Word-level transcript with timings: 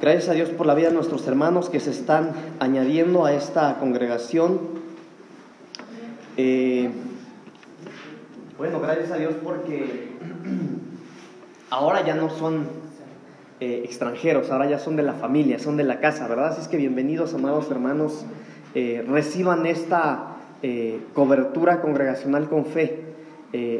Gracias 0.00 0.30
a 0.30 0.32
Dios 0.32 0.48
por 0.48 0.64
la 0.64 0.74
vida 0.74 0.88
de 0.88 0.94
nuestros 0.94 1.26
hermanos 1.26 1.68
que 1.68 1.78
se 1.78 1.90
están 1.90 2.32
añadiendo 2.58 3.26
a 3.26 3.34
esta 3.34 3.78
congregación. 3.78 4.58
Eh, 6.38 6.88
bueno, 8.56 8.80
gracias 8.80 9.10
a 9.10 9.16
Dios 9.16 9.34
porque 9.44 10.08
ahora 11.68 12.02
ya 12.02 12.14
no 12.14 12.30
son 12.30 12.66
eh, 13.60 13.82
extranjeros, 13.84 14.50
ahora 14.50 14.70
ya 14.70 14.78
son 14.78 14.96
de 14.96 15.02
la 15.02 15.12
familia, 15.12 15.58
son 15.58 15.76
de 15.76 15.84
la 15.84 16.00
casa, 16.00 16.26
¿verdad? 16.28 16.46
Así 16.46 16.62
es 16.62 16.68
que 16.68 16.78
bienvenidos, 16.78 17.34
amados 17.34 17.70
hermanos, 17.70 18.24
eh, 18.74 19.04
reciban 19.06 19.66
esta 19.66 20.28
cobertura 21.14 21.82
congregacional 21.82 22.48
con 22.48 22.64
fe. 22.64 23.04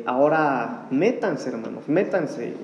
ahora 0.05 0.87
métanse, 0.91 1.49
hermanos, 1.49 1.89
métanse 1.89 2.55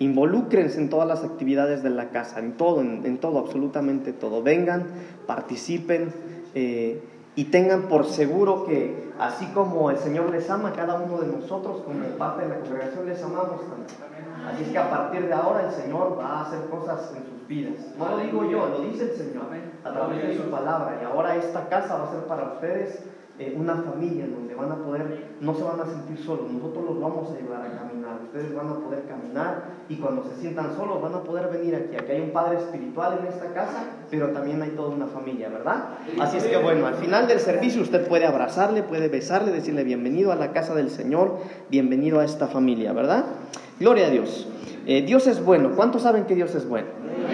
Involúcrense 0.00 0.78
en 0.78 0.90
todas 0.90 1.08
las 1.08 1.24
actividades 1.24 1.82
de 1.82 1.90
la 1.90 2.10
casa, 2.10 2.38
en 2.38 2.56
todo, 2.56 2.80
en, 2.80 3.18
todo, 3.18 3.38
absolutamente 3.38 4.12
todo. 4.12 4.42
Vengan, 4.42 4.84
participen 5.26 6.12
eh, 6.54 7.02
y 7.34 7.44
tengan 7.44 7.82
por 7.82 8.06
seguro 8.06 8.64
que 8.64 9.10
así 9.18 9.46
como 9.46 9.90
el 9.90 9.98
Señor 9.98 10.30
les 10.30 10.48
ama, 10.50 10.72
cada 10.72 10.94
uno 11.00 11.18
de 11.18 11.26
nosotros, 11.26 11.82
como 11.82 12.00
parte 12.16 12.42
de 12.42 12.48
la 12.48 12.60
congregación, 12.60 13.06
les 13.06 13.22
amamos 13.22 13.60
también. 13.68 14.18
Así 14.46 14.62
es 14.62 14.68
que 14.70 14.78
a 14.78 14.88
partir 14.88 15.26
de 15.26 15.32
ahora 15.32 15.66
el 15.66 15.72
Señor 15.72 16.16
va 16.18 16.38
a 16.38 16.42
hacer 16.42 16.60
cosas 16.70 17.12
en 17.16 17.24
sus 17.24 17.46
vidas. 17.46 17.74
No 17.98 18.08
lo 18.08 18.18
digo 18.18 18.44
yo, 18.48 18.68
lo 18.68 18.80
dice 18.80 19.04
el 19.04 19.16
Señor 19.16 19.46
a 19.84 19.92
través 19.92 20.22
de 20.22 20.36
su 20.36 20.50
palabra. 20.50 20.98
Y 21.02 21.04
ahora 21.04 21.36
esta 21.36 21.68
casa 21.68 21.96
va 21.96 22.08
a 22.08 22.12
ser 22.12 22.20
para 22.24 22.54
ustedes 22.54 23.02
eh, 23.38 23.54
una 23.56 23.76
familia 23.76 24.26
donde 24.26 24.54
van 24.54 24.72
a 24.72 24.76
poder, 24.76 25.36
no 25.40 25.54
se 25.54 25.62
van 25.62 25.80
a 25.80 25.86
sentir 25.86 26.18
solos, 26.18 26.50
nosotros 26.50 26.84
los 26.86 27.00
vamos 27.00 27.30
a 27.30 27.34
ayudar 27.36 27.62
a 27.62 27.78
caminar, 27.78 28.20
ustedes 28.24 28.52
van 28.52 28.68
a 28.68 28.74
poder 28.80 29.04
caminar 29.04 29.64
y 29.88 29.94
cuando 29.96 30.24
se 30.24 30.40
sientan 30.40 30.74
solos 30.76 31.00
van 31.00 31.14
a 31.14 31.22
poder 31.22 31.48
venir 31.48 31.76
aquí, 31.76 31.96
aquí 31.96 32.12
hay 32.12 32.20
un 32.20 32.32
padre 32.32 32.58
espiritual 32.58 33.20
en 33.20 33.28
esta 33.28 33.54
casa, 33.54 33.84
pero 34.10 34.30
también 34.30 34.60
hay 34.60 34.70
toda 34.70 34.88
una 34.88 35.06
familia, 35.06 35.48
¿verdad? 35.50 35.90
Así 36.20 36.38
es 36.38 36.44
que 36.44 36.56
bueno, 36.56 36.86
al 36.86 36.94
final 36.94 37.28
del 37.28 37.38
servicio 37.38 37.80
usted 37.80 38.08
puede 38.08 38.26
abrazarle, 38.26 38.82
puede 38.82 39.08
besarle, 39.08 39.52
decirle 39.52 39.84
bienvenido 39.84 40.32
a 40.32 40.34
la 40.34 40.52
casa 40.52 40.74
del 40.74 40.90
Señor, 40.90 41.38
bienvenido 41.70 42.18
a 42.18 42.24
esta 42.24 42.48
familia, 42.48 42.92
¿verdad? 42.92 43.24
Gloria 43.78 44.08
a 44.08 44.10
Dios. 44.10 44.48
Eh, 44.86 45.02
Dios 45.02 45.26
es 45.26 45.44
bueno, 45.44 45.72
¿cuántos 45.76 46.02
saben 46.02 46.24
que 46.24 46.34
Dios 46.34 46.54
es 46.54 46.66
bueno? 46.66 46.88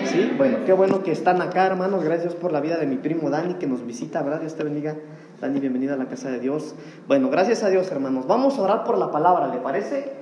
Sí, 0.06 0.32
bueno, 0.36 0.58
qué 0.66 0.72
bueno 0.72 1.02
que 1.02 1.12
están 1.12 1.40
acá, 1.40 1.66
hermanos. 1.66 2.02
Gracias 2.02 2.34
por 2.34 2.52
la 2.52 2.60
vida 2.60 2.76
de 2.76 2.86
mi 2.86 2.96
primo 2.96 3.30
Dani 3.30 3.54
que 3.54 3.66
nos 3.66 3.86
visita, 3.86 4.22
¿verdad? 4.22 4.40
Dios 4.40 4.54
te 4.56 4.64
bendiga. 4.64 4.96
Dani, 5.40 5.60
bienvenida 5.60 5.94
a 5.94 5.96
la 5.96 6.06
casa 6.06 6.30
de 6.30 6.38
Dios. 6.38 6.74
Bueno, 7.08 7.28
gracias 7.28 7.62
a 7.62 7.68
Dios, 7.68 7.90
hermanos. 7.90 8.26
Vamos 8.26 8.58
a 8.58 8.62
orar 8.62 8.84
por 8.84 8.96
la 8.96 9.10
palabra, 9.10 9.48
¿le 9.48 9.58
parece? 9.58 10.12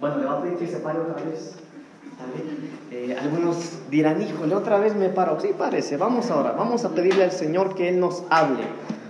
Bueno, 0.00 0.18
le 0.18 0.24
va 0.24 0.38
a 0.38 0.42
pedir 0.42 0.56
que 0.56 0.66
se 0.66 0.78
pare 0.78 0.98
otra 0.98 1.22
vez. 1.22 1.56
Eh, 2.90 3.16
algunos 3.20 3.78
dirán, 3.90 4.22
híjole, 4.22 4.54
otra 4.54 4.78
vez 4.78 4.96
me 4.96 5.08
paro. 5.08 5.38
Sí, 5.40 5.50
parece. 5.56 5.96
Vamos 5.96 6.30
a 6.30 6.36
orar. 6.36 6.56
Vamos 6.56 6.84
a 6.84 6.90
pedirle 6.90 7.24
al 7.24 7.32
Señor 7.32 7.74
que 7.74 7.88
Él 7.88 8.00
nos 8.00 8.24
hable. 8.30 8.62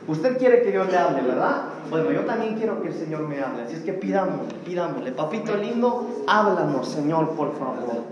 Usted 0.08 0.36
quiere 0.36 0.62
que 0.62 0.72
Dios 0.72 0.90
le 0.90 0.98
hable, 0.98 1.22
¿verdad? 1.22 1.62
Bueno, 1.88 2.10
yo 2.10 2.20
también 2.22 2.56
quiero 2.56 2.82
que 2.82 2.88
el 2.88 2.94
Señor 2.94 3.26
me 3.28 3.40
hable. 3.40 3.62
Así 3.62 3.76
es 3.76 3.82
que 3.82 3.92
pidámosle, 3.92 4.54
pidámosle. 4.64 5.12
Papito 5.12 5.56
lindo, 5.56 6.24
háblanos, 6.26 6.88
Señor, 6.88 7.30
por 7.30 7.56
favor. 7.56 8.02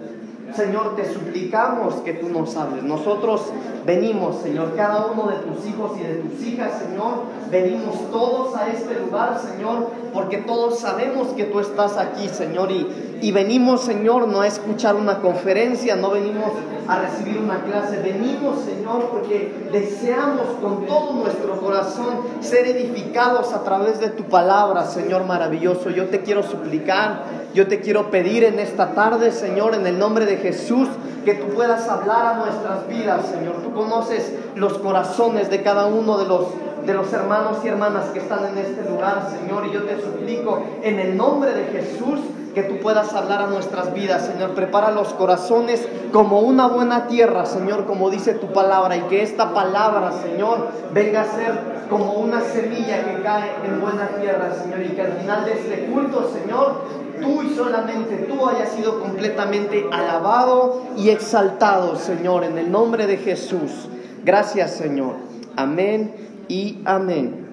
Señor, 0.54 0.96
te 0.96 1.12
suplicamos 1.12 1.94
que 2.04 2.14
tú 2.14 2.28
nos 2.28 2.56
hables. 2.56 2.82
Nosotros 2.84 3.46
venimos, 3.86 4.36
Señor, 4.42 4.74
cada 4.76 5.06
uno 5.06 5.28
de 5.28 5.36
tus 5.36 5.66
hijos 5.66 5.92
y 5.98 6.02
de 6.02 6.14
tus 6.16 6.46
hijas, 6.46 6.78
Señor, 6.78 7.22
venimos 7.50 8.10
todos 8.10 8.54
a 8.56 8.68
este 8.68 9.00
lugar, 9.00 9.40
Señor, 9.40 9.90
porque 10.12 10.38
todos 10.38 10.78
sabemos 10.78 11.28
que 11.28 11.44
tú 11.44 11.60
estás 11.60 11.96
aquí, 11.96 12.28
Señor, 12.28 12.70
y, 12.70 13.18
y 13.22 13.32
venimos, 13.32 13.82
Señor, 13.82 14.28
no 14.28 14.40
a 14.42 14.46
escuchar 14.46 14.94
una 14.96 15.20
conferencia, 15.20 15.96
no 15.96 16.10
venimos 16.10 16.52
a 16.86 16.98
recibir 16.98 17.38
una 17.38 17.62
clase, 17.62 18.00
venimos, 18.02 18.60
Señor, 18.60 19.08
porque 19.10 19.68
deseamos 19.72 20.46
con 20.60 20.86
todo 20.86 21.12
nuestro 21.14 21.60
corazón 21.60 22.16
ser 22.40 22.66
edificados 22.66 23.52
a 23.52 23.62
través 23.62 24.00
de 24.00 24.10
tu 24.10 24.24
palabra, 24.24 24.84
Señor 24.84 25.24
maravilloso. 25.24 25.90
Yo 25.90 26.06
te 26.06 26.22
quiero 26.22 26.42
suplicar 26.42 27.41
yo 27.54 27.68
te 27.68 27.80
quiero 27.80 28.10
pedir 28.10 28.44
en 28.44 28.58
esta 28.58 28.94
tarde, 28.94 29.30
Señor, 29.30 29.74
en 29.74 29.86
el 29.86 29.98
nombre 29.98 30.26
de 30.26 30.36
Jesús, 30.36 30.88
que 31.24 31.34
tú 31.34 31.48
puedas 31.54 31.88
hablar 31.88 32.26
a 32.26 32.34
nuestras 32.38 32.88
vidas, 32.88 33.26
Señor. 33.26 33.56
Tú 33.62 33.72
conoces 33.72 34.32
los 34.54 34.78
corazones 34.78 35.50
de 35.50 35.62
cada 35.62 35.86
uno 35.86 36.18
de 36.18 36.26
los, 36.26 36.46
de 36.86 36.94
los 36.94 37.12
hermanos 37.12 37.58
y 37.64 37.68
hermanas 37.68 38.06
que 38.12 38.20
están 38.20 38.44
en 38.46 38.58
este 38.58 38.88
lugar, 38.88 39.28
Señor. 39.38 39.66
Y 39.66 39.72
yo 39.72 39.82
te 39.84 40.00
suplico 40.00 40.62
en 40.82 40.98
el 40.98 41.16
nombre 41.16 41.52
de 41.52 41.64
Jesús 41.66 42.20
que 42.54 42.62
tú 42.62 42.78
puedas 42.78 43.12
hablar 43.14 43.42
a 43.42 43.46
nuestras 43.46 43.94
vidas, 43.94 44.26
Señor. 44.26 44.50
Prepara 44.50 44.90
los 44.90 45.12
corazones 45.14 45.86
como 46.12 46.40
una 46.40 46.66
buena 46.68 47.06
tierra, 47.06 47.46
Señor, 47.46 47.86
como 47.86 48.10
dice 48.10 48.34
tu 48.34 48.52
palabra, 48.52 48.96
y 48.96 49.00
que 49.02 49.22
esta 49.22 49.52
palabra, 49.54 50.12
Señor, 50.12 50.68
venga 50.92 51.22
a 51.22 51.24
ser 51.24 51.52
como 51.88 52.14
una 52.14 52.40
semilla 52.40 53.04
que 53.04 53.22
cae 53.22 53.50
en 53.64 53.80
buena 53.80 54.08
tierra, 54.20 54.52
Señor, 54.54 54.82
y 54.82 54.94
que 54.94 55.02
al 55.02 55.12
final 55.12 55.44
de 55.44 55.52
este 55.52 55.86
culto, 55.86 56.30
Señor, 56.32 56.82
tú 57.20 57.42
y 57.42 57.54
solamente 57.54 58.16
tú 58.28 58.48
hayas 58.48 58.70
sido 58.70 59.00
completamente 59.00 59.86
alabado 59.90 60.82
y 60.96 61.10
exaltado, 61.10 61.96
Señor, 61.96 62.44
en 62.44 62.58
el 62.58 62.70
nombre 62.70 63.06
de 63.06 63.16
Jesús. 63.16 63.88
Gracias, 64.24 64.72
Señor. 64.72 65.14
Amén 65.56 66.14
y 66.48 66.80
amén. 66.84 67.46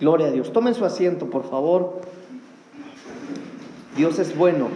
Gloria 0.00 0.28
a 0.28 0.30
Dios. 0.30 0.52
Tomen 0.52 0.74
su 0.74 0.84
asiento, 0.84 1.26
por 1.26 1.44
favor. 1.44 2.00
Dios 3.98 4.20
es 4.20 4.38
bueno. 4.38 4.68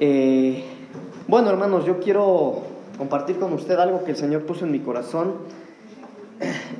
Eh, 0.00 0.64
bueno, 1.28 1.48
hermanos, 1.48 1.86
yo 1.86 2.00
quiero 2.00 2.64
compartir 2.98 3.38
con 3.38 3.52
usted 3.52 3.78
algo 3.78 4.02
que 4.02 4.10
el 4.10 4.16
Señor 4.16 4.42
puso 4.46 4.64
en 4.64 4.72
mi 4.72 4.80
corazón. 4.80 5.34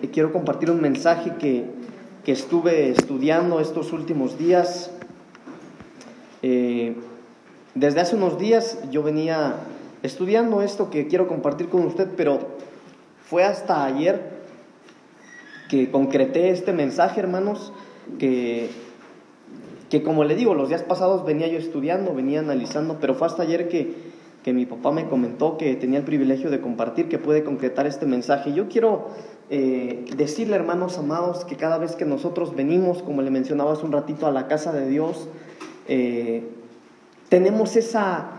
Y 0.02 0.08
quiero 0.08 0.32
compartir 0.32 0.72
un 0.72 0.80
mensaje 0.80 1.34
que, 1.38 1.66
que 2.24 2.32
estuve 2.32 2.90
estudiando 2.90 3.60
estos 3.60 3.92
últimos 3.92 4.38
días. 4.38 4.90
Eh, 6.42 6.96
desde 7.76 8.00
hace 8.00 8.16
unos 8.16 8.36
días 8.36 8.80
yo 8.90 9.04
venía 9.04 9.54
estudiando 10.02 10.62
esto 10.62 10.90
que 10.90 11.06
quiero 11.06 11.28
compartir 11.28 11.68
con 11.68 11.86
usted, 11.86 12.08
pero 12.16 12.40
fue 13.30 13.44
hasta 13.44 13.84
ayer 13.84 14.32
que 15.68 15.92
concreté 15.92 16.50
este 16.50 16.72
mensaje, 16.72 17.20
hermanos, 17.20 17.72
que, 18.18 18.68
que 19.92 20.02
como 20.02 20.24
le 20.24 20.34
digo, 20.34 20.54
los 20.54 20.70
días 20.70 20.82
pasados 20.82 21.22
venía 21.26 21.48
yo 21.48 21.58
estudiando, 21.58 22.14
venía 22.14 22.40
analizando, 22.40 22.96
pero 22.98 23.14
fue 23.14 23.26
hasta 23.26 23.42
ayer 23.42 23.68
que, 23.68 23.94
que 24.42 24.54
mi 24.54 24.64
papá 24.64 24.90
me 24.90 25.06
comentó 25.06 25.58
que 25.58 25.76
tenía 25.76 25.98
el 25.98 26.04
privilegio 26.06 26.48
de 26.48 26.62
compartir, 26.62 27.10
que 27.10 27.18
puede 27.18 27.44
concretar 27.44 27.86
este 27.86 28.06
mensaje. 28.06 28.54
Yo 28.54 28.70
quiero 28.70 29.08
eh, 29.50 30.06
decirle, 30.16 30.56
hermanos 30.56 30.96
amados, 30.96 31.44
que 31.44 31.56
cada 31.56 31.76
vez 31.76 31.94
que 31.94 32.06
nosotros 32.06 32.56
venimos, 32.56 33.02
como 33.02 33.20
le 33.20 33.30
mencionaba 33.30 33.74
hace 33.74 33.84
un 33.84 33.92
ratito, 33.92 34.26
a 34.26 34.30
la 34.30 34.48
casa 34.48 34.72
de 34.72 34.88
Dios, 34.88 35.28
eh, 35.88 36.42
tenemos 37.28 37.76
esa, 37.76 38.30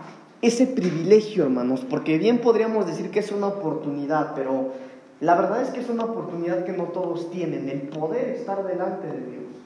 ese 0.42 0.66
privilegio, 0.66 1.44
hermanos, 1.44 1.86
porque 1.88 2.18
bien 2.18 2.38
podríamos 2.38 2.84
decir 2.84 3.12
que 3.12 3.20
es 3.20 3.30
una 3.30 3.46
oportunidad, 3.46 4.34
pero 4.34 4.72
la 5.20 5.36
verdad 5.36 5.62
es 5.62 5.68
que 5.68 5.78
es 5.78 5.88
una 5.88 6.02
oportunidad 6.02 6.64
que 6.64 6.72
no 6.72 6.86
todos 6.86 7.30
tienen, 7.30 7.68
el 7.68 7.82
poder 7.82 8.30
estar 8.30 8.66
delante 8.66 9.06
de 9.06 9.20
Dios. 9.20 9.63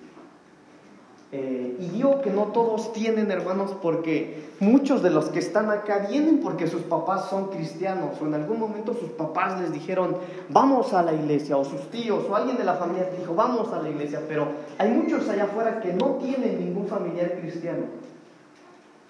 Eh, 1.30 1.76
y 1.78 1.88
digo 1.90 2.22
que 2.22 2.30
no 2.30 2.44
todos 2.44 2.94
tienen, 2.94 3.30
hermanos, 3.30 3.76
porque 3.82 4.48
muchos 4.60 5.02
de 5.02 5.10
los 5.10 5.26
que 5.26 5.40
están 5.40 5.70
acá 5.70 6.06
vienen 6.08 6.40
porque 6.40 6.66
sus 6.66 6.80
papás 6.82 7.28
son 7.28 7.48
cristianos 7.48 8.16
o 8.20 8.26
en 8.26 8.32
algún 8.32 8.58
momento 8.58 8.94
sus 8.94 9.10
papás 9.10 9.60
les 9.60 9.70
dijeron, 9.70 10.16
vamos 10.48 10.94
a 10.94 11.02
la 11.02 11.12
iglesia, 11.12 11.58
o 11.58 11.66
sus 11.66 11.90
tíos 11.90 12.24
o 12.30 12.34
alguien 12.34 12.56
de 12.56 12.64
la 12.64 12.76
familia 12.76 13.10
dijo, 13.18 13.34
vamos 13.34 13.70
a 13.74 13.82
la 13.82 13.90
iglesia, 13.90 14.22
pero 14.26 14.48
hay 14.78 14.90
muchos 14.90 15.28
allá 15.28 15.44
afuera 15.44 15.80
que 15.80 15.92
no 15.92 16.12
tienen 16.14 16.64
ningún 16.64 16.86
familiar 16.86 17.38
cristiano. 17.40 17.84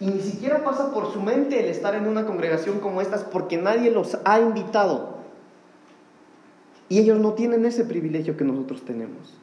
Y 0.01 0.07
ni 0.07 0.21
siquiera 0.21 0.65
pasa 0.65 0.93
por 0.93 1.13
su 1.13 1.21
mente 1.21 1.61
el 1.61 1.67
estar 1.67 1.95
en 1.95 2.09
una 2.09 2.27
congregación 2.27 2.81
como 2.81 3.01
estas 3.01 3.23
porque 3.23 3.59
nadie 3.59 3.93
los 3.93 4.19
ha 4.25 4.41
invitado. 4.41 5.19
Y 6.89 6.99
ellos 6.99 7.21
no 7.21 7.35
tienen 7.35 7.65
ese 7.65 7.85
privilegio 7.85 8.37
que 8.37 8.45
nosotros 8.45 8.83
tenemos. 8.85 9.39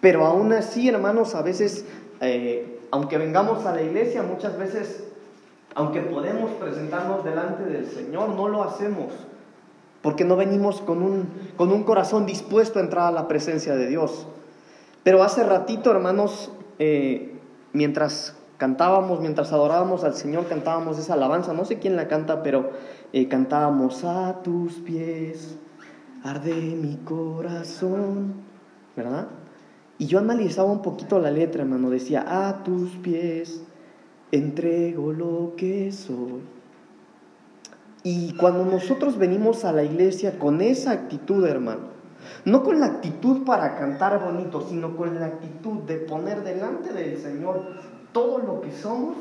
Pero 0.00 0.26
aún 0.26 0.52
así, 0.52 0.88
hermanos, 0.88 1.34
a 1.34 1.42
veces, 1.42 1.84
eh, 2.20 2.80
aunque 2.90 3.18
vengamos 3.18 3.66
a 3.66 3.74
la 3.74 3.82
iglesia, 3.82 4.22
muchas 4.22 4.56
veces, 4.58 5.04
aunque 5.74 6.00
podemos 6.00 6.50
presentarnos 6.52 7.24
delante 7.24 7.64
del 7.64 7.86
Señor, 7.86 8.30
no 8.30 8.48
lo 8.48 8.62
hacemos. 8.62 9.12
Porque 10.02 10.24
no 10.24 10.36
venimos 10.36 10.80
con 10.80 11.02
un, 11.02 11.28
con 11.56 11.70
un 11.70 11.84
corazón 11.84 12.24
dispuesto 12.24 12.78
a 12.78 12.82
entrar 12.82 13.08
a 13.08 13.12
la 13.12 13.28
presencia 13.28 13.74
de 13.76 13.86
Dios. 13.86 14.26
Pero 15.02 15.22
hace 15.22 15.44
ratito, 15.44 15.90
hermanos, 15.90 16.50
eh, 16.78 17.34
mientras 17.74 18.34
cantábamos, 18.56 19.20
mientras 19.20 19.52
adorábamos 19.52 20.04
al 20.04 20.14
Señor, 20.14 20.46
cantábamos 20.46 20.98
esa 20.98 21.14
alabanza, 21.14 21.52
no 21.52 21.64
sé 21.66 21.78
quién 21.78 21.96
la 21.96 22.08
canta, 22.08 22.42
pero 22.42 22.70
eh, 23.12 23.28
cantábamos 23.28 24.04
a 24.04 24.42
tus 24.42 24.74
pies, 24.74 25.58
arde 26.22 26.54
mi 26.54 26.96
corazón, 26.96 28.34
¿verdad? 28.96 29.28
Y 30.00 30.06
yo 30.06 30.18
analizaba 30.18 30.72
un 30.72 30.80
poquito 30.80 31.18
la 31.18 31.30
letra, 31.30 31.60
hermano. 31.60 31.90
Decía, 31.90 32.24
a 32.26 32.64
tus 32.64 32.92
pies 32.96 33.60
entrego 34.32 35.12
lo 35.12 35.52
que 35.58 35.92
soy. 35.92 36.40
Y 38.02 38.34
cuando 38.38 38.64
nosotros 38.64 39.18
venimos 39.18 39.66
a 39.66 39.72
la 39.72 39.84
iglesia 39.84 40.38
con 40.38 40.62
esa 40.62 40.92
actitud, 40.92 41.44
hermano, 41.44 41.90
no 42.46 42.62
con 42.62 42.80
la 42.80 42.86
actitud 42.86 43.44
para 43.44 43.76
cantar 43.76 44.24
bonito, 44.24 44.66
sino 44.66 44.96
con 44.96 45.20
la 45.20 45.26
actitud 45.26 45.80
de 45.80 45.96
poner 45.96 46.44
delante 46.44 46.94
del 46.94 47.18
Señor 47.18 47.62
todo 48.12 48.38
lo 48.38 48.62
que 48.62 48.72
somos, 48.72 49.16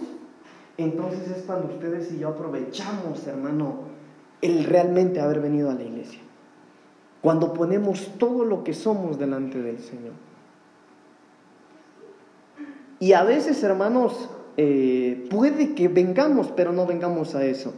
entonces 0.77 1.27
es 1.29 1.43
cuando 1.43 1.73
ustedes 1.73 2.09
y 2.13 2.19
yo 2.19 2.29
aprovechamos, 2.29 3.27
hermano, 3.27 3.79
el 4.41 4.63
realmente 4.63 5.19
haber 5.19 5.41
venido 5.41 5.69
a 5.69 5.73
la 5.73 5.83
iglesia. 5.83 6.21
Cuando 7.21 7.51
ponemos 7.51 8.13
todo 8.17 8.45
lo 8.45 8.63
que 8.63 8.73
somos 8.73 9.19
delante 9.19 9.61
del 9.61 9.79
Señor. 9.79 10.28
Y 12.99 13.13
a 13.13 13.23
veces, 13.23 13.63
hermanos, 13.63 14.29
eh, 14.57 15.27
puede 15.29 15.73
que 15.73 15.87
vengamos, 15.87 16.51
pero 16.55 16.73
no 16.73 16.85
vengamos 16.85 17.33
a 17.35 17.45
eso. 17.45 17.73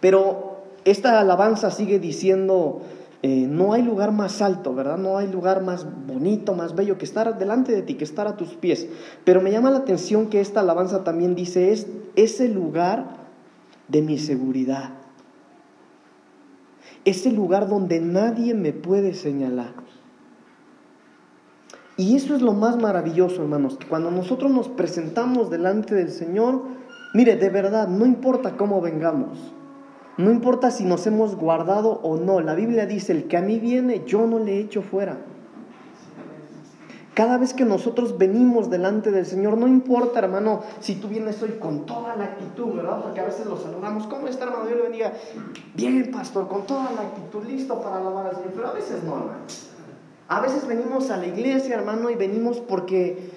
Pero 0.00 0.62
esta 0.84 1.20
alabanza 1.20 1.70
sigue 1.70 1.98
diciendo, 1.98 2.82
eh, 3.22 3.46
no 3.48 3.72
hay 3.72 3.82
lugar 3.82 4.12
más 4.12 4.40
alto, 4.40 4.74
¿verdad? 4.74 4.96
No 4.96 5.18
hay 5.18 5.26
lugar 5.26 5.62
más 5.62 5.86
bonito, 6.06 6.54
más 6.54 6.74
bello 6.74 6.96
que 6.98 7.04
estar 7.04 7.38
delante 7.38 7.72
de 7.72 7.82
ti, 7.82 7.94
que 7.94 8.04
estar 8.04 8.26
a 8.28 8.36
tus 8.36 8.54
pies. 8.54 8.86
Pero 9.24 9.42
me 9.42 9.50
llama 9.50 9.70
la 9.70 9.78
atención 9.78 10.28
que 10.28 10.40
esta 10.40 10.60
alabanza 10.60 11.04
también 11.04 11.34
dice, 11.34 11.72
es 11.72 11.86
ese 12.16 12.48
lugar 12.48 13.18
de 13.88 14.02
mi 14.02 14.18
seguridad. 14.18 14.90
Ese 17.04 17.32
lugar 17.32 17.68
donde 17.68 18.00
nadie 18.00 18.54
me 18.54 18.72
puede 18.72 19.14
señalar. 19.14 19.87
Y 21.98 22.14
eso 22.14 22.36
es 22.36 22.42
lo 22.42 22.52
más 22.52 22.80
maravilloso, 22.80 23.42
hermanos, 23.42 23.76
que 23.76 23.88
cuando 23.88 24.12
nosotros 24.12 24.52
nos 24.52 24.68
presentamos 24.68 25.50
delante 25.50 25.96
del 25.96 26.10
Señor, 26.10 26.62
mire, 27.12 27.34
de 27.34 27.50
verdad, 27.50 27.88
no 27.88 28.06
importa 28.06 28.56
cómo 28.56 28.80
vengamos, 28.80 29.36
no 30.16 30.30
importa 30.30 30.70
si 30.70 30.84
nos 30.84 31.04
hemos 31.08 31.34
guardado 31.34 31.98
o 32.04 32.16
no. 32.16 32.38
La 32.40 32.54
Biblia 32.54 32.86
dice, 32.86 33.10
el 33.10 33.26
que 33.26 33.36
a 33.36 33.42
mí 33.42 33.58
viene, 33.58 34.04
yo 34.06 34.28
no 34.28 34.38
le 34.38 34.60
echo 34.60 34.80
fuera. 34.82 35.18
Cada 37.14 37.36
vez 37.36 37.52
que 37.52 37.64
nosotros 37.64 38.16
venimos 38.16 38.70
delante 38.70 39.10
del 39.10 39.26
Señor, 39.26 39.58
no 39.58 39.66
importa, 39.66 40.20
hermano, 40.20 40.60
si 40.78 40.94
tú 40.94 41.08
vienes 41.08 41.42
hoy 41.42 41.58
con 41.58 41.84
toda 41.84 42.14
la 42.14 42.26
actitud, 42.26 42.76
¿verdad? 42.76 43.02
Porque 43.02 43.18
a 43.18 43.24
veces 43.24 43.44
lo 43.44 43.56
saludamos, 43.56 44.06
¿cómo 44.06 44.28
está, 44.28 44.44
hermano? 44.44 44.70
Yo 44.70 44.76
le 44.76 44.82
bendiga. 44.82 45.14
Bien, 45.74 46.12
pastor, 46.12 46.46
con 46.46 46.64
toda 46.64 46.92
la 46.92 47.00
actitud, 47.00 47.44
listo 47.44 47.82
para 47.82 47.96
alabar 47.96 48.26
al 48.26 48.36
Señor. 48.36 48.52
Pero 48.54 48.68
a 48.68 48.72
veces 48.72 49.02
no, 49.02 49.16
hermano. 49.16 49.40
A 50.28 50.40
veces 50.40 50.66
venimos 50.66 51.10
a 51.10 51.16
la 51.16 51.26
iglesia, 51.26 51.74
hermano, 51.74 52.10
y 52.10 52.14
venimos 52.14 52.58
porque 52.58 53.30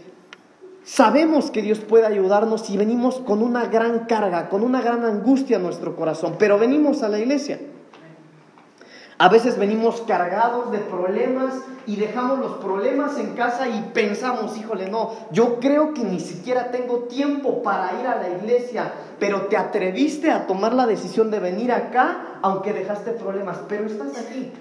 Sabemos 0.84 1.52
que 1.52 1.62
Dios 1.62 1.80
puede 1.80 2.08
ayudarnos 2.08 2.70
y 2.72 2.78
venimos 2.78 3.20
con 3.20 3.44
una 3.44 3.66
gran 3.66 4.06
carga, 4.06 4.50
con 4.50 4.64
una 4.64 4.82
gran 4.82 5.06
angustia 5.06 5.58
en 5.58 5.64
nuestro 5.64 5.96
corazón, 5.96 6.36
pero 6.40 6.58
venimos 6.58 7.04
a 7.04 7.10
la 7.10 7.20
iglesia. 7.20 7.60
A 9.20 9.30
veces 9.30 9.60
venimos 9.60 10.02
cargados 10.02 10.72
de 10.72 10.80
problemas 10.80 11.54
y 11.86 11.98
dejamos 11.98 12.40
los 12.40 12.54
problemas 12.54 13.20
en 13.20 13.36
casa 13.36 13.68
y 13.68 13.92
pensamos, 13.94 14.58
híjole, 14.58 14.90
no, 14.90 15.12
yo 15.32 15.60
creo 15.60 15.94
que 15.94 16.04
ni 16.04 16.20
siquiera 16.20 16.72
tengo 16.72 17.04
tiempo 17.04 17.62
para 17.62 18.02
ir 18.02 18.08
a 18.08 18.16
la 18.16 18.30
iglesia, 18.30 18.92
pero 19.20 19.42
te 19.42 19.58
atreviste 19.58 20.32
a 20.32 20.48
tomar 20.48 20.74
la 20.74 20.88
decisión 20.88 21.30
de 21.30 21.40
venir 21.40 21.72
acá, 21.72 22.40
aunque 22.42 22.74
dejaste 22.74 23.12
problemas, 23.12 23.60
pero 23.70 23.86
estás 23.86 24.18
aquí. 24.18 24.52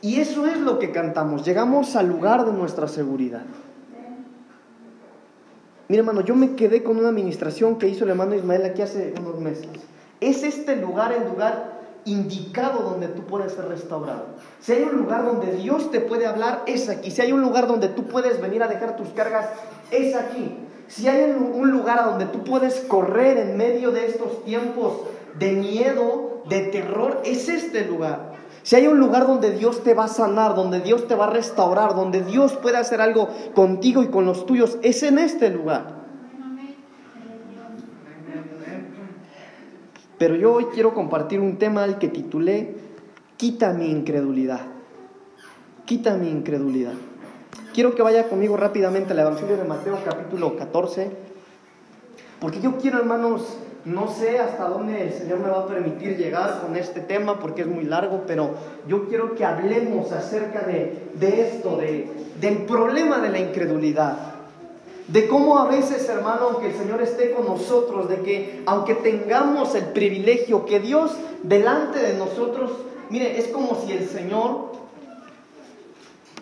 Y 0.00 0.20
eso 0.20 0.46
es 0.46 0.58
lo 0.58 0.78
que 0.78 0.92
cantamos. 0.92 1.44
Llegamos 1.44 1.96
al 1.96 2.08
lugar 2.08 2.44
de 2.46 2.52
nuestra 2.52 2.86
seguridad. 2.86 3.42
Mira, 5.88 6.00
hermano, 6.00 6.20
yo 6.20 6.36
me 6.36 6.54
quedé 6.54 6.82
con 6.82 6.98
una 6.98 7.08
administración 7.08 7.78
que 7.78 7.88
hizo 7.88 8.04
el 8.04 8.10
hermano 8.10 8.34
Ismael 8.34 8.64
aquí 8.64 8.82
hace 8.82 9.14
unos 9.18 9.40
meses. 9.40 9.68
Es 10.20 10.42
este 10.42 10.76
lugar 10.76 11.12
el 11.12 11.28
lugar 11.28 11.78
indicado 12.04 12.82
donde 12.82 13.08
tú 13.08 13.22
puedes 13.22 13.52
ser 13.52 13.68
restaurado. 13.68 14.26
Si 14.60 14.72
hay 14.72 14.82
un 14.82 14.96
lugar 14.98 15.24
donde 15.24 15.52
Dios 15.52 15.90
te 15.90 16.00
puede 16.00 16.26
hablar, 16.26 16.62
es 16.66 16.88
aquí. 16.88 17.10
Si 17.10 17.22
hay 17.22 17.32
un 17.32 17.40
lugar 17.40 17.66
donde 17.66 17.88
tú 17.88 18.06
puedes 18.06 18.40
venir 18.40 18.62
a 18.62 18.68
dejar 18.68 18.96
tus 18.96 19.08
cargas, 19.08 19.46
es 19.90 20.14
aquí. 20.14 20.56
Si 20.88 21.08
hay 21.08 21.30
un 21.30 21.70
lugar 21.70 22.00
a 22.00 22.02
donde 22.04 22.26
tú 22.26 22.44
puedes 22.44 22.80
correr 22.80 23.38
en 23.38 23.56
medio 23.56 23.90
de 23.90 24.06
estos 24.06 24.44
tiempos 24.44 25.02
de 25.38 25.52
miedo, 25.52 26.42
de 26.48 26.60
terror, 26.62 27.20
es 27.24 27.48
este 27.48 27.84
lugar. 27.84 28.27
Si 28.68 28.76
hay 28.76 28.86
un 28.86 28.98
lugar 29.00 29.26
donde 29.26 29.52
Dios 29.52 29.82
te 29.82 29.94
va 29.94 30.04
a 30.04 30.08
sanar, 30.08 30.54
donde 30.54 30.80
Dios 30.80 31.08
te 31.08 31.14
va 31.14 31.24
a 31.24 31.30
restaurar, 31.30 31.94
donde 31.94 32.22
Dios 32.22 32.52
puede 32.52 32.76
hacer 32.76 33.00
algo 33.00 33.30
contigo 33.54 34.02
y 34.02 34.08
con 34.08 34.26
los 34.26 34.44
tuyos, 34.44 34.76
es 34.82 35.02
en 35.02 35.18
este 35.18 35.48
lugar. 35.48 36.04
Pero 40.18 40.36
yo 40.36 40.52
hoy 40.52 40.66
quiero 40.66 40.92
compartir 40.92 41.40
un 41.40 41.56
tema 41.56 41.82
al 41.82 41.98
que 41.98 42.08
titulé 42.08 42.74
Quita 43.38 43.72
mi 43.72 43.90
incredulidad. 43.90 44.60
Quita 45.86 46.18
mi 46.18 46.28
incredulidad. 46.28 46.92
Quiero 47.72 47.94
que 47.94 48.02
vaya 48.02 48.28
conmigo 48.28 48.58
rápidamente 48.58 49.14
al 49.14 49.20
Evangelio 49.20 49.56
de 49.56 49.64
Mateo 49.64 49.98
capítulo 50.04 50.58
14, 50.58 51.10
porque 52.38 52.60
yo 52.60 52.76
quiero, 52.76 52.98
hermanos, 52.98 53.60
no 53.84 54.08
sé 54.08 54.38
hasta 54.38 54.68
dónde 54.68 55.02
el 55.02 55.12
Señor 55.12 55.38
me 55.38 55.48
va 55.48 55.60
a 55.60 55.66
permitir 55.66 56.16
llegar 56.16 56.60
con 56.60 56.76
este 56.76 57.00
tema 57.00 57.38
porque 57.38 57.62
es 57.62 57.68
muy 57.68 57.84
largo, 57.84 58.24
pero 58.26 58.50
yo 58.86 59.08
quiero 59.08 59.34
que 59.34 59.44
hablemos 59.44 60.10
acerca 60.12 60.62
de, 60.62 61.10
esto, 61.20 61.76
de, 61.76 62.10
del 62.40 62.64
problema 62.64 63.18
de 63.18 63.30
la 63.30 63.38
incredulidad. 63.38 64.34
De 65.06 65.26
cómo 65.26 65.58
a 65.58 65.66
veces, 65.68 66.06
hermano, 66.08 66.48
aunque 66.50 66.66
el 66.66 66.74
Señor 66.74 67.00
esté 67.00 67.32
con 67.32 67.46
nosotros, 67.46 68.10
de 68.10 68.16
que 68.16 68.62
aunque 68.66 68.94
tengamos 68.94 69.74
el 69.74 69.84
privilegio 69.86 70.66
que 70.66 70.80
Dios 70.80 71.16
delante 71.42 72.00
de 72.00 72.14
nosotros, 72.18 72.72
mire, 73.08 73.38
es 73.38 73.48
como 73.48 73.74
si 73.76 73.92
el 73.92 74.06
Señor, 74.06 74.72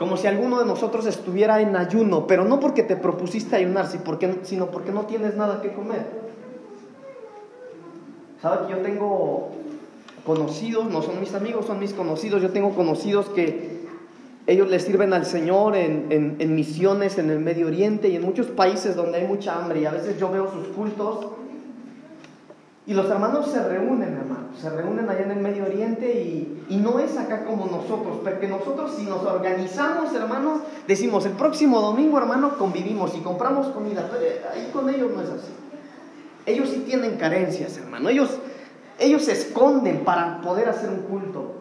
como 0.01 0.17
si 0.17 0.27
alguno 0.27 0.59
de 0.59 0.65
nosotros 0.65 1.07
estuviera 1.07 1.61
en 1.61 1.77
ayuno, 1.77 2.27
pero 2.27 2.45
no 2.45 2.59
porque 2.59 2.83
te 2.83 2.97
propusiste 2.97 3.55
ayunar, 3.55 3.87
sino 3.87 4.67
porque 4.67 4.91
no 4.91 5.03
tienes 5.07 5.37
nada 5.37 5.63
que 5.63 5.73
comer. 5.73 6.26
¿Sabe 8.47 8.69
que 8.69 8.75
yo 8.75 8.79
tengo 8.79 9.49
conocidos, 10.25 10.89
no 10.89 11.03
son 11.03 11.19
mis 11.19 11.35
amigos, 11.35 11.67
son 11.67 11.81
mis 11.81 11.93
conocidos, 11.93 12.41
yo 12.41 12.51
tengo 12.53 12.77
conocidos 12.77 13.29
que 13.31 13.89
ellos 14.47 14.71
le 14.71 14.79
sirven 14.79 15.13
al 15.13 15.27
Señor 15.27 15.75
en, 15.75 16.37
en, 16.39 16.55
misiones 16.55 17.19
en 17.19 17.31
el 17.31 17.41
Medio 17.41 17.67
Oriente 17.67 18.09
y 18.09 18.15
en 18.15 18.23
muchos 18.23 18.47
países 18.47 18.95
donde 18.95 19.19
hay 19.19 19.27
mucha 19.27 19.57
hambre 19.59 19.81
y 19.81 19.87
a 19.87 19.91
veces 19.91 20.21
yo 20.21 20.31
veo 20.31 20.49
sus 20.53 20.69
cultos. 20.69 21.27
Y 22.87 22.95
los 22.95 23.11
hermanos 23.11 23.51
se 23.51 23.61
reúnen, 23.69 24.15
hermano, 24.15 24.47
se 24.57 24.71
reúnen 24.71 25.11
allá 25.11 25.23
en 25.23 25.33
el 25.33 25.41
Medio 25.41 25.65
Oriente 25.65 26.09
y, 26.09 26.67
y, 26.69 26.77
no 26.77 27.01
es 27.01 27.19
acá 27.19 27.45
como 27.47 27.67
nosotros, 27.67 28.19
porque 28.23 28.47
nosotros 28.47 28.93
si 28.97 29.07
nos 29.07 29.25
organizamos, 29.25 30.15
hermano, 30.15 30.61
decimos 30.87 31.27
el 31.27 31.33
próximo 31.33 31.81
domingo, 31.81 32.17
hermano, 32.17 32.57
convivimos 32.59 33.13
y 33.17 33.23
compramos 33.23 33.67
comida, 33.71 34.09
ahí 34.55 34.71
con 34.73 34.89
ellos 34.89 35.11
no 35.13 35.21
es 35.21 35.31
así. 35.31 35.53
Ellos 36.47 36.71
sí 36.71 36.85
tienen 36.87 37.17
carencias, 37.17 37.77
hermano. 37.77 38.09
Ellos, 38.09 38.31
ellos 38.99 39.25
se 39.25 39.33
esconden 39.33 40.05
para 40.05 40.41
poder 40.41 40.69
hacer 40.69 40.89
un 40.91 41.01
culto. 41.01 41.57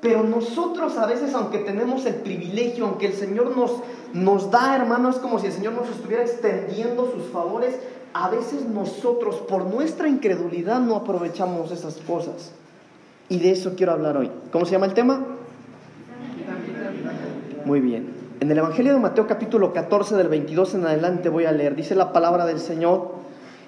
Pero 0.00 0.22
nosotros 0.22 0.96
a 0.98 1.06
veces, 1.06 1.34
aunque 1.34 1.58
tenemos 1.58 2.04
el 2.06 2.16
privilegio, 2.16 2.86
aunque 2.86 3.06
el 3.06 3.14
Señor 3.14 3.56
nos, 3.56 3.72
nos 4.12 4.50
da, 4.50 4.76
hermano, 4.76 5.10
es 5.10 5.16
como 5.16 5.38
si 5.38 5.46
el 5.46 5.52
Señor 5.52 5.74
nos 5.74 5.88
estuviera 5.88 6.22
extendiendo 6.22 7.10
sus 7.10 7.24
favores, 7.30 7.78
a 8.12 8.28
veces 8.28 8.66
nosotros, 8.66 9.36
por 9.36 9.64
nuestra 9.64 10.08
incredulidad, 10.08 10.80
no 10.80 10.96
aprovechamos 10.96 11.70
esas 11.70 11.96
cosas. 11.96 12.52
Y 13.28 13.38
de 13.38 13.52
eso 13.52 13.74
quiero 13.76 13.92
hablar 13.92 14.16
hoy. 14.16 14.30
¿Cómo 14.52 14.66
se 14.66 14.72
llama 14.72 14.86
el 14.86 14.94
tema? 14.94 15.24
Muy 17.64 17.80
bien. 17.80 18.12
En 18.40 18.50
el 18.50 18.58
Evangelio 18.58 18.92
de 18.92 19.00
Mateo 19.00 19.26
capítulo 19.26 19.72
14 19.72 20.16
del 20.16 20.28
22 20.28 20.74
en 20.74 20.86
adelante 20.86 21.30
voy 21.30 21.46
a 21.46 21.52
leer. 21.52 21.74
Dice 21.76 21.94
la 21.94 22.12
palabra 22.12 22.44
del 22.44 22.60
Señor. 22.60 23.23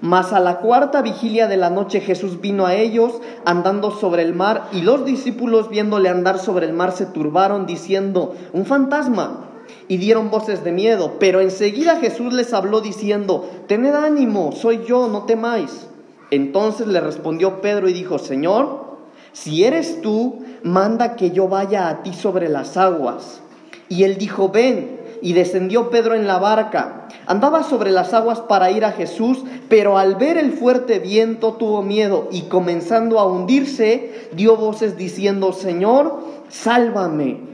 mas 0.00 0.32
a 0.32 0.40
la 0.40 0.58
cuarta 0.58 1.02
vigilia 1.02 1.46
de 1.46 1.56
la 1.56 1.70
noche 1.70 2.00
Jesús 2.00 2.40
vino 2.40 2.66
a 2.66 2.74
ellos 2.74 3.20
andando 3.44 3.90
sobre 3.90 4.22
el 4.22 4.34
mar 4.34 4.68
y 4.72 4.82
los 4.82 5.04
discípulos 5.04 5.68
viéndole 5.68 6.08
andar 6.08 6.38
sobre 6.38 6.66
el 6.66 6.72
mar 6.72 6.92
se 6.92 7.06
turbaron 7.06 7.66
diciendo, 7.66 8.34
un 8.52 8.66
fantasma. 8.66 9.46
Y 9.86 9.98
dieron 9.98 10.30
voces 10.30 10.64
de 10.64 10.72
miedo, 10.72 11.16
pero 11.18 11.40
enseguida 11.40 11.96
Jesús 11.96 12.32
les 12.32 12.52
habló 12.52 12.80
diciendo, 12.80 13.48
tened 13.66 13.94
ánimo, 13.94 14.52
soy 14.52 14.84
yo, 14.86 15.08
no 15.08 15.24
temáis. 15.24 15.86
Entonces 16.30 16.86
le 16.86 17.00
respondió 17.00 17.60
Pedro 17.60 17.88
y 17.88 17.92
dijo, 17.92 18.18
Señor, 18.18 18.90
si 19.32 19.64
eres 19.64 20.00
tú, 20.00 20.44
manda 20.62 21.16
que 21.16 21.30
yo 21.30 21.48
vaya 21.48 21.88
a 21.88 22.02
ti 22.02 22.12
sobre 22.12 22.48
las 22.48 22.76
aguas. 22.76 23.40
Y 23.88 24.04
él 24.04 24.16
dijo, 24.16 24.48
ven. 24.48 24.99
Y 25.22 25.32
descendió 25.34 25.90
Pedro 25.90 26.14
en 26.14 26.26
la 26.26 26.38
barca. 26.38 27.08
Andaba 27.26 27.62
sobre 27.62 27.90
las 27.90 28.14
aguas 28.14 28.40
para 28.40 28.70
ir 28.70 28.84
a 28.84 28.92
Jesús, 28.92 29.44
pero 29.68 29.98
al 29.98 30.16
ver 30.16 30.36
el 30.38 30.52
fuerte 30.52 30.98
viento 30.98 31.54
tuvo 31.54 31.82
miedo 31.82 32.28
y 32.30 32.42
comenzando 32.42 33.18
a 33.18 33.26
hundirse, 33.26 34.28
dio 34.32 34.56
voces 34.56 34.96
diciendo, 34.96 35.52
Señor, 35.52 36.20
sálvame. 36.48 37.50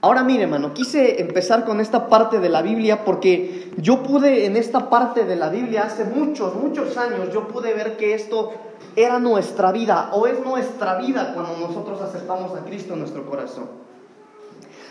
Ahora 0.00 0.22
mire, 0.22 0.44
hermano, 0.44 0.74
quise 0.74 1.20
empezar 1.20 1.64
con 1.64 1.80
esta 1.80 2.06
parte 2.08 2.38
de 2.38 2.48
la 2.48 2.62
Biblia 2.62 3.04
porque 3.04 3.72
yo 3.78 4.04
pude 4.04 4.46
en 4.46 4.56
esta 4.56 4.90
parte 4.90 5.24
de 5.24 5.34
la 5.34 5.48
Biblia 5.48 5.84
hace 5.84 6.04
muchos, 6.04 6.54
muchos 6.54 6.96
años, 6.96 7.32
yo 7.32 7.48
pude 7.48 7.74
ver 7.74 7.96
que 7.96 8.14
esto 8.14 8.52
era 8.94 9.18
nuestra 9.18 9.72
vida 9.72 10.10
o 10.12 10.28
es 10.28 10.38
nuestra 10.44 10.98
vida 10.98 11.32
cuando 11.34 11.56
nosotros 11.66 12.00
aceptamos 12.00 12.56
a 12.56 12.64
Cristo 12.64 12.94
en 12.94 13.00
nuestro 13.00 13.26
corazón. 13.26 13.87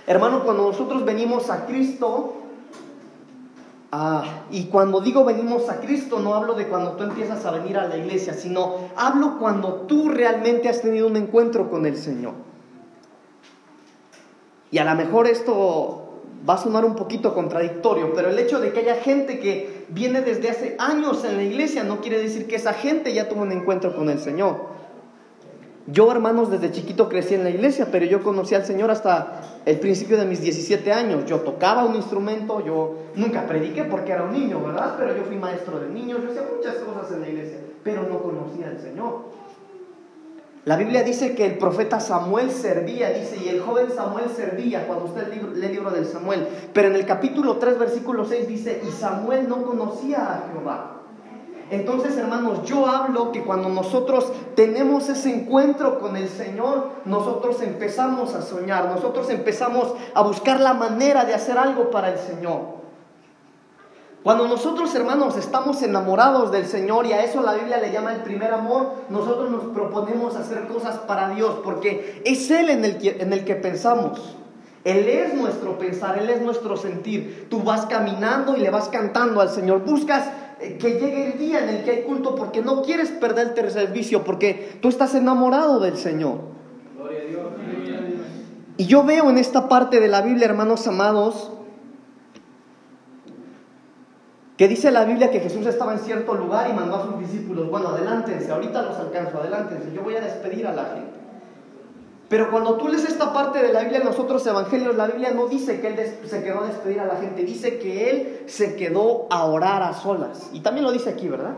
Hermano, 0.08 0.46
cuando 0.46 0.64
nosotros 0.64 1.04
venimos 1.04 1.50
a 1.50 1.66
Cristo, 1.66 2.36
ah, 3.92 4.46
y 4.50 4.68
cuando 4.68 5.02
digo 5.02 5.26
venimos 5.26 5.70
a 5.70 5.82
Cristo, 5.82 6.20
no 6.20 6.34
hablo 6.34 6.54
de 6.54 6.68
cuando 6.68 6.94
tú 6.94 7.04
empiezas 7.04 7.46
a 7.46 7.52
venir 7.52 7.78
a 7.78 7.90
la 7.90 7.98
iglesia, 7.98 8.34
sino 8.34 8.90
hablo 8.96 9.38
cuando 9.38 9.82
tú 9.82 10.08
realmente 10.08 10.70
has 10.70 10.82
tenido 10.82 11.08
un 11.08 11.18
encuentro 11.18 11.70
con 11.70 11.86
el 11.86 11.98
Señor. 11.98 12.36
Y 14.72 14.78
a 14.78 14.86
lo 14.86 14.96
mejor 14.96 15.28
esto 15.28 16.22
va 16.48 16.54
a 16.54 16.58
sonar 16.58 16.86
un 16.86 16.96
poquito 16.96 17.34
contradictorio, 17.34 18.14
pero 18.14 18.30
el 18.30 18.40
hecho 18.40 18.62
de 18.62 18.72
que 18.72 18.80
haya 18.80 18.96
gente 18.96 19.40
que 19.40 19.86
viene 19.90 20.22
desde 20.22 20.50
hace 20.50 20.78
años 20.80 21.26
en 21.26 21.36
la 21.36 21.44
iglesia 21.44 21.84
no 21.84 22.00
quiere 22.00 22.22
decir 22.22 22.48
que 22.48 22.56
esa 22.56 22.74
gente 22.74 23.14
ya 23.14 23.28
tuvo 23.28 23.42
un 23.42 23.52
encuentro 23.52 23.94
con 23.94 24.10
el 24.10 24.20
Señor. 24.20 24.77
Yo, 25.90 26.12
hermanos, 26.12 26.52
desde 26.52 26.72
chiquito 26.72 27.08
crecí 27.08 27.34
en 27.36 27.46
la 27.46 27.50
iglesia, 27.50 27.88
pero 27.90 28.06
yo 28.06 28.22
conocí 28.22 28.54
al 28.54 28.66
Señor 28.66 28.92
hasta 28.92 29.62
el 29.66 29.80
principio 29.80 30.18
de 30.18 30.26
mis 30.26 30.42
17 30.42 30.92
años. 30.92 31.26
Yo 31.26 31.40
tocaba 31.40 31.86
un 31.86 31.96
instrumento, 31.96 32.64
yo 32.66 32.96
nunca 33.16 33.48
prediqué 33.48 33.86
porque 33.86 34.12
era 34.12 34.24
un 34.24 34.34
niño, 34.34 34.62
¿verdad? 34.62 34.96
Pero 34.98 35.16
yo 35.16 35.24
fui 35.24 35.38
maestro 35.38 35.80
de 35.80 35.88
niños, 35.88 36.20
yo 36.22 36.30
hacía 36.32 36.44
muchas 36.54 36.76
cosas 36.76 37.14
en 37.14 37.22
la 37.22 37.30
iglesia, 37.30 37.60
pero 37.86 38.04
no 38.04 38.22
conocía 38.22 38.68
al 38.68 38.82
Señor. 38.82 39.38
La 40.66 40.76
Biblia 40.76 41.04
dice 41.04 41.34
que 41.34 41.46
el 41.46 41.58
profeta 41.58 42.02
Samuel 42.02 42.52
servía, 42.52 43.12
dice, 43.12 43.38
y 43.42 43.48
el 43.48 43.62
joven 43.62 43.88
Samuel 43.90 44.26
servía 44.36 44.86
cuando 44.86 45.06
usted 45.06 45.30
lee 45.30 45.66
el 45.66 45.72
libro 45.72 45.92
del 45.92 46.06
Samuel. 46.06 46.46
Pero 46.74 46.90
en 46.90 46.96
el 46.96 47.06
capítulo 47.06 47.56
3, 47.56 47.80
versículo 47.80 48.26
6 48.26 48.46
dice, 48.46 48.82
y 48.86 48.92
Samuel 48.92 49.48
no 49.48 49.64
conocía 49.64 50.18
a 50.18 50.50
Jehová. 50.52 50.97
Entonces, 51.70 52.16
hermanos, 52.16 52.64
yo 52.64 52.88
hablo 52.88 53.32
que 53.32 53.44
cuando 53.44 53.68
nosotros 53.68 54.32
tenemos 54.56 55.10
ese 55.10 55.34
encuentro 55.34 56.00
con 56.00 56.16
el 56.16 56.30
Señor, 56.30 56.92
nosotros 57.04 57.62
empezamos 57.62 58.36
a 58.36 58.42
soñar, 58.42 58.86
nosotros 58.86 59.30
empezamos 59.30 59.94
a 60.14 60.22
buscar 60.22 60.62
la 60.62 60.74
manera 60.74 61.26
de 61.26 61.34
hacer 61.34 61.58
algo 61.58 61.92
para 61.92 62.14
el 62.14 62.20
Señor. 62.20 62.78
Cuando 64.24 64.48
nosotros, 64.48 64.94
hermanos, 64.96 65.38
estamos 65.38 65.82
enamorados 65.82 66.52
del 66.52 66.66
Señor 66.66 67.06
y 67.06 67.14
a 67.14 67.24
eso 67.24 67.42
la 67.42 67.54
Biblia 67.54 67.78
le 67.78 67.92
llama 67.92 68.14
el 68.14 68.22
primer 68.22 68.54
amor, 68.54 68.92
nosotros 69.10 69.50
nos 69.50 69.64
proponemos 69.74 70.36
hacer 70.36 70.68
cosas 70.68 70.98
para 71.00 71.30
Dios 71.30 71.60
porque 71.64 72.22
es 72.26 72.50
Él 72.50 72.70
en 72.70 72.84
el 72.86 72.98
que, 72.98 73.18
en 73.22 73.32
el 73.34 73.46
que 73.46 73.56
pensamos. 73.56 74.36
Él 74.84 75.10
es 75.10 75.34
nuestro 75.34 75.78
pensar, 75.78 76.18
Él 76.18 76.30
es 76.30 76.42
nuestro 76.42 76.78
sentir. 76.78 77.48
Tú 77.50 77.62
vas 77.62 77.86
caminando 77.88 78.56
y 78.56 78.62
le 78.62 78.70
vas 78.70 78.88
cantando 78.88 79.42
al 79.42 79.50
Señor. 79.50 79.84
Buscas 79.84 80.30
que 80.60 81.00
llegue 81.00 81.34
el 81.34 81.40
día 81.40 81.64
en 81.64 81.70
el 81.70 81.84
que 81.84 81.92
hay 81.92 82.02
culto 82.04 82.36
porque 82.36 82.62
no 82.62 82.82
quieres 82.82 83.10
perderte 83.10 83.62
el 83.62 83.72
servicio, 83.72 84.24
porque 84.24 84.78
tú 84.82 84.90
estás 84.90 85.16
enamorado 85.16 85.80
del 85.80 85.98
Señor. 85.98 86.40
Y 88.78 88.86
yo 88.86 89.04
veo 89.04 89.30
en 89.30 89.38
esta 89.38 89.68
parte 89.68 90.00
de 90.00 90.08
la 90.08 90.22
Biblia, 90.22 90.46
hermanos 90.46 90.86
amados, 90.88 91.52
que 94.58 94.68
dice 94.68 94.92
la 94.92 95.06
Biblia 95.06 95.30
que 95.32 95.40
Jesús 95.40 95.66
estaba 95.68 95.94
en 95.94 96.00
cierto 96.00 96.34
lugar 96.34 96.70
y 96.70 96.74
mandó 96.74 96.96
a 96.96 97.06
sus 97.06 97.20
discípulos, 97.20 97.70
bueno, 97.70 97.90
adelántense, 97.90 98.52
ahorita 98.52 98.82
los 98.82 98.98
alcanzo, 98.98 99.40
adelántense, 99.40 99.92
yo 99.94 100.02
voy 100.02 100.16
a 100.16 100.22
despedir 100.22 100.66
a 100.66 100.74
la 100.74 100.86
gente. 100.86 101.17
Pero 102.30 102.52
cuando 102.52 102.76
tú 102.76 102.90
lees 102.90 103.06
esta 103.06 103.32
parte 103.32 103.60
de 103.60 103.72
la 103.72 103.82
Biblia 103.82 104.00
en 104.00 104.06
los 104.06 104.20
otros 104.20 104.46
evangelios, 104.46 104.96
la 104.96 105.08
Biblia 105.08 105.32
no 105.32 105.48
dice 105.48 105.80
que 105.80 105.88
él 105.88 106.28
se 106.28 106.44
quedó 106.44 106.64
a 106.64 106.68
despedir 106.68 107.00
a 107.00 107.06
la 107.06 107.16
gente, 107.16 107.44
dice 107.44 107.80
que 107.80 108.10
él 108.10 108.42
se 108.48 108.76
quedó 108.76 109.28
a 109.30 109.46
orar 109.46 109.82
a 109.82 109.94
solas. 109.94 110.50
Y 110.52 110.60
también 110.60 110.86
lo 110.86 110.92
dice 110.92 111.10
aquí, 111.10 111.30
¿verdad? 111.30 111.54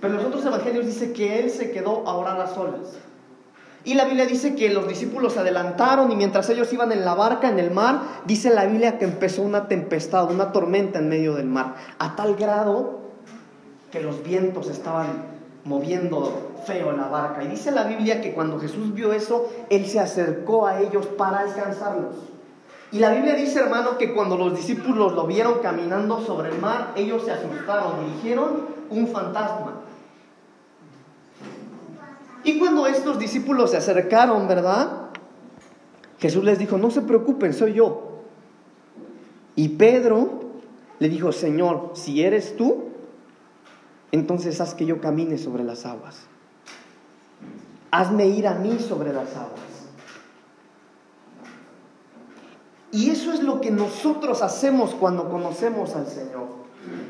Pero 0.00 0.14
en 0.14 0.18
los 0.18 0.26
otros 0.26 0.44
evangelios 0.44 0.84
dice 0.84 1.12
que 1.12 1.40
él 1.40 1.50
se 1.50 1.70
quedó 1.70 2.06
a 2.06 2.14
orar 2.14 2.38
a 2.40 2.46
solas. 2.48 2.98
Y 3.84 3.94
la 3.94 4.04
Biblia 4.04 4.26
dice 4.26 4.54
que 4.54 4.68
los 4.68 4.86
discípulos 4.86 5.32
se 5.32 5.40
adelantaron 5.40 6.12
y 6.12 6.16
mientras 6.16 6.50
ellos 6.50 6.70
iban 6.72 6.92
en 6.92 7.06
la 7.06 7.14
barca, 7.14 7.48
en 7.48 7.58
el 7.58 7.70
mar, 7.70 8.02
dice 8.26 8.50
la 8.50 8.66
Biblia 8.66 8.98
que 8.98 9.06
empezó 9.06 9.40
una 9.40 9.68
tempestad, 9.68 10.30
una 10.30 10.52
tormenta 10.52 10.98
en 10.98 11.08
medio 11.08 11.34
del 11.34 11.46
mar, 11.46 11.76
a 11.98 12.14
tal 12.14 12.36
grado 12.36 12.98
que 13.90 14.00
los 14.00 14.22
vientos 14.22 14.68
estaban 14.68 15.37
moviendo 15.68 16.52
feo 16.64 16.92
la 16.92 17.08
barca. 17.08 17.44
Y 17.44 17.48
dice 17.48 17.70
la 17.70 17.84
Biblia 17.84 18.20
que 18.20 18.32
cuando 18.32 18.58
Jesús 18.58 18.94
vio 18.94 19.12
eso, 19.12 19.48
Él 19.68 19.86
se 19.86 20.00
acercó 20.00 20.66
a 20.66 20.80
ellos 20.80 21.06
para 21.06 21.40
alcanzarlos. 21.40 22.16
Y 22.90 22.98
la 22.98 23.10
Biblia 23.10 23.34
dice, 23.34 23.60
hermano, 23.60 23.98
que 23.98 24.14
cuando 24.14 24.38
los 24.38 24.56
discípulos 24.56 25.12
lo 25.12 25.26
vieron 25.26 25.58
caminando 25.62 26.22
sobre 26.22 26.48
el 26.48 26.58
mar, 26.58 26.92
ellos 26.96 27.22
se 27.22 27.32
asustaron 27.32 28.06
y 28.06 28.14
dijeron, 28.14 28.66
un 28.88 29.08
fantasma. 29.08 29.82
Y 32.44 32.58
cuando 32.58 32.86
estos 32.86 33.18
discípulos 33.18 33.72
se 33.72 33.76
acercaron, 33.76 34.48
¿verdad? 34.48 35.10
Jesús 36.18 36.42
les 36.44 36.58
dijo, 36.58 36.78
no 36.78 36.90
se 36.90 37.02
preocupen, 37.02 37.52
soy 37.52 37.74
yo. 37.74 38.22
Y 39.54 39.68
Pedro 39.70 40.40
le 40.98 41.08
dijo, 41.10 41.30
Señor, 41.32 41.90
si 41.92 42.22
eres 42.22 42.56
tú, 42.56 42.87
entonces 44.12 44.60
haz 44.60 44.74
que 44.74 44.86
yo 44.86 45.00
camine 45.00 45.38
sobre 45.38 45.64
las 45.64 45.86
aguas. 45.86 46.20
Hazme 47.90 48.26
ir 48.26 48.46
a 48.46 48.54
mí 48.54 48.78
sobre 48.78 49.12
las 49.12 49.34
aguas. 49.36 49.68
Y 52.90 53.10
eso 53.10 53.32
es 53.32 53.42
lo 53.42 53.60
que 53.60 53.70
nosotros 53.70 54.42
hacemos 54.42 54.94
cuando 54.94 55.28
conocemos 55.28 55.94
al 55.94 56.06
Señor. 56.06 56.58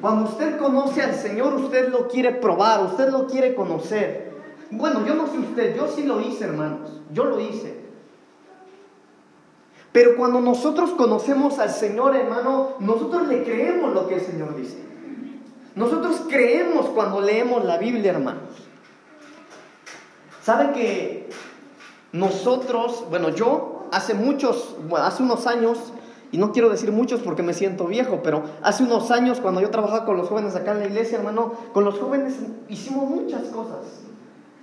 Cuando 0.00 0.28
usted 0.28 0.58
conoce 0.58 1.02
al 1.02 1.14
Señor, 1.14 1.54
usted 1.54 1.90
lo 1.90 2.08
quiere 2.08 2.32
probar, 2.32 2.84
usted 2.84 3.10
lo 3.10 3.26
quiere 3.26 3.54
conocer. 3.54 4.32
Bueno, 4.70 5.06
yo 5.06 5.14
no 5.14 5.26
sé 5.28 5.38
usted, 5.38 5.76
yo 5.76 5.88
sí 5.88 6.02
lo 6.02 6.20
hice, 6.20 6.44
hermanos, 6.44 7.00
yo 7.12 7.24
lo 7.24 7.40
hice. 7.40 7.78
Pero 9.92 10.16
cuando 10.16 10.40
nosotros 10.40 10.90
conocemos 10.90 11.58
al 11.58 11.70
Señor, 11.70 12.14
hermano, 12.14 12.74
nosotros 12.80 13.28
le 13.28 13.42
creemos 13.44 13.94
lo 13.94 14.06
que 14.06 14.16
el 14.16 14.20
Señor 14.20 14.54
dice. 14.56 14.78
Nosotros 15.78 16.22
creemos 16.28 16.86
cuando 16.86 17.20
leemos 17.20 17.64
la 17.64 17.78
Biblia, 17.78 18.10
hermanos. 18.10 18.42
¿Sabe 20.42 20.72
que 20.72 21.30
nosotros, 22.10 23.04
bueno, 23.10 23.28
yo 23.28 23.86
hace 23.92 24.14
muchos, 24.14 24.74
hace 24.96 25.22
unos 25.22 25.46
años, 25.46 25.78
y 26.32 26.38
no 26.38 26.50
quiero 26.50 26.68
decir 26.68 26.90
muchos 26.90 27.20
porque 27.20 27.44
me 27.44 27.54
siento 27.54 27.86
viejo, 27.86 28.22
pero 28.24 28.42
hace 28.60 28.82
unos 28.82 29.12
años 29.12 29.38
cuando 29.40 29.60
yo 29.60 29.70
trabajaba 29.70 30.04
con 30.04 30.16
los 30.16 30.28
jóvenes 30.28 30.56
acá 30.56 30.72
en 30.72 30.80
la 30.80 30.86
iglesia, 30.86 31.18
hermano, 31.18 31.52
con 31.72 31.84
los 31.84 31.96
jóvenes 31.96 32.34
hicimos 32.68 33.08
muchas 33.08 33.44
cosas 33.44 34.02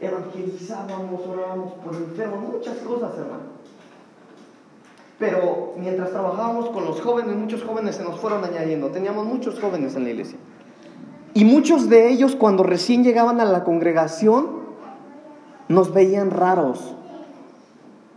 evangelizábamos, 0.02 1.26
orábamos 1.26 1.74
por 1.76 1.96
enfermos, 1.96 2.40
muchas 2.56 2.78
cosas, 2.80 3.18
hermano. 3.18 3.56
Pero 5.18 5.74
mientras 5.78 6.12
trabajábamos 6.12 6.70
con 6.72 6.84
los 6.84 7.00
jóvenes, 7.00 7.38
muchos 7.38 7.64
jóvenes 7.64 7.96
se 7.96 8.04
nos 8.04 8.20
fueron 8.20 8.44
añadiendo. 8.44 8.90
Teníamos 8.90 9.26
muchos 9.26 9.58
jóvenes 9.62 9.96
en 9.96 10.04
la 10.04 10.10
iglesia. 10.10 10.38
Y 11.36 11.44
muchos 11.44 11.90
de 11.90 12.10
ellos 12.10 12.34
cuando 12.34 12.64
recién 12.64 13.04
llegaban 13.04 13.42
a 13.42 13.46
la 13.46 13.66
congregación 13.66 14.48
nos 15.68 15.94
veían 15.94 16.32
raros. 16.32 16.96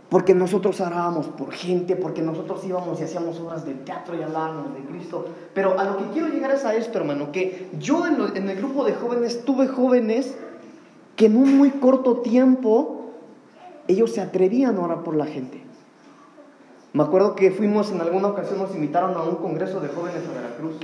Porque 0.07 0.33
nosotros 0.33 0.79
orábamos 0.79 1.27
por 1.27 1.51
gente, 1.51 1.97
porque 1.97 2.21
nosotros 2.21 2.63
íbamos 2.65 2.97
y 2.99 3.03
hacíamos 3.03 3.37
obras 3.41 3.65
de 3.65 3.73
teatro 3.73 4.15
y 4.17 4.23
hablábamos 4.23 4.73
de 4.73 4.79
Cristo. 4.85 5.25
Pero 5.53 5.77
a 5.77 5.83
lo 5.83 5.97
que 5.97 6.05
quiero 6.13 6.29
llegar 6.29 6.51
es 6.51 6.63
a 6.63 6.73
esto, 6.73 6.97
hermano, 6.97 7.33
que 7.33 7.67
yo 7.77 8.07
en, 8.07 8.37
en 8.37 8.49
el 8.49 8.55
grupo 8.55 8.85
de 8.85 8.93
jóvenes 8.93 9.43
tuve 9.43 9.67
jóvenes 9.67 10.35
que 11.17 11.25
en 11.25 11.35
un 11.35 11.57
muy 11.57 11.71
corto 11.71 12.19
tiempo 12.21 13.11
ellos 13.89 14.13
se 14.13 14.21
atrevían 14.21 14.77
a 14.77 14.79
orar 14.79 15.03
por 15.03 15.17
la 15.17 15.25
gente. 15.25 15.61
Me 16.93 17.03
acuerdo 17.03 17.35
que 17.35 17.51
fuimos 17.51 17.91
en 17.91 17.99
alguna 17.99 18.29
ocasión, 18.29 18.59
nos 18.59 18.73
invitaron 18.73 19.17
a 19.17 19.23
un 19.23 19.35
congreso 19.35 19.81
de 19.81 19.89
jóvenes 19.89 20.23
a 20.25 20.33
Veracruz. 20.33 20.75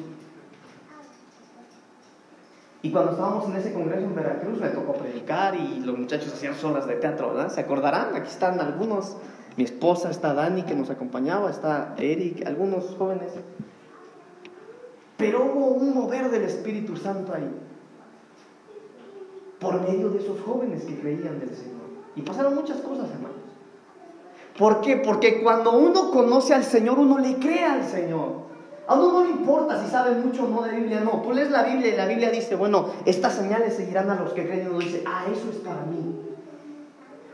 Y 2.85 2.91
cuando 2.91 3.13
estábamos 3.13 3.49
en 3.49 3.55
ese 3.55 3.73
congreso 3.73 4.03
en 4.03 4.13
Veracruz 4.13 4.59
me 4.59 4.67
tocó 4.67 4.93
predicar 4.93 5.55
y 5.55 5.79
los 5.79 5.97
muchachos 5.97 6.31
hacían 6.31 6.53
solas 6.53 6.85
de 6.85 6.93
teatro, 6.93 7.29
¿verdad? 7.29 7.49
¿Se 7.49 7.61
acordarán? 7.61 8.15
Aquí 8.15 8.27
están 8.27 8.59
algunos. 8.59 9.17
Mi 9.57 9.63
esposa, 9.63 10.11
está 10.11 10.35
Dani 10.35 10.61
que 10.61 10.75
nos 10.75 10.91
acompañaba, 10.91 11.49
está 11.49 11.95
Eric, 11.97 12.45
algunos 12.45 12.95
jóvenes. 12.95 13.31
Pero 15.17 15.45
hubo 15.45 15.65
un 15.69 15.95
mover 15.95 16.29
del 16.29 16.43
Espíritu 16.43 16.95
Santo 16.95 17.33
ahí 17.33 17.49
por 19.59 19.81
medio 19.81 20.11
de 20.11 20.19
esos 20.19 20.39
jóvenes 20.41 20.83
que 20.83 20.99
creían 20.99 21.39
del 21.39 21.55
Señor. 21.55 21.87
Y 22.15 22.21
pasaron 22.21 22.53
muchas 22.53 22.81
cosas, 22.81 23.09
hermanos. 23.09 23.37
¿Por 24.59 24.81
qué? 24.81 24.97
Porque 24.97 25.41
cuando 25.41 25.71
uno 25.71 26.11
conoce 26.11 26.53
al 26.53 26.63
Señor, 26.63 26.99
uno 26.99 27.17
le 27.17 27.37
cree 27.39 27.65
al 27.65 27.83
Señor. 27.83 28.45
A 28.87 28.93
uno 28.95 29.13
no 29.13 29.23
le 29.23 29.31
importa 29.31 29.83
si 29.83 29.89
sabe 29.89 30.11
mucho 30.15 30.45
o 30.45 30.47
no 30.47 30.61
de 30.61 30.71
Biblia, 30.75 31.01
no. 31.01 31.21
Tú 31.21 31.33
lees 31.33 31.49
la 31.49 31.63
Biblia 31.63 31.93
y 31.93 31.97
la 31.97 32.05
Biblia 32.05 32.29
dice, 32.29 32.55
bueno, 32.55 32.89
estas 33.05 33.33
señales 33.33 33.75
seguirán 33.75 34.09
a 34.11 34.15
los 34.15 34.33
que 34.33 34.45
creen. 34.45 34.67
Y 34.67 34.69
uno 34.69 34.79
dice, 34.79 35.03
ah, 35.07 35.25
eso 35.31 35.49
es 35.49 35.57
para 35.57 35.81
mí. 35.81 36.15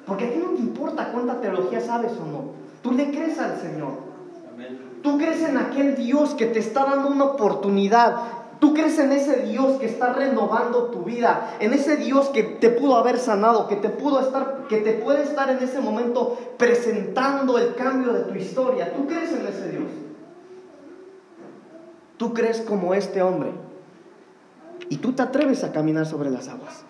Porque 0.05 0.27
a 0.27 0.31
ti 0.31 0.39
no 0.39 0.51
te 0.51 0.62
importa 0.62 1.12
cuánta 1.12 1.41
teología 1.41 1.81
sabes 1.81 2.13
o 2.13 2.25
no. 2.25 2.51
Tú 2.81 2.93
le 2.93 3.12
crees 3.12 3.38
al 3.39 3.60
Señor. 3.60 4.12
Tú 5.03 5.17
crees 5.17 5.41
en 5.41 5.58
aquel 5.58 5.96
Dios 5.96 6.36
que 6.36 6.46
te 6.46 6.60
está 6.60 6.86
dando 6.86 7.10
una 7.10 7.25
oportunidad. 7.25 8.15
Tú 8.60 8.74
crees 8.74 8.98
en 9.00 9.12
ese 9.12 9.38
Dios 9.38 9.79
que 9.79 9.88
está 9.88 10.13
renovando 10.13 10.86
tu 10.86 11.03
vida, 11.03 11.55
en 11.60 11.74
ese 11.74 11.98
Dios 11.98 12.29
que 12.29 12.43
te 12.43 12.70
pudo 12.70 12.96
haber 12.96 13.17
sanado, 13.17 13.67
que 13.67 13.75
te 13.75 13.89
pudo 13.89 14.20
estar, 14.20 14.67
que 14.70 14.77
te 14.77 14.93
puede 14.93 15.24
estar 15.24 15.50
en 15.50 15.58
ese 15.58 15.81
momento 15.81 16.38
presentando 16.58 17.58
el 17.58 17.74
cambio 17.74 18.13
de 18.13 18.22
tu 18.22 18.36
historia. 18.36 18.93
Tú 18.93 19.08
crees 19.08 19.31
en 19.31 19.48
ese 19.48 19.70
Dios. 19.70 20.11
Tú 22.22 22.36
crees 22.36 22.62
como 22.62 22.94
este 22.94 23.24
hombre. 23.24 23.50
Y 24.90 24.98
tú 24.98 25.13
te 25.13 25.24
atreves 25.24 25.63
a 25.63 25.72
caminar 25.72 26.06
sobre 26.06 26.30
las 26.30 26.50
aguas. 26.50 26.84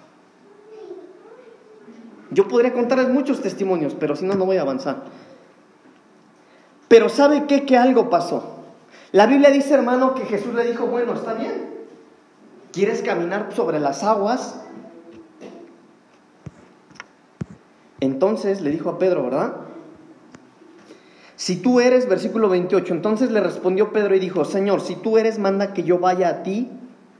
Yo 2.31 2.49
podría 2.49 2.73
contarles 2.73 3.07
muchos 3.07 3.39
testimonios, 3.39 3.95
pero 3.97 4.17
si 4.17 4.25
no, 4.25 4.33
no 4.33 4.45
voy 4.45 4.57
a 4.57 4.63
avanzar. 4.63 5.03
Pero 6.89 7.07
¿sabe 7.07 7.45
qué? 7.47 7.65
Que 7.65 7.77
algo 7.77 8.09
pasó. 8.09 8.43
La 9.13 9.25
Biblia 9.25 9.51
dice, 9.51 9.73
hermano, 9.73 10.15
que 10.15 10.25
Jesús 10.25 10.53
le 10.53 10.65
dijo, 10.65 10.87
bueno, 10.87 11.13
está 11.13 11.33
bien. 11.33 11.75
¿Quieres 12.73 13.01
caminar 13.01 13.53
sobre 13.55 13.79
las 13.79 14.03
aguas? 14.03 14.61
Entonces 18.01 18.59
le 18.59 18.69
dijo 18.69 18.89
a 18.89 18.99
Pedro, 18.99 19.23
¿verdad? 19.23 19.53
Si 21.41 21.55
tú 21.55 21.79
eres, 21.79 22.07
versículo 22.07 22.49
28, 22.49 22.93
entonces 22.93 23.31
le 23.31 23.39
respondió 23.39 23.91
Pedro 23.91 24.13
y 24.13 24.19
dijo, 24.19 24.45
Señor, 24.45 24.79
si 24.79 24.95
tú 24.95 25.17
eres, 25.17 25.39
manda 25.39 25.73
que 25.73 25.81
yo 25.81 25.97
vaya 25.97 26.29
a 26.29 26.43
ti 26.43 26.69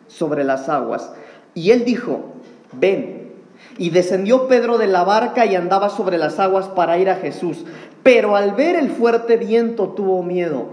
sobre 0.06 0.44
las 0.44 0.70
aguas. 0.70 1.12
Y 1.56 1.72
él 1.72 1.86
dijo, 1.86 2.26
ven. 2.72 3.32
Y 3.80 3.90
descendió 3.90 4.48
Pedro 4.48 4.78
de 4.78 4.86
la 4.86 5.04
barca 5.04 5.48
y 5.48 5.56
andaba 5.56 5.90
sobre 5.90 6.20
las 6.20 6.38
aguas 6.38 6.68
para 6.68 7.00
ir 7.00 7.10
a 7.10 7.16
Jesús. 7.16 7.66
Pero 8.04 8.36
al 8.36 8.52
ver 8.52 8.76
el 8.76 8.92
fuerte 8.92 9.38
viento 9.38 9.90
tuvo 9.90 10.22
miedo. 10.22 10.68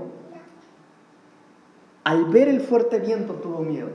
Al 2.05 2.26
ver 2.26 2.49
el 2.49 2.61
fuerte 2.61 2.99
viento 2.99 3.33
tuvo 3.33 3.61
miedo. 3.61 3.88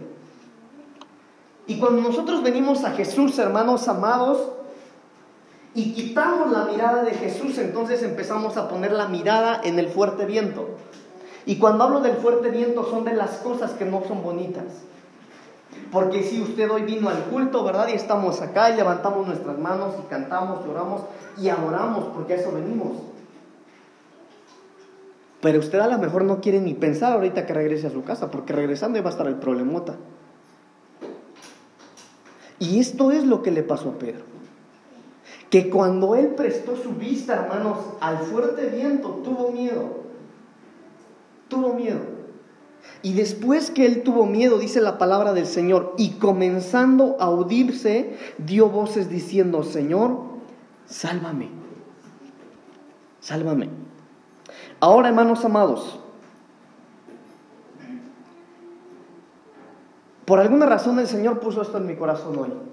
Y 1.68 1.78
cuando 1.78 2.02
nosotros 2.02 2.42
venimos 2.42 2.86
a 2.86 2.94
Jesús, 2.94 3.38
hermanos 3.38 3.88
amados, 3.88 4.50
y 5.76 5.94
quitamos 5.94 6.52
la 6.52 6.66
mirada 6.66 7.04
de 7.04 7.14
Jesús, 7.14 7.58
entonces 7.58 8.04
empezamos 8.04 8.58
a 8.58 8.70
poner 8.70 8.92
la 8.92 9.08
mirada 9.08 9.60
en 9.64 9.80
el 9.80 9.90
fuerte 9.90 10.26
viento. 10.26 10.70
Y 11.46 11.58
cuando 11.58 11.86
hablo 11.86 12.02
del 12.02 12.16
fuerte 12.18 12.50
viento 12.50 12.90
son 12.90 13.06
de 13.06 13.14
las 13.14 13.38
cosas 13.38 13.72
que 13.72 13.86
no 13.86 14.04
son 14.08 14.22
bonitas. 14.22 14.66
Porque 15.92 16.24
si 16.24 16.42
usted 16.42 16.70
hoy 16.70 16.84
vino 16.84 17.10
al 17.10 17.24
culto, 17.26 17.64
¿verdad? 17.64 17.88
Y 17.88 17.94
estamos 17.94 18.42
acá 18.42 18.70
y 18.70 18.76
levantamos 18.76 19.26
nuestras 19.28 19.58
manos 19.58 19.96
y 20.00 20.08
cantamos, 20.08 20.64
lloramos 20.66 21.02
y 21.38 21.50
adoramos, 21.50 22.06
porque 22.14 22.34
a 22.34 22.36
eso 22.38 22.52
venimos. 22.52 22.92
Pero 25.42 25.60
usted 25.60 25.80
a 25.80 25.88
lo 25.88 25.98
mejor 25.98 26.24
no 26.24 26.40
quiere 26.40 26.62
ni 26.62 26.74
pensar 26.74 27.14
ahorita 27.14 27.46
que 27.46 27.54
regrese 27.54 27.88
a 27.88 27.92
su 27.92 28.04
casa, 28.04 28.30
porque 28.32 28.54
regresando 28.54 29.02
va 29.02 29.10
a 29.10 29.12
estar 29.12 29.28
el 29.28 29.36
problemota. 29.36 29.96
Y 32.60 32.80
esto 32.80 33.12
es 33.12 33.26
lo 33.26 33.42
que 33.42 33.52
le 33.52 33.64
pasó 33.64 33.90
a 33.90 34.00
Pedro. 34.00 34.24
Que 35.54 35.70
cuando 35.70 36.16
él 36.16 36.30
prestó 36.30 36.76
su 36.76 36.94
vista, 36.94 37.36
hermanos, 37.36 37.78
al 38.00 38.18
fuerte 38.18 38.70
viento, 38.70 39.22
tuvo 39.24 39.52
miedo. 39.52 39.84
Tuvo 41.48 41.76
miedo. 41.76 42.00
Y 43.04 43.14
después 43.14 43.70
que 43.70 43.86
él 43.86 44.02
tuvo 44.02 44.26
miedo, 44.26 44.58
dice 44.58 44.82
la 44.82 44.98
palabra 44.98 45.32
del 45.32 45.46
Señor, 45.46 45.94
y 45.96 46.14
comenzando 46.14 47.18
a 47.20 47.30
odirse, 47.30 48.18
dio 48.40 48.68
voces 48.70 49.12
diciendo, 49.12 49.62
Señor, 49.62 50.22
sálvame, 50.88 51.50
sálvame. 53.20 53.70
Ahora, 54.80 55.10
hermanos 55.10 55.46
amados, 55.46 56.00
por 60.26 60.40
alguna 60.40 60.66
razón 60.66 60.98
el 60.98 61.06
Señor 61.06 61.40
puso 61.40 61.62
esto 61.62 61.78
en 61.78 61.86
mi 61.86 61.96
corazón 61.96 62.40
hoy. 62.40 62.73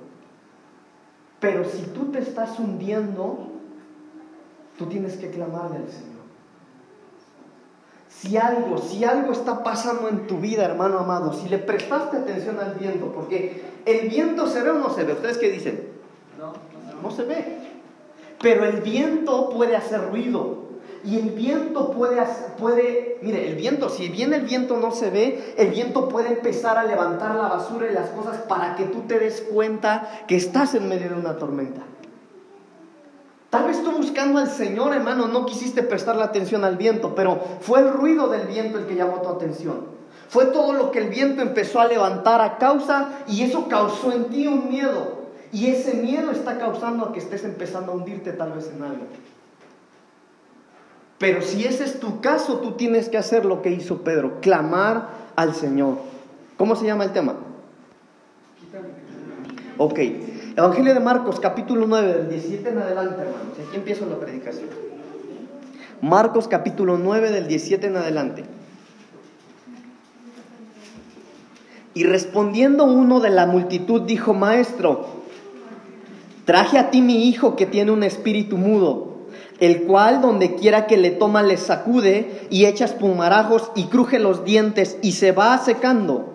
Pero 1.41 1.65
si 1.65 1.83
tú 1.83 2.13
te 2.13 2.19
estás 2.19 2.59
hundiendo, 2.59 3.49
tú 4.79 4.87
tienes 4.87 5.17
que 5.17 5.31
clamarle 5.31 5.79
al 5.79 5.89
Señor. 5.89 6.21
Si 8.09 8.37
algo, 8.37 8.77
si 8.77 9.05
algo 9.05 9.33
está 9.33 9.65
pasando 9.65 10.09
en 10.09 10.27
tu 10.27 10.39
vida, 10.39 10.65
hermano 10.65 10.99
amado, 10.99 11.33
si 11.33 11.49
le 11.49 11.59
prestaste 11.59 12.19
atención 12.19 12.59
al 12.61 12.75
viento, 12.75 13.13
porque 13.13 13.63
el 13.87 14.11
viento 14.11 14.47
se 14.47 14.63
ve 14.63 14.71
o 14.71 14.75
no 14.75 14.91
se 14.91 15.05
ve, 15.05 15.15
¿ustedes 15.15 15.39
qué 15.39 15.51
dicen? 15.51 15.89
No, 16.39 16.53
no 17.03 17.11
se 17.11 17.25
ve. 17.25 17.59
Pero 18.43 18.67
el 18.67 18.83
viento 18.83 19.49
puede 19.49 19.77
hacer 19.77 20.11
ruido. 20.11 20.70
Y 21.05 21.19
el 21.19 21.31
viento 21.31 21.93
puede, 21.93 22.23
puede, 22.59 23.19
mire, 23.23 23.49
el 23.49 23.55
viento, 23.55 23.89
si 23.89 24.09
bien 24.09 24.35
el 24.35 24.43
viento 24.43 24.77
no 24.77 24.91
se 24.91 25.11
ve, 25.11 25.55
el 25.57 25.71
viento 25.71 26.09
puede 26.09 26.29
empezar 26.29 26.77
a 26.77 26.85
levantar 26.85 27.35
la 27.37 27.49
basura 27.49 27.91
y 27.91 27.95
las 27.95 28.11
cosas 28.11 28.39
para 28.43 28.77
que 28.77 28.85
tú 28.85 29.03
te 29.03 29.19
des 29.19 29.41
cuenta 29.53 30.25
que 30.27 30.37
estás 30.37 30.75
en 30.75 30.89
medio 30.89 31.09
de 31.09 31.15
una 31.15 31.37
tormenta. 31.37 31.83
Tal 33.49 33.67
vez 33.67 33.83
tú 33.83 33.91
buscando 33.93 34.39
al 34.39 34.49
Señor, 34.49 34.95
hermano, 34.95 35.27
no 35.27 35.47
quisiste 35.47 35.83
prestarle 35.83 36.23
atención 36.23 36.65
al 36.65 36.77
viento, 36.77 37.15
pero 37.15 37.41
fue 37.61 37.81
el 37.81 37.93
ruido 37.93 38.29
del 38.29 38.47
viento 38.47 38.79
el 38.79 38.87
que 38.87 38.95
llamó 38.95 39.23
tu 39.23 39.29
atención. 39.29 39.87
Fue 40.29 40.47
todo 40.47 40.75
lo 40.75 40.93
que 40.93 41.01
el 41.01 41.09
viento 41.09 41.43
empezó 41.43 41.81
a 41.81 41.87
levantar 41.87 42.41
a 42.41 42.59
causa 42.59 43.09
y 43.27 43.43
eso 43.43 43.67
causó 43.69 44.13
en 44.13 44.27
ti 44.27 44.47
un 44.47 44.69
miedo. 44.69 45.19
Y 45.53 45.67
ese 45.67 45.95
miedo 45.95 46.31
está 46.31 46.59
causando 46.59 47.07
a 47.07 47.13
que 47.13 47.19
estés 47.19 47.43
empezando 47.43 47.91
a 47.91 47.97
hundirte 47.97 48.33
tal 48.33 48.53
vez 48.53 48.71
en 48.73 48.85
algo. 48.85 49.07
Pero 51.21 51.43
si 51.43 51.67
ese 51.67 51.85
es 51.85 52.01
tu 52.01 52.23
caso, 52.23 52.61
tú 52.61 52.73
tienes 52.73 53.11
que 53.11 53.19
hacer 53.19 53.45
lo 53.45 53.61
que 53.61 53.71
hizo 53.71 53.99
Pedro, 53.99 54.41
clamar 54.41 55.11
al 55.37 55.55
Señor. 55.55 55.99
¿Cómo 56.57 56.75
se 56.77 56.87
llama 56.87 57.05
el 57.05 57.13
tema? 57.13 57.35
Ok, 59.77 59.99
Evangelio 60.57 60.95
de 60.95 61.01
Marcos, 61.01 61.39
capítulo 61.39 61.87
9, 61.87 62.15
del 62.15 62.31
17 62.31 62.71
en 62.71 62.79
adelante, 62.79 63.21
hermanos. 63.21 63.53
Aquí 63.69 63.77
empiezo 63.77 64.07
la 64.07 64.19
predicación. 64.19 64.71
Marcos, 66.01 66.49
capítulo 66.49 66.97
9, 66.97 67.33
del 67.33 67.49
17 67.49 67.89
en 67.89 67.97
adelante. 67.99 68.45
Y 71.93 72.05
respondiendo 72.05 72.85
uno 72.85 73.21
de 73.21 73.29
la 73.29 73.45
multitud 73.45 74.01
dijo, 74.01 74.33
Maestro, 74.33 75.07
traje 76.47 76.79
a 76.79 76.91
ti 76.91 77.03
mi 77.03 77.29
hijo 77.29 77.57
que 77.57 77.67
tiene 77.67 77.91
un 77.91 78.05
espíritu 78.05 78.57
mudo 78.57 79.10
el 79.59 79.83
cual 79.83 80.21
donde 80.21 80.55
quiera 80.55 80.87
que 80.87 80.97
le 80.97 81.11
toma 81.11 81.43
le 81.43 81.57
sacude 81.57 82.47
y 82.51 82.67
echa 82.67 82.85
espumarajos 82.85 83.71
y 83.75 83.85
cruje 83.85 84.19
los 84.19 84.45
dientes 84.45 84.99
y 85.03 85.13
se 85.13 85.33
va 85.33 85.59
secando. 85.59 86.35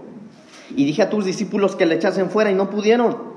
Y 0.76 0.86
dije 0.86 1.04
a 1.04 1.10
tus 1.10 1.26
discípulos 1.26 1.76
que 1.76 1.86
le 1.86 1.96
echasen 1.96 2.30
fuera 2.30 2.52
y 2.52 2.56
no 2.56 2.70
pudieron. 2.70 3.36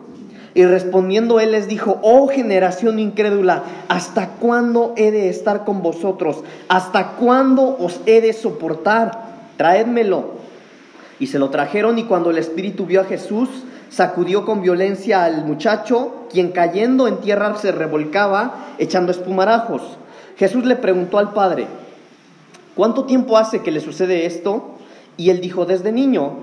Y 0.55 0.65
respondiendo 0.65 1.41
él 1.41 1.53
les 1.53 1.69
dijo, 1.69 2.01
oh 2.03 2.29
generación 2.29 2.99
incrédula, 2.99 3.63
¿hasta 3.89 4.31
cuándo 4.41 4.95
he 4.97 5.11
de 5.11 5.29
estar 5.29 5.65
con 5.65 5.83
vosotros? 5.83 6.43
¿Hasta 6.69 7.13
cuándo 7.13 7.77
os 7.79 8.01
he 8.07 8.21
de 8.21 8.33
soportar? 8.33 9.29
Traédmelo. 9.57 10.39
Y 11.21 11.27
se 11.27 11.39
lo 11.39 11.51
trajeron 11.51 11.99
y 11.99 12.05
cuando 12.05 12.31
el 12.31 12.39
Espíritu 12.39 12.87
vio 12.87 13.03
a 13.03 13.05
Jesús, 13.05 13.49
sacudió 13.89 14.45
con 14.45 14.63
violencia 14.63 15.25
al 15.25 15.45
muchacho, 15.45 16.27
quien 16.31 16.53
cayendo 16.53 17.09
en 17.09 17.19
tierra 17.19 17.57
se 17.57 17.73
revolcaba 17.73 18.67
echando 18.79 19.13
espumarajos. 19.13 19.83
Jesús 20.37 20.65
le 20.65 20.77
preguntó 20.77 21.19
al 21.19 21.33
padre, 21.33 21.67
¿cuánto 22.75 23.05
tiempo 23.05 23.37
hace 23.37 23.63
que 23.63 23.73
le 23.73 23.81
sucede 23.81 24.27
esto? 24.27 24.77
Y 25.17 25.31
él 25.31 25.41
dijo, 25.41 25.65
desde 25.65 25.93
niño. 25.93 26.35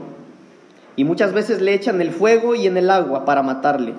Y 0.98 1.04
muchas 1.04 1.34
veces 1.34 1.62
le 1.62 1.74
echan 1.74 2.02
el 2.02 2.12
fuego 2.12 2.56
y 2.56 2.68
en 2.68 2.78
el 2.78 2.90
agua 2.90 3.26
para 3.26 3.44
matarle. 3.44 3.94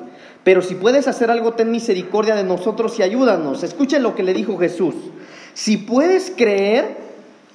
Pero 0.44 0.62
si 0.62 0.74
puedes 0.74 1.08
hacer 1.08 1.30
algo, 1.30 1.52
ten 1.52 1.70
misericordia 1.70 2.34
de 2.36 2.44
nosotros 2.44 2.98
y 2.98 3.02
ayúdanos. 3.02 3.62
Escuchen 3.62 4.02
lo 4.02 4.14
que 4.14 4.22
le 4.22 4.32
dijo 4.32 4.56
Jesús. 4.58 4.94
Si 5.54 5.76
puedes 5.76 6.32
creer, 6.36 7.05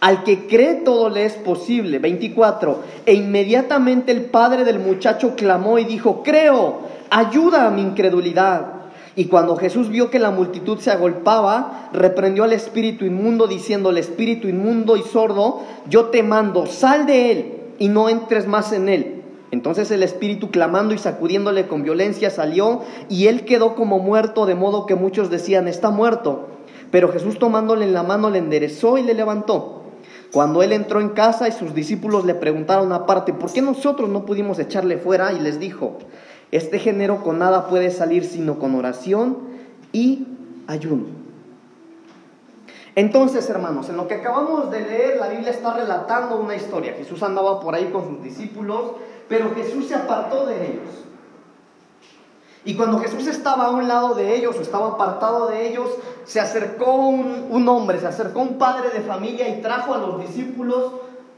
al 0.02 0.24
que 0.24 0.48
cree 0.48 0.76
todo 0.76 1.10
le 1.10 1.26
es 1.26 1.34
posible. 1.34 2.00
24. 2.00 2.80
E 3.06 3.14
inmediatamente 3.14 4.12
el 4.12 4.26
padre 4.26 4.66
del 4.66 4.80
muchacho 4.80 5.36
clamó 5.36 5.80
y 5.80 5.86
dijo, 5.86 6.24
creo, 6.24 6.80
ayuda 7.10 7.68
a 7.68 7.70
mi 7.70 7.82
incredulidad. 7.82 8.82
Y 9.16 9.26
cuando 9.26 9.56
Jesús 9.56 9.90
vio 9.90 10.10
que 10.10 10.20
la 10.20 10.32
multitud 10.32 10.80
se 10.80 10.90
agolpaba, 10.90 11.90
reprendió 11.94 12.44
al 12.44 12.54
espíritu 12.54 13.06
inmundo 13.06 13.46
diciendo, 13.46 13.92
el 13.92 14.00
espíritu 14.00 14.48
inmundo 14.48 14.98
y 14.98 15.04
sordo, 15.04 15.62
yo 15.88 16.06
te 16.06 16.24
mando, 16.24 16.66
sal 16.66 17.06
de 17.06 17.32
él 17.32 17.54
y 17.78 17.88
no 17.90 18.10
entres 18.10 18.48
más 18.48 18.72
en 18.72 18.90
él. 18.90 19.22
Entonces 19.52 19.92
el 19.92 20.02
espíritu 20.02 20.50
clamando 20.50 20.96
y 20.96 20.98
sacudiéndole 20.98 21.68
con 21.68 21.84
violencia 21.84 22.30
salió 22.32 22.82
y 23.08 23.28
él 23.28 23.46
quedó 23.46 23.76
como 23.76 24.00
muerto, 24.00 24.48
de 24.48 24.56
modo 24.56 24.88
que 24.88 24.96
muchos 24.96 25.30
decían, 25.30 25.68
está 25.68 25.92
muerto. 25.92 26.48
Pero 26.90 27.12
Jesús 27.12 27.38
tomándole 27.38 27.86
en 27.86 27.94
la 27.94 28.02
mano 28.02 28.32
le 28.32 28.40
enderezó 28.40 28.98
y 28.98 29.04
le 29.04 29.14
levantó. 29.14 29.81
Cuando 30.32 30.63
él 30.63 30.72
entró 30.72 31.02
en 31.02 31.10
casa 31.10 31.48
y 31.50 31.52
sus 31.52 31.74
discípulos 31.74 32.24
le 32.24 32.36
preguntaron 32.36 32.94
aparte, 32.94 33.34
¿por 33.34 33.52
qué 33.52 33.62
nosotros 33.62 34.10
no 34.10 34.26
pudimos 34.26 34.60
echarle 34.60 34.98
fuera? 34.98 35.34
Y 35.34 35.39
les 35.39 35.60
dijo, 35.60 35.98
este 36.52 36.80
género 36.80 37.22
con 37.22 37.39
nada 37.39 37.67
puede 37.67 37.91
salir 37.91 38.24
sino 38.24 38.58
con 38.58 38.76
oración 38.76 39.38
y 39.91 40.28
ayuno. 40.67 41.22
Entonces, 42.96 43.50
hermanos, 43.50 43.89
en 43.89 43.98
lo 43.98 44.08
que 44.08 44.15
acabamos 44.15 44.72
de 44.72 44.82
leer, 44.82 45.17
la 45.17 45.30
Biblia 45.30 45.52
está 45.52 45.74
relatando 45.74 46.39
una 46.39 46.56
historia. 46.56 46.94
Jesús 46.94 47.24
andaba 47.24 47.60
por 47.60 47.76
ahí 47.76 47.86
con 47.86 48.08
sus 48.08 48.24
discípulos, 48.24 48.94
pero 49.30 49.54
Jesús 49.56 49.88
se 49.88 49.96
apartó 49.96 50.46
de 50.46 50.56
ellos. 50.56 50.89
Y 52.63 52.76
cuando 52.76 53.00
Jesús 53.00 53.26
estaba 53.28 53.65
a 53.65 53.71
un 53.71 53.88
lado 53.88 54.13
de 54.13 54.36
ellos 54.36 54.56
o 54.58 54.62
estaba 54.62 54.89
apartado 54.89 55.47
de 55.47 55.67
ellos, 55.67 55.89
se 56.26 56.39
acercó 56.39 56.93
un, 56.93 57.67
hombre, 57.67 58.00
se 58.00 58.08
acercó 58.08 58.41
un 58.41 58.58
padre 58.60 58.89
de 58.89 59.02
familia 59.02 59.50
y 59.50 59.62
trajo 59.62 59.95
a 59.95 59.97
los 59.97 60.21
discípulos 60.21 60.91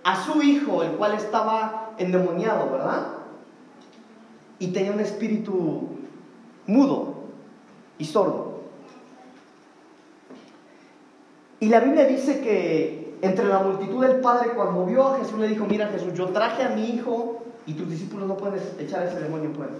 a 0.03 0.21
su 0.21 0.41
hijo, 0.41 0.83
el 0.83 0.91
cual 0.91 1.13
estaba 1.13 1.91
endemoniado, 1.97 2.69
¿verdad? 2.69 3.07
Y 4.59 4.67
tenía 4.67 4.91
un 4.91 4.99
espíritu 4.99 5.87
mudo 6.67 7.15
y 7.97 8.03
sordo. 8.03 8.53
Y 11.61 11.69
la 11.69 11.79
Biblia 11.79 12.05
dice 12.05 12.41
que 12.41 13.17
entre 13.21 13.45
la 13.45 13.59
multitud 13.59 14.05
del 14.05 14.19
padre, 14.19 14.49
cuando 14.49 14.85
vio 14.85 15.07
a 15.07 15.19
Jesús, 15.19 15.39
le 15.39 15.47
dijo, 15.47 15.65
mira 15.65 15.87
Jesús, 15.87 16.13
yo 16.13 16.27
traje 16.29 16.63
a 16.63 16.69
mi 16.69 16.89
hijo 16.89 17.43
y 17.65 17.73
tus 17.73 17.89
discípulos 17.89 18.27
no 18.27 18.35
pueden 18.35 18.61
echar 18.77 19.07
ese 19.07 19.21
demonio 19.21 19.51
fuera. 19.51 19.71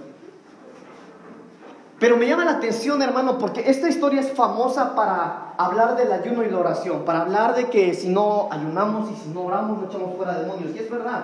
Pero 2.04 2.18
me 2.18 2.28
llama 2.28 2.44
la 2.44 2.52
atención, 2.52 3.02
hermano, 3.02 3.38
porque 3.38 3.64
esta 3.66 3.88
historia 3.88 4.20
es 4.20 4.34
famosa 4.34 4.94
para 4.94 5.54
hablar 5.58 5.96
del 5.96 6.12
ayuno 6.12 6.44
y 6.44 6.50
la 6.50 6.60
oración, 6.60 7.06
para 7.06 7.22
hablar 7.22 7.56
de 7.56 7.70
que 7.70 7.94
si 7.94 8.10
no 8.10 8.50
ayunamos 8.52 9.10
y 9.10 9.16
si 9.16 9.30
no 9.30 9.44
oramos 9.46 9.80
no 9.80 9.88
echamos 9.88 10.18
fuera 10.18 10.38
demonios, 10.38 10.76
y 10.76 10.80
es 10.80 10.92
verdad. 10.92 11.24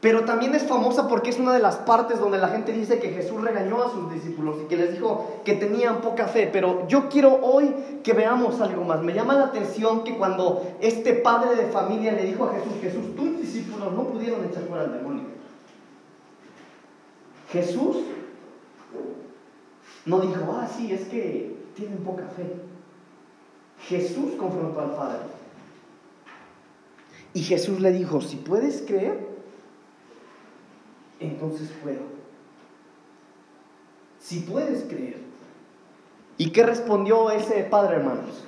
Pero 0.00 0.24
también 0.24 0.54
es 0.54 0.62
famosa 0.62 1.08
porque 1.08 1.28
es 1.28 1.38
una 1.38 1.52
de 1.52 1.58
las 1.58 1.76
partes 1.76 2.20
donde 2.20 2.38
la 2.38 2.48
gente 2.48 2.72
dice 2.72 2.98
que 2.98 3.10
Jesús 3.10 3.42
regañó 3.42 3.82
a 3.82 3.90
sus 3.90 4.10
discípulos 4.14 4.56
y 4.64 4.66
que 4.66 4.78
les 4.78 4.92
dijo 4.92 5.42
que 5.44 5.52
tenían 5.56 6.00
poca 6.00 6.26
fe. 6.26 6.48
Pero 6.50 6.88
yo 6.88 7.10
quiero 7.10 7.38
hoy 7.42 7.74
que 8.02 8.14
veamos 8.14 8.62
algo 8.62 8.84
más. 8.84 9.02
Me 9.02 9.12
llama 9.12 9.34
la 9.34 9.44
atención 9.44 10.04
que 10.04 10.16
cuando 10.16 10.62
este 10.80 11.12
padre 11.12 11.54
de 11.54 11.66
familia 11.66 12.12
le 12.12 12.24
dijo 12.24 12.46
a 12.46 12.54
Jesús, 12.54 12.72
Jesús, 12.80 13.14
tus 13.14 13.42
discípulos 13.42 13.92
no 13.92 14.04
pudieron 14.04 14.42
echar 14.46 14.62
fuera 14.62 14.84
el 14.84 14.92
demonio. 14.94 15.24
Jesús 17.52 17.96
no 20.06 20.20
dijo, 20.20 20.52
ah, 20.52 20.66
sí, 20.66 20.92
es 20.92 21.02
que 21.08 21.56
tienen 21.74 21.98
poca 21.98 22.26
fe. 22.28 22.46
Jesús 23.88 24.34
confrontó 24.38 24.80
al 24.80 24.94
Padre. 24.94 25.20
Y 27.32 27.42
Jesús 27.42 27.80
le 27.80 27.92
dijo, 27.92 28.20
si 28.20 28.36
puedes 28.36 28.82
creer, 28.82 29.18
entonces 31.20 31.70
puedo. 31.82 32.00
Si 34.18 34.40
puedes 34.40 34.84
creer. 34.84 35.18
¿Y 36.38 36.50
qué 36.50 36.64
respondió 36.64 37.30
ese 37.30 37.62
padre, 37.64 37.96
hermanos? 37.96 38.44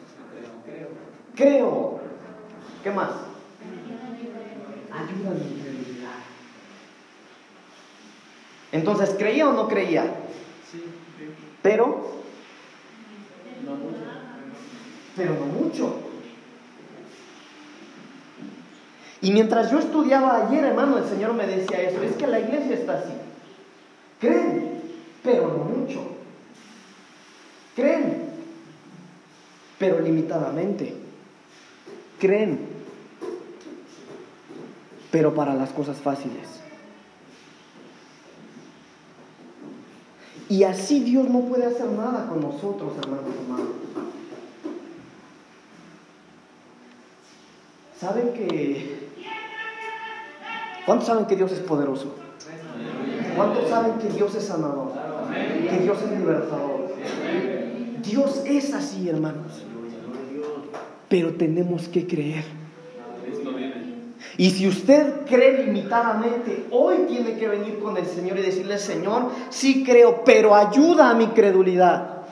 Creo. 0.64 0.88
Creo. 1.34 2.00
¿Qué 2.82 2.90
más? 2.90 3.10
Ayúdame 4.90 5.71
Entonces, 8.72 9.14
¿creía 9.18 9.48
o 9.48 9.52
no 9.52 9.68
creía? 9.68 10.14
Pero, 11.62 12.22
pero 15.14 15.34
no 15.34 15.46
mucho. 15.46 15.94
Y 19.20 19.30
mientras 19.30 19.70
yo 19.70 19.78
estudiaba 19.78 20.48
ayer, 20.48 20.64
hermano, 20.64 20.98
el 20.98 21.04
Señor 21.04 21.34
me 21.34 21.46
decía 21.46 21.82
eso, 21.82 22.02
es 22.02 22.16
que 22.16 22.26
la 22.26 22.40
iglesia 22.40 22.74
está 22.74 22.98
así. 22.98 23.12
Creen, 24.18 24.80
pero 25.22 25.48
no 25.48 25.64
mucho. 25.64 26.00
Creen, 27.76 28.30
pero 29.78 30.00
limitadamente. 30.00 30.94
Creen, 32.18 32.58
pero 35.10 35.34
para 35.34 35.54
las 35.54 35.70
cosas 35.70 35.98
fáciles. 35.98 36.61
Y 40.52 40.64
así 40.64 41.00
Dios 41.00 41.30
no 41.30 41.40
puede 41.46 41.64
hacer 41.64 41.86
nada 41.86 42.26
con 42.28 42.42
nosotros, 42.42 42.92
hermanos 43.02 43.24
amados. 43.46 43.68
¿Saben 47.98 48.34
que... 48.34 49.08
¿Cuántos 50.84 51.06
saben 51.06 51.24
que 51.24 51.36
Dios 51.36 51.52
es 51.52 51.60
poderoso? 51.60 52.16
¿Cuántos 53.34 53.70
saben 53.70 53.94
que 53.94 54.10
Dios 54.10 54.34
es 54.34 54.44
sanador? 54.44 54.92
Que 55.70 55.78
Dios 55.78 55.96
es 56.02 56.18
libertador. 56.18 56.96
Dios 58.02 58.42
es 58.44 58.74
así, 58.74 59.08
hermanos. 59.08 59.64
Pero 61.08 61.32
tenemos 61.32 61.88
que 61.88 62.06
creer. 62.06 62.44
Y 64.38 64.50
si 64.50 64.66
usted 64.66 65.26
cree 65.26 65.64
limitadamente, 65.64 66.66
hoy 66.70 67.04
tiene 67.08 67.36
que 67.36 67.48
venir 67.48 67.78
con 67.80 67.96
el 67.96 68.06
Señor 68.06 68.38
y 68.38 68.42
decirle, 68.42 68.78
Señor, 68.78 69.30
sí 69.50 69.84
creo, 69.84 70.24
pero 70.24 70.54
ayuda 70.54 71.10
a 71.10 71.14
mi 71.14 71.28
credulidad. 71.28 72.22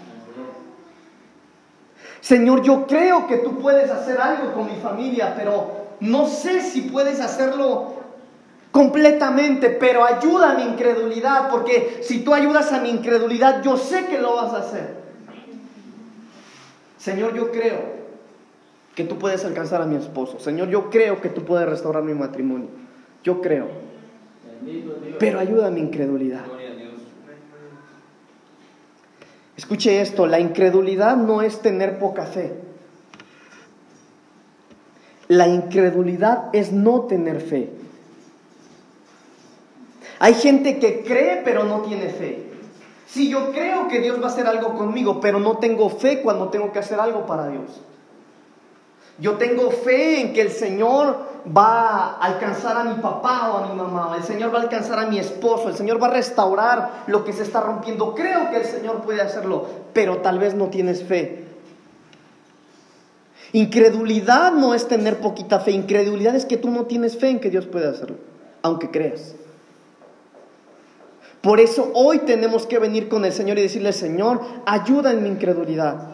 Señor, 2.21 2.63
yo 2.63 2.87
creo 2.87 3.27
que 3.27 3.39
tú 3.39 3.59
puedes 3.59 3.91
hacer 3.91 4.21
algo 4.21 4.53
con 4.53 4.67
mi 4.67 4.81
familia, 4.81 5.35
pero 5.37 5.89
no 6.01 6.27
sé 6.27 6.63
si 6.63 6.83
puedes 6.83 7.21
hacerlo 7.21 7.95
completamente, 8.71 9.71
pero 9.71 10.05
ayuda 10.05 10.53
a 10.53 10.55
mi 10.55 10.63
incredulidad, 10.63 11.51
porque 11.51 12.01
si 12.03 12.21
tú 12.21 12.33
ayudas 12.33 12.73
a 12.73 12.81
mi 12.81 12.91
incredulidad, 12.91 13.63
yo 13.63 13.77
sé 13.77 14.07
que 14.07 14.19
lo 14.19 14.37
vas 14.37 14.55
a 14.55 14.59
hacer. 14.59 15.01
Señor, 16.99 17.35
yo 17.35 17.51
creo, 17.51 18.00
que 19.01 19.09
tú 19.09 19.17
puedes 19.17 19.47
alcanzar 19.47 19.81
a 19.81 19.87
mi 19.87 19.97
esposo. 19.97 20.39
Señor, 20.41 20.69
yo 20.69 20.91
creo 20.91 21.23
que 21.23 21.31
tú 21.31 21.43
puedes 21.43 21.67
restaurar 21.67 22.03
mi 22.03 22.13
matrimonio. 22.13 22.69
Yo 23.25 23.41
creo. 23.41 23.69
Pero 25.19 25.39
ayuda 25.39 25.69
a 25.69 25.71
mi 25.71 25.81
incredulidad. 25.81 26.45
Escuche 29.57 30.03
esto, 30.03 30.27
la 30.27 30.39
incredulidad 30.39 31.17
no 31.17 31.41
es 31.41 31.63
tener 31.63 31.99
poca 31.99 32.27
fe. 32.27 32.53
La 35.29 35.49
incredulidad 35.49 36.51
es 36.53 36.71
no 36.71 37.03
tener 37.03 37.41
fe. 37.41 37.71
Hay 40.19 40.35
gente 40.35 40.79
que 40.79 41.05
cree 41.05 41.41
pero 41.43 41.65
no 41.65 41.81
tiene 41.81 42.11
fe. 42.11 42.51
Si 43.07 43.31
yo 43.31 43.51
creo 43.53 43.89
que 43.89 44.01
Dios 44.01 44.21
va 44.21 44.27
a 44.27 44.31
hacer 44.31 44.47
algo 44.47 44.77
conmigo, 44.77 45.21
pero 45.21 45.41
no 45.41 45.57
tengo 45.57 45.89
fe 45.89 46.21
cuando 46.21 46.51
tengo 46.51 46.71
que 46.71 46.81
hacer 46.81 47.01
algo 47.01 47.25
para 47.25 47.49
Dios. 47.49 47.81
Yo 49.21 49.35
tengo 49.35 49.71
fe 49.71 50.21
en 50.21 50.33
que 50.33 50.41
el 50.41 50.51
Señor 50.51 51.31
va 51.57 51.89
a 51.89 52.17
alcanzar 52.21 52.77
a 52.77 52.85
mi 52.85 53.01
papá 53.01 53.51
o 53.51 53.59
a 53.59 53.69
mi 53.69 53.75
mamá, 53.75 54.15
el 54.17 54.23
Señor 54.23 54.53
va 54.53 54.59
a 54.59 54.63
alcanzar 54.63 54.99
a 54.99 55.07
mi 55.07 55.19
esposo, 55.19 55.69
el 55.69 55.77
Señor 55.77 56.03
va 56.03 56.09
a 56.09 56.11
restaurar 56.11 57.05
lo 57.07 57.25
que 57.25 57.33
se 57.33 57.43
está 57.43 57.61
rompiendo. 57.61 58.15
Creo 58.15 58.51
que 58.51 58.59
el 58.59 58.65
Señor 58.65 59.03
puede 59.03 59.21
hacerlo, 59.21 59.67
pero 59.93 60.19
tal 60.19 60.39
vez 60.39 60.55
no 60.55 60.69
tienes 60.69 61.05
fe. 61.05 61.45
Incredulidad 63.53 64.53
no 64.53 64.75
es 64.75 64.87
tener 64.87 65.19
poquita 65.19 65.61
fe, 65.61 65.73
incredulidad 65.73 66.37
es 66.37 66.47
que 66.47 66.57
tú 66.57 66.71
no 66.71 66.85
tienes 66.85 67.19
fe 67.19 67.31
en 67.31 67.41
que 67.41 67.51
Dios 67.51 67.67
puede 67.67 67.89
hacerlo, 67.89 68.17
aunque 68.63 68.91
creas. 68.91 69.35
Por 71.43 71.59
eso 71.59 71.91
hoy 71.95 72.21
tenemos 72.21 72.67
que 72.67 72.79
venir 72.79 73.09
con 73.09 73.25
el 73.25 73.33
Señor 73.33 73.59
y 73.59 73.63
decirle, 73.63 73.93
Señor, 73.93 74.41
ayuda 74.67 75.11
en 75.11 75.23
mi 75.23 75.31
incredulidad. 75.31 76.11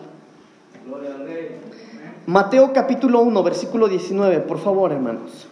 Mateo 2.26 2.72
capítulo 2.72 3.20
1, 3.20 3.42
versículo 3.44 3.86
19, 3.86 4.40
por 4.40 4.58
favor, 4.58 4.90
hermanos. 4.90 5.46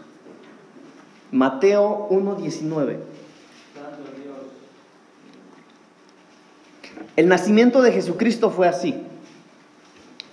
Mateo 1.31 2.09
1, 2.11 2.35
19. 2.35 2.99
El 7.15 7.29
nacimiento 7.29 7.81
de 7.81 7.93
Jesucristo 7.93 8.51
fue 8.51 8.67
así. 8.67 8.97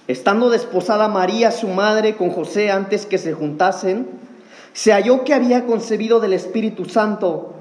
Estando 0.07 0.49
desposada 0.49 1.07
María, 1.07 1.51
su 1.51 1.67
madre, 1.67 2.15
con 2.17 2.31
José 2.31 2.71
antes 2.71 3.05
que 3.05 3.19
se 3.19 3.33
juntasen, 3.33 4.07
se 4.73 4.93
halló 4.93 5.23
que 5.23 5.35
había 5.35 5.67
concebido 5.67 6.19
del 6.19 6.33
Espíritu 6.33 6.85
Santo. 6.85 7.53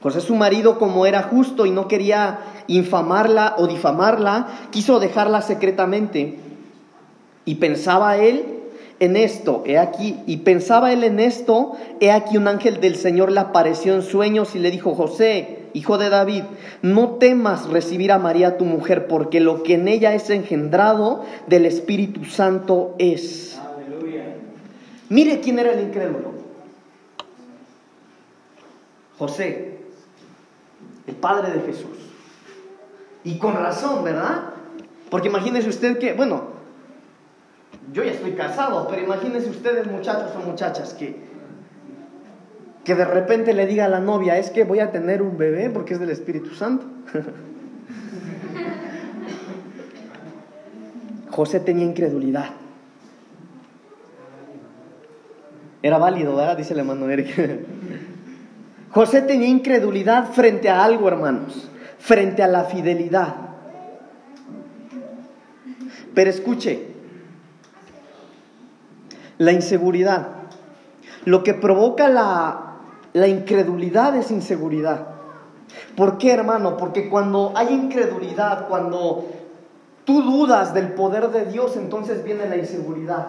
José 0.00 0.20
su 0.20 0.36
marido, 0.36 0.78
como 0.78 1.04
era 1.04 1.24
justo 1.24 1.66
y 1.66 1.72
no 1.72 1.88
quería 1.88 2.38
infamarla 2.68 3.56
o 3.58 3.66
difamarla, 3.66 4.46
quiso 4.70 5.00
dejarla 5.00 5.42
secretamente. 5.42 6.38
Y 7.48 7.54
pensaba 7.54 8.18
él 8.18 8.44
en 9.00 9.16
esto, 9.16 9.62
he 9.64 9.78
aquí, 9.78 10.20
y 10.26 10.36
pensaba 10.36 10.92
él 10.92 11.02
en 11.02 11.18
esto, 11.18 11.72
he 11.98 12.10
aquí 12.10 12.36
un 12.36 12.46
ángel 12.46 12.78
del 12.78 12.94
Señor 12.94 13.32
le 13.32 13.40
apareció 13.40 13.94
en 13.94 14.02
sueños 14.02 14.54
y 14.54 14.58
le 14.58 14.70
dijo, 14.70 14.94
José, 14.94 15.60
hijo 15.72 15.96
de 15.96 16.10
David, 16.10 16.42
no 16.82 17.12
temas 17.12 17.66
recibir 17.70 18.12
a 18.12 18.18
María 18.18 18.58
tu 18.58 18.66
mujer, 18.66 19.06
porque 19.06 19.40
lo 19.40 19.62
que 19.62 19.76
en 19.76 19.88
ella 19.88 20.12
es 20.12 20.28
engendrado 20.28 21.24
del 21.46 21.64
Espíritu 21.64 22.26
Santo 22.26 22.94
es. 22.98 23.58
Mire 25.08 25.40
quién 25.40 25.58
era 25.58 25.72
el 25.72 25.88
incrédulo. 25.88 26.32
José, 29.18 29.78
el 31.06 31.14
padre 31.14 31.54
de 31.54 31.60
Jesús. 31.60 31.96
Y 33.24 33.38
con 33.38 33.54
razón, 33.54 34.04
¿verdad? 34.04 34.50
Porque 35.08 35.28
imagínese 35.28 35.70
usted 35.70 35.98
que, 35.98 36.12
bueno, 36.12 36.57
yo 37.92 38.04
ya 38.04 38.12
estoy 38.12 38.32
casado, 38.32 38.88
pero 38.88 39.02
imagínense 39.02 39.50
ustedes 39.50 39.86
muchachos 39.86 40.32
o 40.36 40.40
muchachas 40.40 40.94
que, 40.94 41.16
que 42.84 42.94
de 42.94 43.04
repente 43.04 43.54
le 43.54 43.66
diga 43.66 43.86
a 43.86 43.88
la 43.88 44.00
novia, 44.00 44.38
es 44.38 44.50
que 44.50 44.64
voy 44.64 44.80
a 44.80 44.90
tener 44.90 45.22
un 45.22 45.38
bebé 45.38 45.70
porque 45.70 45.94
es 45.94 46.00
del 46.00 46.10
Espíritu 46.10 46.54
Santo. 46.54 46.86
José 51.30 51.60
tenía 51.60 51.84
incredulidad. 51.84 52.46
Era 55.82 55.98
válido, 55.98 56.34
¿verdad? 56.34 56.56
Dice 56.56 56.72
el 56.74 56.80
hermano 56.80 57.08
Eric. 57.08 57.32
José 58.90 59.22
tenía 59.22 59.46
incredulidad 59.48 60.32
frente 60.32 60.68
a 60.68 60.82
algo, 60.82 61.06
hermanos, 61.06 61.70
frente 61.98 62.42
a 62.42 62.48
la 62.48 62.64
fidelidad. 62.64 63.36
Pero 66.14 66.30
escuche, 66.30 66.87
la 69.38 69.52
inseguridad, 69.52 70.28
lo 71.24 71.42
que 71.42 71.54
provoca 71.54 72.08
la, 72.08 72.76
la 73.12 73.28
incredulidad 73.28 74.16
es 74.16 74.30
inseguridad. 74.30 75.08
¿Por 75.96 76.18
qué, 76.18 76.32
hermano? 76.32 76.76
Porque 76.76 77.08
cuando 77.08 77.52
hay 77.54 77.74
incredulidad, 77.74 78.68
cuando 78.68 79.26
tú 80.04 80.22
dudas 80.22 80.74
del 80.74 80.92
poder 80.92 81.28
de 81.30 81.46
Dios, 81.46 81.76
entonces 81.76 82.24
viene 82.24 82.48
la 82.48 82.56
inseguridad. 82.56 83.28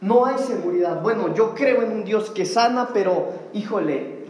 No 0.00 0.26
hay 0.26 0.38
seguridad. 0.38 1.02
Bueno, 1.02 1.34
yo 1.34 1.54
creo 1.54 1.82
en 1.82 1.92
un 1.92 2.04
Dios 2.04 2.30
que 2.30 2.44
sana, 2.44 2.90
pero 2.92 3.32
híjole, 3.52 4.26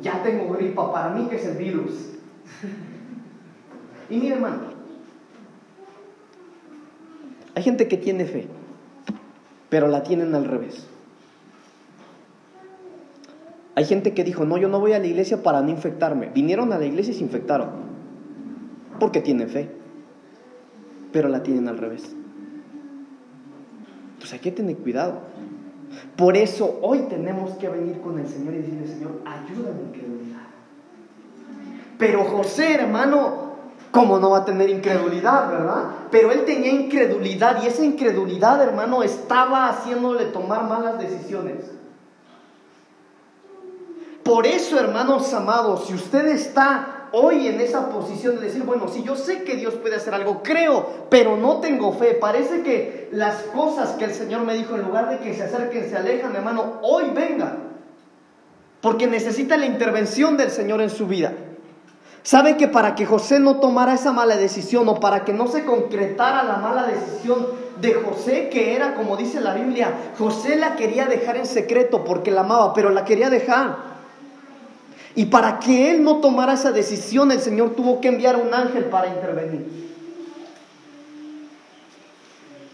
ya 0.00 0.22
tengo 0.22 0.52
gripa, 0.52 0.92
para 0.92 1.10
mí 1.10 1.26
que 1.28 1.36
es 1.36 1.46
el 1.46 1.56
virus. 1.56 1.92
Y 4.08 4.16
mire, 4.16 4.34
hermano, 4.34 4.58
hay 7.54 7.62
gente 7.62 7.88
que 7.88 7.96
tiene 7.96 8.24
fe, 8.24 8.48
pero 9.70 9.88
la 9.88 10.02
tienen 10.02 10.34
al 10.34 10.44
revés. 10.44 10.86
Hay 13.76 13.84
gente 13.86 14.12
que 14.12 14.24
dijo, 14.24 14.44
no, 14.44 14.58
yo 14.58 14.68
no 14.68 14.80
voy 14.80 14.92
a 14.92 14.98
la 14.98 15.06
iglesia 15.06 15.42
para 15.42 15.62
no 15.62 15.70
infectarme. 15.70 16.28
Vinieron 16.34 16.72
a 16.72 16.78
la 16.78 16.84
iglesia 16.84 17.12
y 17.12 17.16
se 17.16 17.22
infectaron, 17.22 17.70
porque 18.98 19.22
tienen 19.22 19.48
fe, 19.48 19.70
pero 21.12 21.28
la 21.28 21.42
tienen 21.42 21.68
al 21.68 21.78
revés. 21.78 22.14
Pues 24.18 24.32
hay 24.34 24.40
que 24.40 24.50
tener 24.50 24.76
cuidado. 24.76 25.20
Por 26.16 26.36
eso 26.36 26.78
hoy 26.82 27.06
tenemos 27.08 27.52
que 27.56 27.68
venir 27.68 28.00
con 28.00 28.18
el 28.18 28.26
Señor 28.26 28.54
y 28.54 28.58
decirle, 28.58 28.86
Señor, 28.86 29.12
ayúdame 29.24 29.80
en 29.80 29.86
incredulidad. 29.86 30.42
Pero 31.98 32.24
José, 32.24 32.74
hermano, 32.74 33.49
¿cómo 33.90 34.18
no 34.18 34.30
va 34.30 34.38
a 34.38 34.44
tener 34.44 34.70
incredulidad, 34.70 35.50
verdad? 35.50 35.84
Pero 36.10 36.32
él 36.32 36.44
tenía 36.44 36.70
incredulidad 36.70 37.62
y 37.62 37.66
esa 37.66 37.84
incredulidad, 37.84 38.62
hermano, 38.62 39.02
estaba 39.02 39.68
haciéndole 39.68 40.26
tomar 40.26 40.64
malas 40.64 40.98
decisiones. 40.98 41.64
Por 44.22 44.46
eso, 44.46 44.78
hermanos 44.78 45.32
amados, 45.32 45.86
si 45.86 45.94
usted 45.94 46.26
está 46.28 47.08
hoy 47.12 47.48
en 47.48 47.60
esa 47.60 47.88
posición 47.88 48.36
de 48.36 48.42
decir, 48.42 48.62
bueno, 48.62 48.86
si 48.88 49.02
yo 49.02 49.16
sé 49.16 49.42
que 49.42 49.56
Dios 49.56 49.74
puede 49.74 49.96
hacer 49.96 50.14
algo, 50.14 50.42
creo, 50.42 51.06
pero 51.08 51.36
no 51.36 51.60
tengo 51.60 51.92
fe. 51.92 52.14
Parece 52.14 52.62
que 52.62 53.08
las 53.12 53.36
cosas 53.54 53.90
que 53.92 54.04
el 54.04 54.14
Señor 54.14 54.42
me 54.42 54.54
dijo, 54.54 54.76
en 54.76 54.82
lugar 54.82 55.08
de 55.08 55.18
que 55.18 55.34
se 55.34 55.42
acerquen, 55.42 55.88
se 55.88 55.96
alejan, 55.96 56.36
hermano, 56.36 56.78
hoy 56.82 57.10
venga. 57.12 57.56
Porque 58.80 59.06
necesita 59.06 59.56
la 59.56 59.66
intervención 59.66 60.36
del 60.36 60.50
Señor 60.50 60.80
en 60.80 60.90
su 60.90 61.06
vida. 61.06 61.32
¿Sabe 62.22 62.56
que 62.56 62.68
para 62.68 62.94
que 62.94 63.06
José 63.06 63.40
no 63.40 63.56
tomara 63.56 63.94
esa 63.94 64.12
mala 64.12 64.36
decisión 64.36 64.88
o 64.88 65.00
para 65.00 65.24
que 65.24 65.32
no 65.32 65.46
se 65.46 65.64
concretara 65.64 66.42
la 66.42 66.56
mala 66.56 66.86
decisión 66.86 67.46
de 67.80 67.94
José, 67.94 68.50
que 68.50 68.76
era, 68.76 68.94
como 68.94 69.16
dice 69.16 69.40
la 69.40 69.54
Biblia, 69.54 69.94
José 70.18 70.56
la 70.56 70.76
quería 70.76 71.06
dejar 71.06 71.38
en 71.38 71.46
secreto 71.46 72.04
porque 72.04 72.30
la 72.30 72.42
amaba, 72.42 72.74
pero 72.74 72.90
la 72.90 73.04
quería 73.04 73.30
dejar. 73.30 73.90
Y 75.14 75.26
para 75.26 75.58
que 75.58 75.90
él 75.90 76.04
no 76.04 76.16
tomara 76.16 76.52
esa 76.52 76.72
decisión, 76.72 77.32
el 77.32 77.40
Señor 77.40 77.70
tuvo 77.70 78.00
que 78.00 78.08
enviar 78.08 78.36
un 78.36 78.52
ángel 78.52 78.84
para 78.84 79.08
intervenir. 79.08 79.89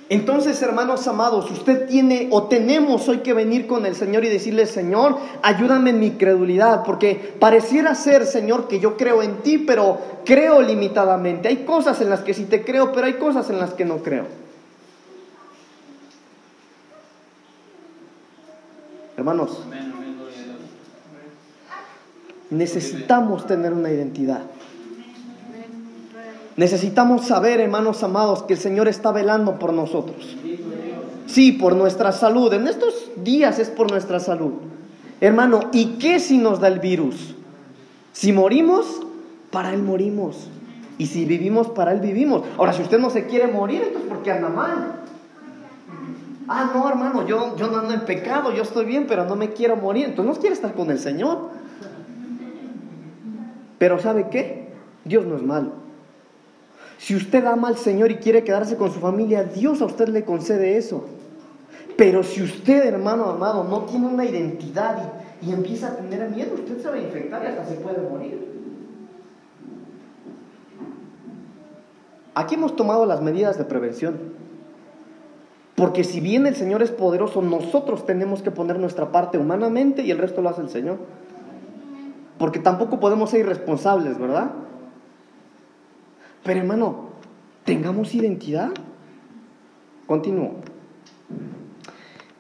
Entonces, 0.09 0.63
hermanos 0.63 1.09
amados, 1.09 1.51
usted 1.51 1.89
tiene 1.89 2.29
o 2.31 2.45
tenemos 2.45 3.09
hoy 3.09 3.19
que 3.19 3.35
venir 3.35 3.67
con 3.67 3.87
el 3.87 3.97
Señor 3.97 4.25
y 4.25 4.29
decirle, 4.29 4.67
Señor, 4.67 5.19
ayúdame 5.43 5.91
en 5.91 5.99
mi 5.99 6.13
credulidad, 6.13 6.85
porque 6.85 7.35
pareciera 7.41 7.93
ser, 7.97 8.25
Señor, 8.25 8.69
que 8.69 8.79
yo 8.79 8.97
creo 8.97 9.21
en 9.25 9.39
ti, 9.39 9.59
pero 9.59 9.99
creo 10.25 10.63
limitadamente. 10.63 11.49
Hay 11.49 11.65
cosas 11.65 12.01
en 12.01 12.11
las 12.11 12.21
que 12.21 12.35
sí 12.35 12.45
te 12.45 12.65
creo, 12.65 12.93
pero 12.93 13.09
hay 13.09 13.15
cosas 13.15 13.51
en 13.51 13.59
las 13.59 13.75
que 13.75 13.85
no 13.85 13.99
creo. 13.99 14.27
Hermanos, 19.17 19.59
necesitamos 22.51 23.45
tener 23.47 23.73
una 23.73 23.91
identidad. 23.91 24.43
Necesitamos 26.57 27.27
saber, 27.27 27.61
hermanos 27.61 28.03
amados, 28.03 28.43
que 28.45 28.55
el 28.55 28.59
Señor 28.59 28.89
está 28.89 29.13
velando 29.13 29.59
por 29.59 29.73
nosotros. 29.75 30.37
Sí, 31.27 31.53
por 31.53 31.77
nuestra 31.77 32.13
salud. 32.13 32.53
En 32.55 32.67
estos 32.67 33.11
días 33.17 33.59
es 33.59 33.69
por 33.69 33.91
nuestra 33.91 34.21
salud. 34.21 34.53
Hermano, 35.21 35.61
¿y 35.73 35.99
qué 35.99 36.19
si 36.19 36.39
nos 36.39 36.61
da 36.61 36.69
el 36.69 36.79
virus? 36.79 37.35
Si 38.13 38.33
morimos, 38.33 39.03
para 39.51 39.75
Él 39.75 39.83
morimos. 39.83 40.49
Y 40.97 41.07
si 41.07 41.27
vivimos, 41.27 41.69
para 41.69 41.93
Él 41.93 42.01
vivimos. 42.01 42.43
Ahora, 42.57 42.73
si 42.73 42.83
usted 42.83 42.99
no 42.99 43.11
se 43.11 43.27
quiere 43.27 43.49
morir, 43.49 43.83
entonces 43.83 44.09
porque 44.09 44.33
anda 44.33 44.49
mal. 44.49 45.03
Ah, 46.49 46.71
no, 46.73 46.89
hermano, 46.89 47.27
yo, 47.27 47.57
yo 47.57 47.69
no 47.69 47.79
ando 47.79 47.93
en 47.93 48.03
pecado, 48.03 48.53
yo 48.53 48.63
estoy 48.63 48.87
bien, 48.87 49.07
pero 49.07 49.27
no 49.27 49.37
me 49.37 49.51
quiero 49.51 49.77
morir. 49.77 50.07
Entonces 50.07 50.35
no 50.35 50.41
quiere 50.41 50.55
estar 50.55 50.73
con 50.73 50.91
el 50.91 50.99
Señor. 50.99 51.51
Pero 53.79 53.99
¿sabe 53.99 54.29
qué? 54.31 54.69
Dios 55.05 55.27
no 55.27 55.37
es 55.37 55.43
malo. 55.43 55.86
Si 56.99 57.15
usted 57.15 57.45
ama 57.45 57.69
al 57.69 57.77
Señor 57.77 58.11
y 58.11 58.17
quiere 58.17 58.43
quedarse 58.43 58.77
con 58.77 58.91
su 58.91 59.01
familia, 59.01 59.45
Dios 59.45 59.83
a 59.83 59.87
usted 59.87 60.09
le 60.09 60.25
concede 60.25 60.77
eso. 60.77 61.05
Pero 61.97 62.23
si 62.23 62.43
usted, 62.43 62.85
hermano 62.85 63.25
amado, 63.25 63.65
no 63.65 63.83
tiene 63.83 64.07
una 64.07 64.25
identidad 64.25 65.13
y, 65.43 65.53
empieza 65.53 65.89
a 65.89 65.97
tener 65.97 66.31
miedo, 66.31 66.55
usted 66.55 66.81
se 66.81 66.89
va 66.89 66.95
a 66.95 67.01
infectar 67.01 67.43
y 67.43 67.47
hasta 67.47 67.67
se 67.67 67.75
puede 67.77 67.99
morir. 68.09 68.47
Aquí 72.35 72.55
hemos 72.55 72.77
tomado 72.77 73.07
las 73.07 73.23
medidas 73.23 73.57
de 73.57 73.65
prevención. 73.65 74.19
Porque 75.75 76.05
si 76.05 76.21
bien 76.21 76.47
el 76.47 76.57
Señor 76.57 76.83
es 76.83 76.91
poderoso, 76.91 77.43
nosotros 77.43 78.07
tenemos 78.07 78.43
que 78.43 78.51
poner 78.51 78.79
nuestra 78.79 79.13
parte 79.13 79.39
humanamente 79.39 80.03
y 80.03 80.11
el 80.11 80.19
resto 80.19 80.43
lo 80.43 80.49
hace 80.49 80.63
el 80.63 80.71
Señor. 80.71 80.99
Porque 82.39 82.59
tampoco 82.59 83.01
podemos 83.01 83.31
ser 83.31 83.41
irresponsables, 83.41 84.19
¿verdad? 84.19 84.51
Pero 86.47 86.61
hermano, 86.61 87.09
tengamos 87.65 88.15
identidad. 88.15 88.71
Continúo. 90.07 90.55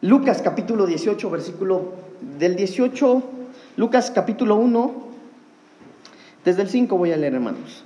Lucas 0.01 0.40
capítulo 0.42 0.87
18, 0.87 1.29
versículo 1.29 1.92
del 2.38 2.55
18, 2.55 3.23
Lucas 3.77 4.12
capítulo 4.12 4.55
1, 4.55 4.95
desde 6.45 6.62
el 6.62 6.69
5 6.69 6.97
voy 6.97 7.11
a 7.11 7.16
leer, 7.16 7.35
hermanos. 7.35 7.83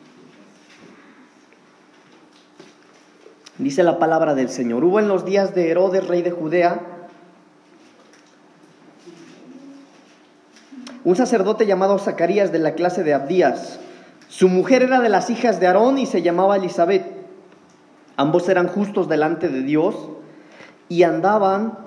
Dice 3.57 3.83
la 3.83 3.99
palabra 3.99 4.35
del 4.35 4.51
Señor. 4.51 4.85
Hubo 4.85 5.01
en 5.01 5.09
los 5.09 5.25
días 5.25 5.55
de 5.55 5.71
Herodes, 5.71 6.07
rey 6.07 6.21
de 6.21 6.33
Judea, 6.33 6.81
un 11.03 11.17
sacerdote 11.17 11.65
llamado 11.65 11.99
Zacarías 11.99 12.53
de 12.53 12.59
la 12.59 12.75
clase 12.75 13.05
de 13.05 13.15
Abdías. 13.15 13.81
Su 14.31 14.49
mujer 14.49 14.85
era 14.85 15.01
de 15.01 15.09
las 15.09 15.29
hijas 15.29 15.59
de 15.59 15.67
Aarón 15.67 15.99
y 15.99 16.07
se 16.07 16.23
llamaba 16.23 16.57
Elizabeth. 16.57 17.05
Ambos 18.17 18.49
eran 18.49 18.69
justos 18.69 19.09
delante 19.09 19.49
de 19.49 19.63
Dios 19.63 19.97
y 20.89 21.03
andaban 21.03 21.79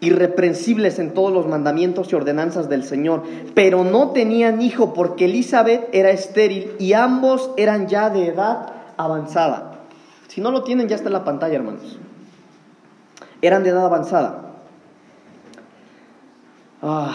irreprensibles 0.00 0.98
en 0.98 1.12
todos 1.12 1.30
los 1.30 1.46
mandamientos 1.46 2.10
y 2.10 2.14
ordenanzas 2.14 2.70
del 2.70 2.84
Señor, 2.84 3.22
pero 3.54 3.84
no 3.84 4.12
tenían 4.12 4.62
hijo 4.62 4.94
porque 4.94 5.26
Elizabeth 5.26 5.90
era 5.92 6.10
estéril 6.10 6.72
y 6.78 6.94
ambos 6.94 7.50
eran 7.58 7.86
ya 7.86 8.08
de 8.08 8.28
edad 8.28 8.72
avanzada. 8.96 9.80
Si 10.28 10.40
no 10.40 10.52
lo 10.52 10.64
tienen, 10.64 10.88
ya 10.88 10.96
está 10.96 11.10
en 11.10 11.12
la 11.12 11.24
pantalla, 11.24 11.56
hermanos. 11.56 11.98
Eran 13.42 13.62
de 13.62 13.70
edad 13.70 13.84
avanzada. 13.84 14.52
Ah, 16.80 17.14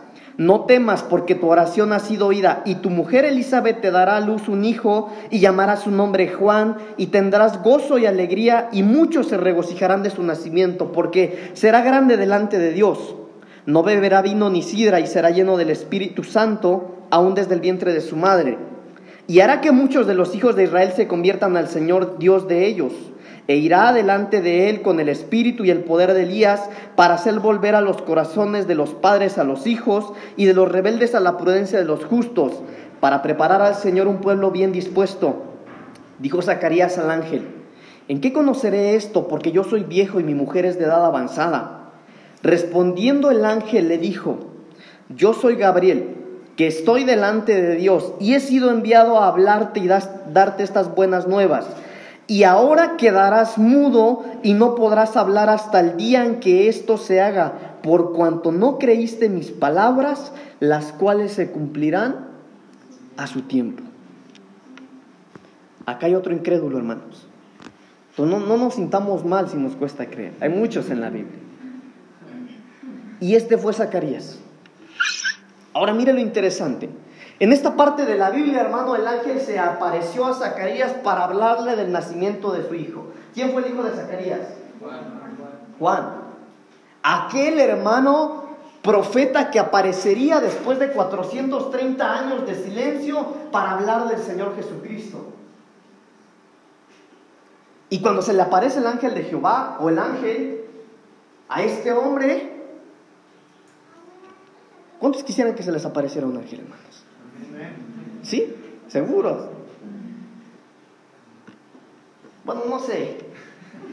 no 0.41 0.61
temas 0.61 1.03
porque 1.03 1.35
tu 1.35 1.49
oración 1.49 1.93
ha 1.93 1.99
sido 1.99 2.25
oída 2.25 2.63
y 2.65 2.75
tu 2.75 2.89
mujer 2.89 3.25
Elizabeth 3.25 3.79
te 3.79 3.91
dará 3.91 4.17
a 4.17 4.21
luz 4.21 4.47
un 4.49 4.65
hijo 4.65 5.13
y 5.29 5.39
llamará 5.39 5.77
su 5.77 5.91
nombre 5.91 6.29
Juan 6.29 6.77
y 6.97 7.07
tendrás 7.07 7.61
gozo 7.61 7.99
y 7.99 8.07
alegría 8.07 8.67
y 8.71 8.81
muchos 8.81 9.27
se 9.27 9.37
regocijarán 9.37 10.01
de 10.01 10.09
su 10.09 10.23
nacimiento 10.23 10.91
porque 10.93 11.51
será 11.53 11.83
grande 11.83 12.17
delante 12.17 12.57
de 12.57 12.73
Dios. 12.73 13.13
No 13.67 13.83
beberá 13.83 14.23
vino 14.23 14.49
ni 14.49 14.63
sidra 14.63 14.99
y 14.99 15.05
será 15.05 15.29
lleno 15.29 15.57
del 15.57 15.69
Espíritu 15.69 16.23
Santo 16.23 16.95
aún 17.11 17.35
desde 17.35 17.53
el 17.53 17.61
vientre 17.61 17.93
de 17.93 18.01
su 18.01 18.15
madre. 18.15 18.57
Y 19.27 19.41
hará 19.41 19.61
que 19.61 19.71
muchos 19.71 20.07
de 20.07 20.15
los 20.15 20.33
hijos 20.33 20.55
de 20.55 20.63
Israel 20.63 20.91
se 20.95 21.07
conviertan 21.07 21.55
al 21.55 21.67
Señor 21.67 22.17
Dios 22.17 22.47
de 22.47 22.65
ellos 22.65 22.93
e 23.51 23.57
irá 23.57 23.91
delante 23.91 24.41
de 24.41 24.69
él 24.69 24.81
con 24.81 25.01
el 25.01 25.09
espíritu 25.09 25.65
y 25.65 25.71
el 25.71 25.83
poder 25.83 26.13
de 26.13 26.23
Elías 26.23 26.69
para 26.95 27.15
hacer 27.15 27.41
volver 27.41 27.75
a 27.75 27.81
los 27.81 28.01
corazones 28.01 28.65
de 28.65 28.75
los 28.75 28.91
padres 28.91 29.37
a 29.37 29.43
los 29.43 29.67
hijos 29.67 30.13
y 30.37 30.45
de 30.45 30.53
los 30.53 30.71
rebeldes 30.71 31.15
a 31.15 31.19
la 31.19 31.35
prudencia 31.35 31.77
de 31.77 31.83
los 31.83 32.05
justos, 32.05 32.53
para 33.01 33.21
preparar 33.21 33.61
al 33.61 33.75
Señor 33.75 34.07
un 34.07 34.21
pueblo 34.21 34.51
bien 34.51 34.71
dispuesto. 34.71 35.43
Dijo 36.19 36.41
Zacarías 36.41 36.97
al 36.97 37.11
ángel, 37.11 37.45
¿en 38.07 38.21
qué 38.21 38.31
conoceré 38.31 38.95
esto? 38.95 39.27
Porque 39.27 39.51
yo 39.51 39.65
soy 39.65 39.83
viejo 39.83 40.21
y 40.21 40.23
mi 40.23 40.33
mujer 40.33 40.63
es 40.63 40.79
de 40.79 40.85
edad 40.85 41.05
avanzada. 41.05 41.91
Respondiendo 42.43 43.31
el 43.31 43.43
ángel 43.43 43.89
le 43.89 43.97
dijo, 43.97 44.39
yo 45.09 45.33
soy 45.33 45.57
Gabriel, 45.57 46.15
que 46.55 46.67
estoy 46.67 47.03
delante 47.03 47.61
de 47.61 47.75
Dios 47.75 48.13
y 48.21 48.33
he 48.33 48.39
sido 48.39 48.71
enviado 48.71 49.19
a 49.19 49.27
hablarte 49.27 49.81
y 49.81 49.87
darte 49.87 50.63
estas 50.63 50.95
buenas 50.95 51.27
nuevas 51.27 51.67
y 52.31 52.45
ahora 52.45 52.95
quedarás 52.95 53.57
mudo 53.57 54.23
y 54.41 54.53
no 54.53 54.73
podrás 54.75 55.17
hablar 55.17 55.49
hasta 55.49 55.81
el 55.81 55.97
día 55.97 56.23
en 56.23 56.39
que 56.39 56.69
esto 56.69 56.97
se 56.97 57.19
haga, 57.19 57.75
por 57.83 58.13
cuanto 58.13 58.53
no 58.53 58.79
creíste 58.79 59.27
mis 59.27 59.51
palabras, 59.51 60.31
las 60.61 60.93
cuales 60.93 61.33
se 61.33 61.51
cumplirán 61.51 62.29
a 63.17 63.27
su 63.27 63.41
tiempo. 63.41 63.83
Acá 65.85 66.05
hay 66.05 66.15
otro 66.15 66.31
incrédulo, 66.31 66.77
hermanos. 66.77 67.27
No, 68.17 68.39
no 68.39 68.55
nos 68.55 68.75
sintamos 68.75 69.25
mal 69.25 69.49
si 69.49 69.57
nos 69.57 69.75
cuesta 69.75 70.05
creer. 70.05 70.31
Hay 70.39 70.47
muchos 70.47 70.89
en 70.89 71.01
la 71.01 71.09
Biblia. 71.09 71.37
Y 73.19 73.35
este 73.35 73.57
fue 73.57 73.73
Zacarías. 73.73 74.39
Ahora 75.73 75.93
mire 75.93 76.13
lo 76.13 76.21
interesante. 76.21 76.89
En 77.41 77.51
esta 77.51 77.75
parte 77.75 78.05
de 78.05 78.19
la 78.19 78.29
Biblia, 78.29 78.61
hermano, 78.61 78.95
el 78.95 79.07
ángel 79.07 79.41
se 79.41 79.57
apareció 79.57 80.27
a 80.27 80.35
Zacarías 80.35 80.93
para 81.03 81.23
hablarle 81.23 81.75
del 81.75 81.91
nacimiento 81.91 82.51
de 82.51 82.67
su 82.67 82.75
hijo. 82.75 83.07
¿Quién 83.33 83.51
fue 83.51 83.63
el 83.65 83.73
hijo 83.73 83.81
de 83.81 83.95
Zacarías? 83.95 84.41
Juan. 84.79 84.99
Juan. 85.79 86.21
Aquel 87.01 87.59
hermano 87.59 88.43
profeta 88.83 89.49
que 89.49 89.57
aparecería 89.57 90.39
después 90.39 90.77
de 90.77 90.91
430 90.91 92.13
años 92.13 92.45
de 92.45 92.53
silencio 92.53 93.25
para 93.51 93.71
hablar 93.71 94.07
del 94.07 94.19
Señor 94.19 94.55
Jesucristo. 94.55 95.25
Y 97.89 98.03
cuando 98.03 98.21
se 98.21 98.33
le 98.33 98.43
aparece 98.43 98.77
el 98.77 98.85
ángel 98.85 99.15
de 99.15 99.23
Jehová 99.23 99.77
o 99.79 99.89
el 99.89 99.97
ángel 99.97 100.63
a 101.49 101.63
este 101.63 101.91
hombre, 101.91 102.53
¿cuántos 104.99 105.23
quisieran 105.23 105.55
que 105.55 105.63
se 105.63 105.71
les 105.71 105.83
apareciera 105.85 106.27
un 106.27 106.37
ángel, 106.37 106.59
hermanos? 106.59 106.91
¿Sí? 108.23 108.55
¿Seguros? 108.87 109.49
Bueno, 112.43 112.61
no 112.69 112.79
sé. 112.79 113.17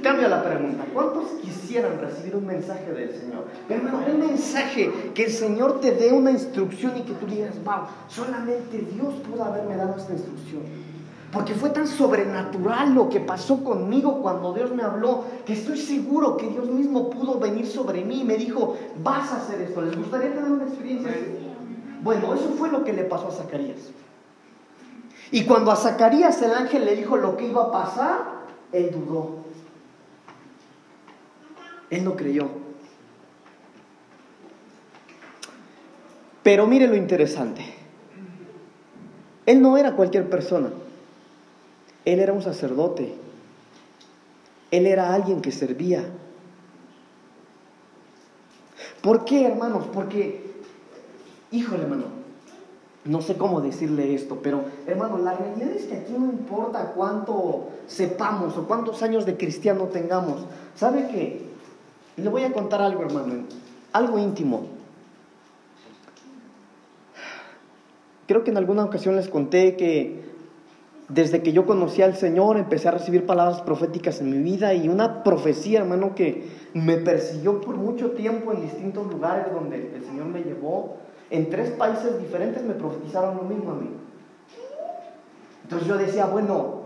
Cambia 0.03 0.29
la 0.29 0.45
pregunta. 0.45 0.85
¿Cuántos 0.95 1.25
quisieran 1.43 2.01
recibir 2.01 2.37
un 2.37 2.47
mensaje 2.47 2.93
del 2.93 3.13
Señor? 3.13 3.47
Hermano, 3.69 4.01
un 4.13 4.21
mensaje 4.21 4.93
que 5.15 5.25
el 5.25 5.33
Señor 5.33 5.81
te 5.81 5.93
dé 5.93 6.13
una 6.13 6.31
instrucción 6.31 6.97
y 6.97 7.03
que 7.03 7.15
tú 7.15 7.27
digas, 7.27 7.55
wow, 7.65 7.83
solamente 8.09 8.79
Dios 8.79 9.15
pudo 9.29 9.45
haberme 9.45 9.77
dado 9.77 9.97
esta 9.97 10.13
instrucción. 10.13 10.63
Porque 11.33 11.55
fue 11.55 11.71
tan 11.71 11.87
sobrenatural 11.87 12.95
lo 12.95 13.09
que 13.09 13.21
pasó 13.21 13.63
conmigo 13.63 14.23
cuando 14.23 14.55
Dios 14.55 14.75
me 14.75 14.83
habló, 14.83 15.25
que 15.45 15.53
estoy 15.53 15.77
seguro 15.77 16.37
que 16.37 16.49
Dios 16.49 16.69
mismo 16.69 17.11
pudo 17.11 17.39
venir 17.39 17.67
sobre 17.67 18.05
mí 18.05 18.21
y 18.23 18.25
me 18.25 18.37
dijo, 18.37 18.77
vas 19.03 19.33
a 19.33 19.39
hacer 19.39 19.61
esto. 19.61 19.83
¿Les 19.83 19.97
gustaría 19.97 20.33
tener 20.33 20.51
una 20.51 20.65
experiencia 20.65 21.11
así? 21.11 21.48
Bueno, 22.03 22.35
eso 22.35 22.51
fue 22.57 22.71
lo 22.71 22.85
que 22.85 22.93
le 22.93 23.05
pasó 23.05 23.29
a 23.29 23.33
Zacarías. 23.33 23.91
Y 25.31 25.45
cuando 25.45 25.71
a 25.71 25.77
Zacarías 25.77 26.41
el 26.43 26.53
ángel 26.53 26.85
le 26.85 26.97
dijo 26.97 27.17
lo 27.17 27.37
que 27.37 27.47
iba 27.47 27.65
a 27.65 27.73
pasar, 27.73 28.21
él 28.73 28.91
dudó. 28.91 29.45
Él 31.91 32.05
no 32.05 32.17
creyó. 32.17 32.49
Pero 36.43 36.67
mire 36.67 36.87
lo 36.87 36.97
interesante. 36.97 37.63
Él 39.45 39.61
no 39.61 39.77
era 39.77 39.93
cualquier 39.93 40.29
persona. 40.31 40.71
Él 42.05 42.21
era 42.21 42.33
un 42.33 42.43
sacerdote. 42.43 43.15
Él 44.71 44.87
era 44.87 45.13
alguien 45.15 45.41
que 45.41 45.53
servía. 45.53 46.05
¿Por 49.03 49.25
qué, 49.25 49.47
hermanos? 49.47 49.87
Porque, 49.93 50.48
híjole, 51.51 51.83
hermano, 51.83 52.05
no 53.05 53.23
sé 53.23 53.37
cómo 53.37 53.61
decirle 53.61 54.15
esto, 54.15 54.41
pero 54.43 54.65
hermano, 54.87 55.19
la 55.19 55.35
realidad 55.35 55.71
es 55.71 55.85
que 55.85 55.97
aquí 55.97 56.13
no 56.13 56.27
importa 56.27 56.93
cuánto 56.95 57.69
sepamos 57.87 58.57
o 58.57 58.67
cuántos 58.67 59.03
años 59.03 59.25
de 59.25 59.37
cristiano 59.37 59.85
tengamos. 59.85 60.45
¿Sabe 60.75 61.09
qué? 61.09 61.49
Le 62.17 62.29
voy 62.29 62.43
a 62.43 62.53
contar 62.53 62.83
algo, 62.83 63.03
hermano, 63.03 63.45
algo 63.93 64.19
íntimo. 64.19 64.67
Creo 68.27 68.45
que 68.45 68.51
en 68.51 68.59
alguna 68.59 68.85
ocasión 68.85 69.17
les 69.17 69.29
conté 69.29 69.77
que 69.77 70.29
desde 71.09 71.43
que 71.43 71.55
yo 71.55 71.65
conocí 71.65 72.03
al 72.03 72.15
Señor 72.15 72.59
empecé 72.59 72.89
a 72.89 72.91
recibir 72.91 73.25
palabras 73.25 73.63
proféticas 73.63 74.21
en 74.21 74.31
mi 74.31 74.39
vida 74.43 74.75
y 74.75 74.91
una 74.91 75.23
profecía, 75.25 75.81
hermano, 75.81 76.15
que 76.15 76.47
me 76.75 76.99
persiguió 76.99 77.63
por 77.63 77.77
mucho 77.77 78.11
tiempo 78.11 78.53
en 78.53 78.61
distintos 78.61 79.07
lugares 79.11 79.47
donde 79.51 79.95
el 79.97 80.05
Señor 80.05 80.27
me 80.27 80.43
llevó 80.43 80.99
en 81.31 81.51
tres 81.51 81.71
países 81.71 82.19
diferentes 82.21 82.63
me 82.63 82.75
profetizaron 82.75 83.37
lo 83.37 83.43
mismo 83.43 83.73
a 83.73 83.75
mí. 83.75 83.91
Entonces 85.63 85.87
yo 85.87 85.99
decía, 85.99 86.27
bueno, 86.27 86.83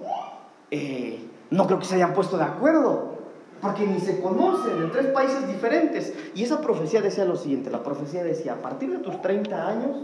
eh, 0.71 1.25
no 1.51 1.67
creo 1.67 1.79
que 1.79 1.85
se 1.85 1.95
hayan 1.95 2.15
puesto 2.15 2.37
de 2.37 2.45
acuerdo, 2.45 3.13
porque 3.61 3.87
ni 3.87 4.01
se 4.01 4.21
conocen 4.21 4.83
en 4.83 4.91
tres 4.91 5.07
países 5.09 5.47
diferentes. 5.47 6.13
Y 6.35 6.43
esa 6.43 6.61
profecía 6.61 7.01
decía 7.01 7.25
lo 7.25 7.37
siguiente, 7.37 7.71
la 7.71 7.85
profecía 7.85 8.25
decía, 8.25 8.55
a 8.55 8.63
partir 8.63 8.91
de 8.91 8.99
tus 8.99 9.23
30 9.23 9.69
años 9.69 9.99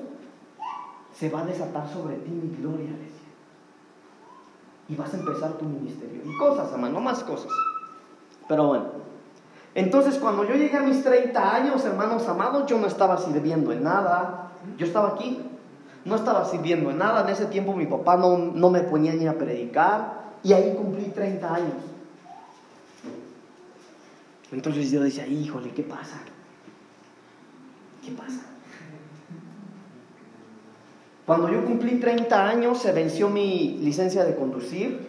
se 1.13 1.29
va 1.29 1.41
a 1.41 1.45
desatar 1.47 1.89
sobre 1.89 2.17
ti 2.17 2.31
mi 2.31 2.57
gloria, 2.57 2.91
decía. 2.93 3.19
Y 4.89 4.95
vas 4.95 5.13
a 5.13 5.19
empezar 5.19 5.55
tu 5.55 5.65
ministerio. 5.65 6.23
Y 6.25 6.39
cosas, 6.39 6.71
hermano, 6.73 7.01
más 7.01 7.25
cosas. 7.25 7.51
Pero 8.47 8.69
bueno, 8.69 8.85
entonces, 9.75 10.17
cuando 10.17 10.45
yo 10.45 10.55
llegué 10.55 10.77
a 10.77 10.83
mis 10.83 11.05
30 11.05 11.55
años, 11.55 11.85
hermanos 11.85 12.27
amados, 12.27 12.67
yo 12.67 12.79
no 12.79 12.87
estaba 12.87 13.19
sirviendo 13.19 13.73
en 13.73 13.85
nada. 13.85 14.51
Yo 14.77 14.87
estaba 14.87 15.11
aquí, 15.11 15.39
no 16.05 16.17
estaba 16.17 16.45
sirviendo 16.45 16.91
en 16.91 16.99
nada. 16.99 17.23
En 17.23 17.29
ese 17.29 17.47
tiempo 17.47 17.75
mi 17.75 17.87
papá 17.87 18.17
no, 18.17 18.39
no 18.39 18.71
me 18.71 18.81
ponía 18.81 19.13
ni 19.13 19.27
a 19.27 19.39
predicar 19.39 20.33
y 20.43 20.53
ahí 20.53 20.75
cumplí 20.77 21.05
30 21.05 21.55
años. 21.55 21.75
Entonces 24.51 24.91
yo 24.91 25.03
decía, 25.03 25.27
híjole, 25.27 25.71
¿qué 25.71 25.83
pasa? 25.83 26.19
¿Qué 28.05 28.11
pasa? 28.13 28.41
Cuando 31.27 31.51
yo 31.51 31.63
cumplí 31.67 32.01
30 32.01 32.49
años 32.49 32.79
se 32.79 32.93
venció 32.93 33.29
mi 33.29 33.79
licencia 33.83 34.25
de 34.25 34.35
conducir, 34.35 35.09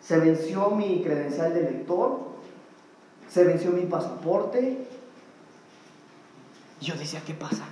se 0.00 0.18
venció 0.18 0.70
mi 0.70 1.02
credencial 1.02 1.52
de 1.52 1.62
lector, 1.62 2.33
se 3.34 3.42
venció 3.42 3.72
mi 3.72 3.82
pasaporte. 3.86 4.78
Yo 6.80 6.94
decía, 6.94 7.20
¿qué 7.26 7.34
pasa? 7.34 7.64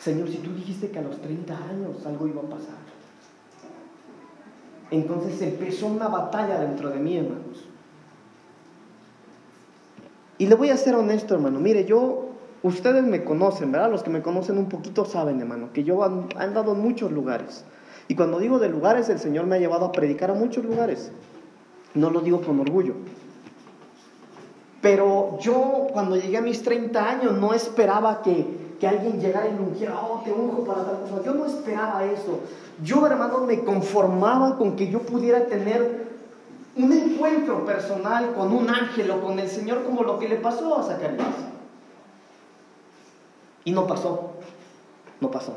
Señor, 0.00 0.28
si 0.28 0.36
tú 0.36 0.54
dijiste 0.54 0.90
que 0.90 1.00
a 1.00 1.02
los 1.02 1.20
30 1.20 1.56
años 1.56 2.06
algo 2.06 2.28
iba 2.28 2.42
a 2.42 2.44
pasar. 2.44 2.76
Entonces 4.92 5.42
empezó 5.42 5.88
una 5.88 6.06
batalla 6.06 6.60
dentro 6.60 6.90
de 6.90 7.00
mí, 7.00 7.16
hermanos. 7.16 7.64
Y 10.38 10.46
le 10.46 10.54
voy 10.54 10.70
a 10.70 10.76
ser 10.76 10.94
honesto, 10.94 11.34
hermano. 11.34 11.58
Mire, 11.58 11.84
yo 11.84 12.28
ustedes 12.62 13.02
me 13.02 13.24
conocen, 13.24 13.72
¿verdad? 13.72 13.90
Los 13.90 14.04
que 14.04 14.10
me 14.10 14.22
conocen 14.22 14.56
un 14.58 14.68
poquito 14.68 15.04
saben, 15.04 15.40
hermano, 15.40 15.72
que 15.72 15.82
yo 15.82 16.00
he 16.04 16.40
andado 16.40 16.74
en 16.74 16.80
muchos 16.80 17.10
lugares. 17.10 17.64
Y 18.06 18.14
cuando 18.14 18.38
digo 18.38 18.60
de 18.60 18.68
lugares, 18.68 19.08
el 19.08 19.18
Señor 19.18 19.46
me 19.46 19.56
ha 19.56 19.58
llevado 19.58 19.86
a 19.86 19.90
predicar 19.90 20.30
a 20.30 20.34
muchos 20.34 20.64
lugares. 20.64 21.10
No 21.96 22.10
lo 22.10 22.20
digo 22.20 22.42
con 22.42 22.60
orgullo. 22.60 22.94
Pero 24.82 25.38
yo 25.40 25.88
cuando 25.92 26.16
llegué 26.16 26.36
a 26.36 26.42
mis 26.42 26.62
30 26.62 27.08
años 27.08 27.32
no 27.32 27.54
esperaba 27.54 28.22
que, 28.22 28.66
alguien 28.86 29.18
llegara 29.18 29.48
y 29.48 29.52
me 29.52 29.70
dijera, 29.70 29.98
oh, 29.98 30.20
te 30.22 30.30
unjo 30.30 30.62
para 30.64 30.84
tal 30.84 31.00
cosa. 31.00 31.22
Yo 31.24 31.34
no 31.34 31.46
esperaba 31.46 32.04
eso. 32.04 32.40
Yo, 32.84 33.04
hermano, 33.06 33.40
me 33.40 33.64
conformaba 33.64 34.58
con 34.58 34.76
que 34.76 34.88
yo 34.90 35.00
pudiera 35.00 35.46
tener 35.46 36.06
un 36.76 36.92
encuentro 36.92 37.64
personal 37.64 38.34
con 38.34 38.52
un 38.52 38.68
ángel 38.68 39.10
o 39.10 39.22
con 39.22 39.38
el 39.38 39.48
Señor 39.48 39.82
como 39.82 40.02
lo 40.02 40.18
que 40.18 40.28
le 40.28 40.36
pasó 40.36 40.78
a 40.78 40.82
Zacarías. 40.82 41.34
Y 43.64 43.72
no 43.72 43.86
pasó, 43.86 44.32
no 45.20 45.30
pasó. 45.30 45.54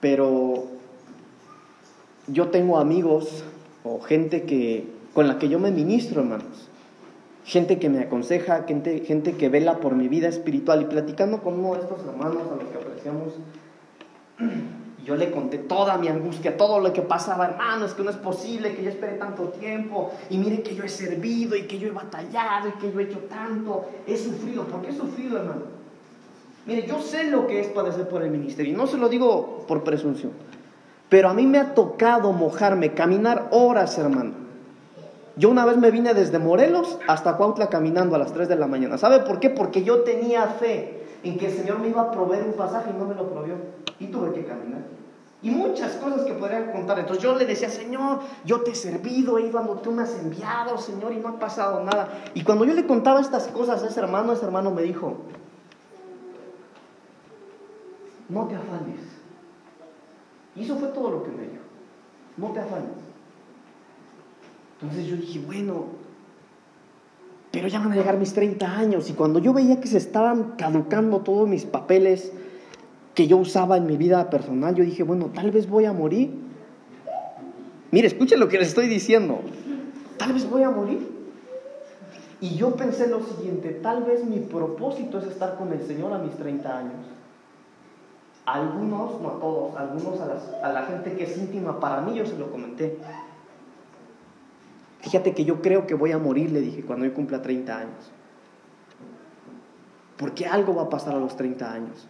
Pero 0.00 0.71
yo 2.26 2.48
tengo 2.48 2.78
amigos 2.78 3.44
o 3.84 4.00
gente 4.00 4.42
que, 4.42 4.86
con 5.14 5.28
la 5.28 5.38
que 5.38 5.48
yo 5.48 5.58
me 5.58 5.70
ministro, 5.70 6.20
hermanos. 6.20 6.68
Gente 7.44 7.80
que 7.80 7.88
me 7.88 8.00
aconseja, 8.00 8.62
gente, 8.68 9.00
gente 9.00 9.32
que 9.32 9.48
vela 9.48 9.78
por 9.78 9.96
mi 9.96 10.06
vida 10.06 10.28
espiritual. 10.28 10.82
Y 10.82 10.84
platicando 10.84 11.42
con 11.42 11.58
uno 11.58 11.74
de 11.74 11.80
estos 11.80 12.00
hermanos 12.06 12.42
a 12.52 12.62
los 12.62 12.70
que 12.70 12.78
apreciamos, 12.78 13.34
yo 15.04 15.16
le 15.16 15.32
conté 15.32 15.58
toda 15.58 15.98
mi 15.98 16.06
angustia, 16.06 16.56
todo 16.56 16.78
lo 16.78 16.92
que 16.92 17.02
pasaba, 17.02 17.46
hermano, 17.46 17.86
es 17.86 17.94
que 17.94 18.04
no 18.04 18.10
es 18.10 18.16
posible 18.16 18.76
que 18.76 18.84
yo 18.84 18.90
espere 18.90 19.14
tanto 19.14 19.48
tiempo. 19.48 20.12
Y 20.30 20.38
mire 20.38 20.62
que 20.62 20.76
yo 20.76 20.84
he 20.84 20.88
servido 20.88 21.56
y 21.56 21.62
que 21.62 21.80
yo 21.80 21.88
he 21.88 21.92
batallado 21.92 22.68
y 22.68 22.72
que 22.72 22.92
yo 22.92 23.00
he 23.00 23.04
hecho 23.04 23.18
tanto. 23.28 23.86
He 24.06 24.16
sufrido. 24.16 24.64
¿Por 24.64 24.82
qué 24.82 24.90
he 24.90 24.96
sufrido, 24.96 25.38
hermano? 25.38 25.82
Mire, 26.64 26.86
yo 26.86 27.00
sé 27.00 27.24
lo 27.24 27.48
que 27.48 27.58
es 27.58 27.66
padecer 27.66 28.08
por 28.08 28.22
el 28.22 28.30
ministerio. 28.30 28.72
Y 28.72 28.76
no 28.76 28.86
se 28.86 28.96
lo 28.96 29.08
digo 29.08 29.64
por 29.66 29.82
presunción. 29.82 30.30
Pero 31.12 31.28
a 31.28 31.34
mí 31.34 31.46
me 31.46 31.58
ha 31.58 31.74
tocado 31.74 32.32
mojarme, 32.32 32.94
caminar 32.94 33.48
horas, 33.50 33.98
hermano. 33.98 34.32
Yo 35.36 35.50
una 35.50 35.66
vez 35.66 35.76
me 35.76 35.90
vine 35.90 36.14
desde 36.14 36.38
Morelos 36.38 36.98
hasta 37.06 37.36
Cuautla 37.36 37.68
caminando 37.68 38.16
a 38.16 38.18
las 38.18 38.32
3 38.32 38.48
de 38.48 38.56
la 38.56 38.66
mañana. 38.66 38.96
¿Sabe 38.96 39.20
por 39.20 39.38
qué? 39.38 39.50
Porque 39.50 39.84
yo 39.84 40.04
tenía 40.04 40.46
fe 40.46 41.04
en 41.22 41.36
que 41.36 41.48
el 41.48 41.52
Señor 41.52 41.80
me 41.80 41.88
iba 41.88 42.00
a 42.00 42.10
proveer 42.10 42.44
un 42.44 42.54
pasaje 42.54 42.92
y 42.94 42.98
no 42.98 43.04
me 43.04 43.14
lo 43.14 43.28
provió. 43.28 43.56
Y 43.98 44.06
tuve 44.06 44.32
que 44.32 44.46
caminar. 44.46 44.84
Y 45.42 45.50
muchas 45.50 45.96
cosas 45.96 46.22
que 46.22 46.32
podría 46.32 46.72
contar. 46.72 46.98
Entonces 46.98 47.22
yo 47.22 47.36
le 47.36 47.44
decía, 47.44 47.68
Señor, 47.68 48.20
yo 48.46 48.62
te 48.62 48.70
he 48.70 48.74
servido, 48.74 49.36
he 49.36 49.48
ido 49.48 49.60
tú 49.82 49.92
me 49.92 50.04
has 50.04 50.18
enviado, 50.18 50.78
Señor, 50.78 51.12
y 51.12 51.16
no 51.16 51.28
ha 51.28 51.38
pasado 51.38 51.84
nada. 51.84 52.08
Y 52.32 52.42
cuando 52.42 52.64
yo 52.64 52.72
le 52.72 52.86
contaba 52.86 53.20
estas 53.20 53.48
cosas 53.48 53.82
a 53.82 53.88
ese 53.88 54.00
hermano, 54.00 54.32
ese 54.32 54.46
hermano 54.46 54.70
me 54.70 54.80
dijo, 54.80 55.18
no 58.30 58.46
te 58.46 58.54
afanes. 58.54 59.11
Y 60.54 60.62
eso 60.64 60.76
fue 60.76 60.88
todo 60.88 61.10
lo 61.10 61.22
que 61.22 61.30
me 61.30 61.42
dijo. 61.42 61.62
No 62.36 62.48
te 62.48 62.60
afanes. 62.60 62.90
Entonces 64.80 65.06
yo 65.06 65.16
dije, 65.16 65.40
bueno, 65.46 65.86
pero 67.50 67.68
ya 67.68 67.78
van 67.78 67.92
a 67.92 67.96
llegar 67.96 68.18
mis 68.18 68.32
30 68.32 68.66
años. 68.66 69.08
Y 69.10 69.14
cuando 69.14 69.38
yo 69.38 69.52
veía 69.52 69.80
que 69.80 69.88
se 69.88 69.98
estaban 69.98 70.52
caducando 70.56 71.20
todos 71.20 71.48
mis 71.48 71.64
papeles 71.64 72.32
que 73.14 73.26
yo 73.26 73.36
usaba 73.36 73.76
en 73.76 73.86
mi 73.86 73.96
vida 73.96 74.28
personal, 74.30 74.74
yo 74.74 74.84
dije, 74.84 75.02
bueno, 75.02 75.30
tal 75.34 75.50
vez 75.50 75.68
voy 75.68 75.84
a 75.84 75.92
morir. 75.92 76.30
Mire, 77.90 78.08
escuchen 78.08 78.40
lo 78.40 78.48
que 78.48 78.58
les 78.58 78.68
estoy 78.68 78.88
diciendo. 78.88 79.40
Tal 80.16 80.32
vez 80.32 80.48
voy 80.48 80.62
a 80.62 80.70
morir. 80.70 81.10
Y 82.40 82.56
yo 82.56 82.74
pensé 82.74 83.06
lo 83.06 83.22
siguiente, 83.22 83.70
tal 83.82 84.02
vez 84.02 84.24
mi 84.24 84.40
propósito 84.40 85.18
es 85.18 85.26
estar 85.26 85.56
con 85.56 85.72
el 85.72 85.86
Señor 85.86 86.12
a 86.12 86.18
mis 86.18 86.34
30 86.34 86.76
años 86.76 87.06
algunos, 88.44 89.20
no 89.20 89.28
a 89.30 89.40
todos, 89.40 89.76
algunos 89.76 90.20
a, 90.20 90.66
a 90.66 90.72
la 90.72 90.82
gente 90.84 91.16
que 91.16 91.24
es 91.24 91.38
íntima, 91.38 91.78
para 91.78 92.00
mí 92.00 92.14
yo 92.14 92.26
se 92.26 92.36
lo 92.36 92.50
comenté. 92.50 92.98
Fíjate 95.00 95.34
que 95.34 95.44
yo 95.44 95.62
creo 95.62 95.86
que 95.86 95.94
voy 95.94 96.12
a 96.12 96.18
morir, 96.18 96.50
le 96.50 96.60
dije, 96.60 96.84
cuando 96.84 97.04
yo 97.06 97.14
cumpla 97.14 97.42
30 97.42 97.76
años. 97.76 98.10
Porque 100.16 100.46
algo 100.46 100.74
va 100.74 100.82
a 100.82 100.88
pasar 100.88 101.14
a 101.14 101.18
los 101.18 101.36
30 101.36 101.72
años. 101.72 102.08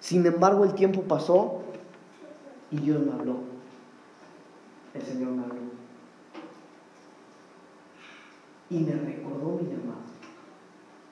Sin 0.00 0.24
embargo, 0.24 0.64
el 0.64 0.74
tiempo 0.74 1.02
pasó 1.02 1.62
y 2.70 2.78
Dios 2.78 3.04
me 3.04 3.12
habló. 3.12 3.40
El 4.94 5.02
Señor 5.02 5.30
me 5.32 5.42
habló. 5.42 5.56
Y 8.70 8.78
me 8.78 8.92
recordó 8.92 9.58
mi 9.60 9.70
llamado 9.70 10.17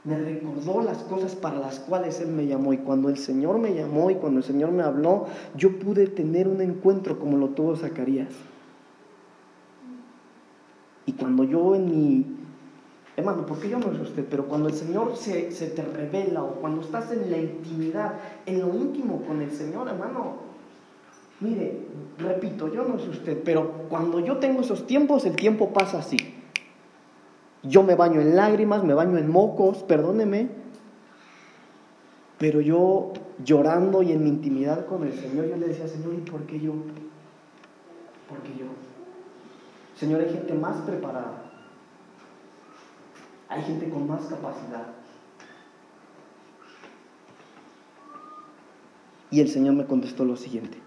me 0.07 0.17
recordó 0.17 0.83
las 0.83 0.99
cosas 0.99 1.35
para 1.35 1.59
las 1.59 1.81
cuales 1.81 2.21
Él 2.21 2.29
me 2.29 2.47
llamó. 2.47 2.73
Y 2.73 2.79
cuando 2.79 3.09
el 3.09 3.19
Señor 3.19 3.59
me 3.59 3.75
llamó 3.75 4.11
y 4.11 4.15
cuando 4.15 4.39
el 4.39 4.45
Señor 4.45 4.71
me 4.71 4.85
habló, 4.85 5.27
yo 5.57 5.79
pude 5.79 6.07
tener 6.07 6.47
un 6.47 6.61
encuentro 6.61 7.19
como 7.19 7.37
lo 7.37 7.49
tuvo 7.49 7.77
Zacarías. 7.77 8.33
Y 11.07 11.13
cuando 11.13 11.45
yo 11.45 11.75
en 11.75 11.91
mi... 11.91 12.27
Hermano, 13.17 13.47
porque 13.47 13.69
yo 13.69 13.79
no 13.79 13.93
sé 13.95 14.01
usted, 14.03 14.27
pero 14.31 14.47
cuando 14.47 14.69
el 14.69 14.75
Señor 14.75 15.17
se, 15.17 15.51
se 15.51 15.69
te 15.69 15.83
revela 15.83 16.43
o 16.43 16.57
cuando 16.57 16.83
estás 16.83 17.11
en 17.11 17.31
la 17.31 17.39
intimidad, 17.39 18.13
en 18.45 18.61
lo 18.61 18.75
íntimo 18.75 19.23
con 19.23 19.41
el 19.41 19.51
Señor, 19.51 19.89
hermano, 19.89 20.35
mire, 21.41 21.81
repito, 22.19 22.73
yo 22.73 22.85
no 22.85 22.99
sé 22.99 23.09
usted, 23.09 23.43
pero 23.43 23.87
cuando 23.89 24.21
yo 24.21 24.37
tengo 24.37 24.61
esos 24.61 24.87
tiempos, 24.87 25.25
el 25.25 25.35
tiempo 25.35 25.73
pasa 25.73 25.99
así. 25.99 26.36
Yo 27.69 27.83
me 27.83 27.95
baño 27.95 28.21
en 28.21 28.37
lágrimas, 28.37 28.85
me 28.85 28.95
baño 28.95 29.19
en 29.19 29.31
mocos, 29.31 29.83
perdóneme. 29.83 30.49
Pero 32.39 32.61
yo 32.61 33.13
llorando 33.45 34.03
y 34.03 34.13
en 34.13 34.23
mi 34.23 34.29
intimidad 34.29 34.87
con 34.87 35.05
el 35.05 35.13
Señor, 35.13 35.47
yo 35.47 35.57
le 35.57 35.69
decía, 35.69 35.89
Señor, 35.89 36.15
¿y 36.15 36.31
por 36.31 36.43
qué 36.43 36.61
yo? 36.61 36.73
¿Por 38.29 38.39
qué 38.43 38.59
yo? 38.59 38.67
Señor, 39.97 40.21
hay 40.21 40.31
gente 40.31 40.55
más 40.55 40.77
preparada. 40.83 41.45
Hay 43.49 43.63
gente 43.63 43.89
con 43.89 44.07
más 44.07 44.27
capacidad. 44.27 44.89
Y 49.31 49.41
el 49.41 49.49
Señor 49.49 49.75
me 49.75 49.87
contestó 49.87 50.25
lo 50.25 50.37
siguiente. 50.37 50.79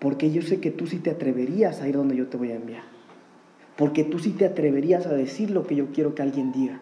Porque 0.00 0.30
yo 0.32 0.42
sé 0.42 0.60
que 0.60 0.70
tú 0.70 0.86
sí 0.86 0.98
te 0.98 1.10
atreverías 1.10 1.80
a 1.80 1.88
ir 1.88 1.96
donde 1.96 2.16
yo 2.16 2.26
te 2.26 2.36
voy 2.36 2.50
a 2.50 2.56
enviar. 2.56 2.93
Porque 3.76 4.04
tú 4.04 4.18
sí 4.18 4.30
te 4.30 4.46
atreverías 4.46 5.06
a 5.06 5.14
decir 5.14 5.50
lo 5.50 5.66
que 5.66 5.74
yo 5.74 5.86
quiero 5.92 6.14
que 6.14 6.22
alguien 6.22 6.52
diga. 6.52 6.80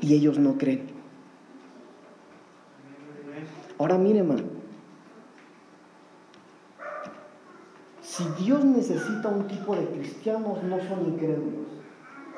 Y 0.00 0.14
ellos 0.14 0.38
no 0.38 0.56
creen. 0.56 0.88
Ahora 3.78 3.98
mire, 3.98 4.20
hermano. 4.20 4.42
Si 8.00 8.24
Dios 8.42 8.64
necesita 8.64 9.28
un 9.28 9.46
tipo 9.46 9.76
de 9.76 9.86
cristianos, 9.86 10.62
no 10.62 10.78
son 10.80 11.06
incrédulos. 11.06 11.66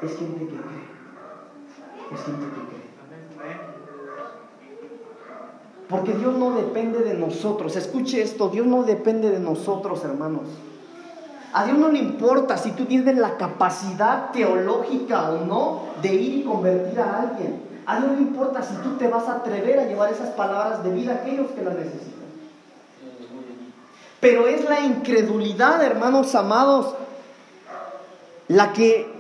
Es 0.03 0.16
gente 0.16 0.41
que 0.41 0.55
cree. 0.55 0.93
Es 2.12 2.20
gente 2.20 2.45
que 2.45 2.53
cree. 2.53 2.83
Porque 5.89 6.14
Dios 6.14 6.35
no 6.39 6.57
depende 6.57 7.01
de 7.01 7.14
nosotros. 7.14 7.77
Escuche 7.77 8.23
esto, 8.23 8.49
Dios 8.49 8.66
no 8.66 8.83
depende 8.83 9.31
de 9.31 9.41
nosotros, 9.41 10.05
hermanos. 10.05 10.49
A 11.53 11.64
Dios 11.64 11.76
no 11.76 11.88
le 11.88 11.98
importa 11.98 12.57
si 12.57 12.72
tú 12.72 12.86
tienes 12.86 13.16
la 13.16 13.36
capacidad 13.36 14.30
teológica 14.30 15.30
o 15.30 15.44
no 15.44 15.80
de 16.00 16.14
ir 16.14 16.34
y 16.38 16.42
convertir 16.44 16.98
a 16.98 17.20
alguien. 17.20 17.61
A 17.84 17.98
Dios 17.98 18.11
no 18.11 18.16
le 18.16 18.22
importa 18.22 18.62
si 18.62 18.74
tú 18.76 18.96
te 18.96 19.09
vas 19.09 19.28
a 19.28 19.36
atrever 19.36 19.78
a 19.80 19.84
llevar 19.84 20.11
esas 20.11 20.30
palabras 20.30 20.82
de 20.82 20.90
vida 20.90 21.12
a 21.12 21.14
aquellos 21.16 21.50
que 21.50 21.62
las 21.62 21.74
necesitan. 21.74 22.22
Pero 24.20 24.46
es 24.46 24.66
la 24.68 24.80
incredulidad, 24.80 25.82
hermanos 25.82 26.34
amados, 26.34 26.94
la 28.48 28.72
que 28.72 29.12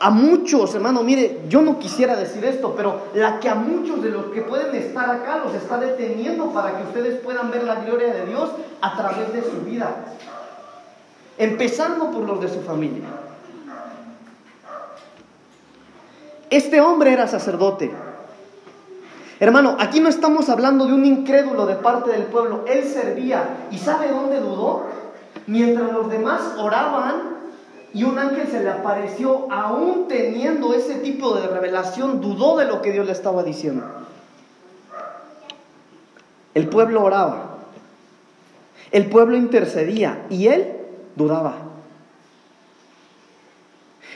a 0.00 0.10
muchos, 0.10 0.74
hermano, 0.74 1.02
mire, 1.02 1.42
yo 1.48 1.60
no 1.60 1.78
quisiera 1.78 2.16
decir 2.16 2.44
esto, 2.44 2.74
pero 2.76 3.06
la 3.14 3.40
que 3.40 3.48
a 3.48 3.54
muchos 3.54 4.02
de 4.02 4.10
los 4.10 4.26
que 4.26 4.42
pueden 4.42 4.74
estar 4.74 5.10
acá 5.10 5.38
los 5.44 5.54
está 5.54 5.78
deteniendo 5.78 6.50
para 6.50 6.78
que 6.78 6.84
ustedes 6.84 7.20
puedan 7.20 7.50
ver 7.50 7.64
la 7.64 7.76
gloria 7.76 8.12
de 8.12 8.26
Dios 8.26 8.50
a 8.80 8.96
través 8.96 9.32
de 9.32 9.42
su 9.42 9.64
vida 9.64 9.96
empezando 11.38 12.10
por 12.10 12.22
los 12.22 12.40
de 12.40 12.48
su 12.48 12.60
familia. 12.62 13.04
Este 16.50 16.80
hombre 16.80 17.12
era 17.12 17.26
sacerdote. 17.26 17.90
Hermano, 19.40 19.76
aquí 19.80 20.00
no 20.00 20.08
estamos 20.08 20.48
hablando 20.48 20.86
de 20.86 20.92
un 20.92 21.04
incrédulo 21.04 21.66
de 21.66 21.74
parte 21.74 22.10
del 22.10 22.22
pueblo. 22.24 22.64
Él 22.68 22.84
servía. 22.84 23.66
¿Y 23.70 23.78
sabe 23.78 24.08
dónde 24.08 24.38
dudó? 24.40 24.84
Mientras 25.46 25.92
los 25.92 26.08
demás 26.08 26.40
oraban 26.58 27.34
y 27.92 28.04
un 28.04 28.18
ángel 28.18 28.46
se 28.48 28.62
le 28.62 28.70
apareció, 28.70 29.46
aún 29.50 30.06
teniendo 30.08 30.74
ese 30.74 30.96
tipo 30.96 31.34
de 31.34 31.46
revelación, 31.48 32.20
dudó 32.20 32.56
de 32.56 32.66
lo 32.66 32.82
que 32.82 32.92
Dios 32.92 33.06
le 33.06 33.12
estaba 33.12 33.42
diciendo. 33.42 33.84
El 36.54 36.68
pueblo 36.68 37.02
oraba. 37.02 37.56
El 38.92 39.08
pueblo 39.10 39.36
intercedía 39.36 40.24
y 40.30 40.46
él 40.46 40.83
dudaba. 41.16 41.54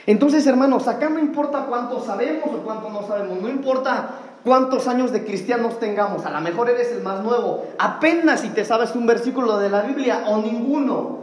Entonces, 0.05 0.45
hermanos, 0.47 0.87
acá 0.87 1.09
no 1.09 1.19
importa 1.19 1.65
cuánto 1.67 2.03
sabemos 2.03 2.47
o 2.47 2.63
cuánto 2.63 2.89
no 2.89 3.05
sabemos, 3.07 3.41
no 3.41 3.49
importa 3.49 4.09
cuántos 4.43 4.87
años 4.87 5.11
de 5.11 5.23
cristianos 5.23 5.79
tengamos, 5.79 6.25
a 6.25 6.31
lo 6.31 6.41
mejor 6.41 6.69
eres 6.69 6.91
el 6.91 7.03
más 7.03 7.23
nuevo, 7.23 7.65
apenas 7.77 8.39
si 8.41 8.49
te 8.49 8.65
sabes 8.65 8.95
un 8.95 9.05
versículo 9.05 9.59
de 9.59 9.69
la 9.69 9.81
Biblia 9.81 10.23
o 10.27 10.37
ninguno, 10.37 11.19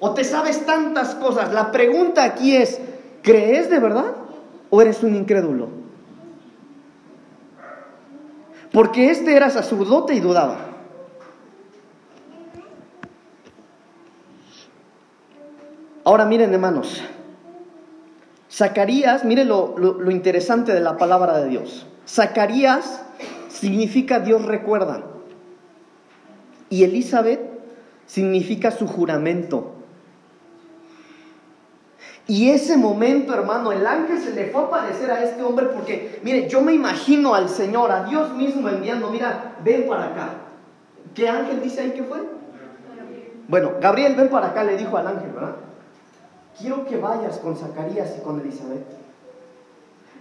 o 0.00 0.14
te 0.14 0.24
sabes 0.24 0.64
tantas 0.64 1.14
cosas. 1.14 1.52
La 1.52 1.72
pregunta 1.72 2.24
aquí 2.24 2.56
es, 2.56 2.80
¿crees 3.22 3.70
de 3.70 3.80
verdad 3.80 4.12
o 4.70 4.80
eres 4.80 5.02
un 5.02 5.14
incrédulo? 5.14 5.68
Porque 8.72 9.10
este 9.10 9.36
era 9.36 9.50
sacerdote 9.50 10.14
y 10.14 10.20
dudaba. 10.20 10.73
Ahora 16.04 16.26
miren 16.26 16.52
hermanos, 16.52 17.02
Zacarías, 18.50 19.24
miren 19.24 19.48
lo, 19.48 19.76
lo, 19.78 20.10
interesante 20.10 20.72
de 20.72 20.80
la 20.80 20.98
palabra 20.98 21.38
de 21.38 21.48
Dios. 21.48 21.86
Zacarías 22.06 23.02
significa 23.48 24.20
Dios 24.20 24.44
recuerda. 24.44 25.02
Y 26.68 26.84
Elizabeth 26.84 27.40
significa 28.06 28.70
su 28.70 28.86
juramento. 28.86 29.72
Y 32.26 32.50
ese 32.50 32.76
momento, 32.76 33.34
hermano, 33.34 33.72
el 33.72 33.86
ángel 33.86 34.18
se 34.18 34.32
le 34.32 34.50
fue 34.50 34.62
a 34.62 34.64
aparecer 34.66 35.10
a 35.10 35.24
este 35.24 35.42
hombre 35.42 35.66
porque, 35.66 36.20
mire, 36.22 36.48
yo 36.48 36.60
me 36.60 36.74
imagino 36.74 37.34
al 37.34 37.48
Señor, 37.48 37.90
a 37.90 38.04
Dios 38.04 38.34
mismo 38.34 38.68
enviando, 38.68 39.10
mira, 39.10 39.56
ven 39.64 39.86
para 39.88 40.06
acá. 40.06 40.28
¿Qué 41.14 41.28
ángel 41.28 41.62
dice 41.62 41.80
ahí 41.80 41.90
que 41.90 42.02
fue? 42.02 42.18
Bueno, 43.48 43.72
Gabriel, 43.80 44.14
ven 44.16 44.28
para 44.28 44.48
acá, 44.48 44.64
le 44.64 44.76
dijo 44.76 44.96
al 44.96 45.06
ángel, 45.06 45.30
¿verdad? 45.32 45.56
Quiero 46.58 46.84
que 46.84 46.96
vayas 46.96 47.38
con 47.38 47.56
Zacarías 47.56 48.14
y 48.18 48.22
con 48.22 48.40
Elizabeth. 48.40 48.86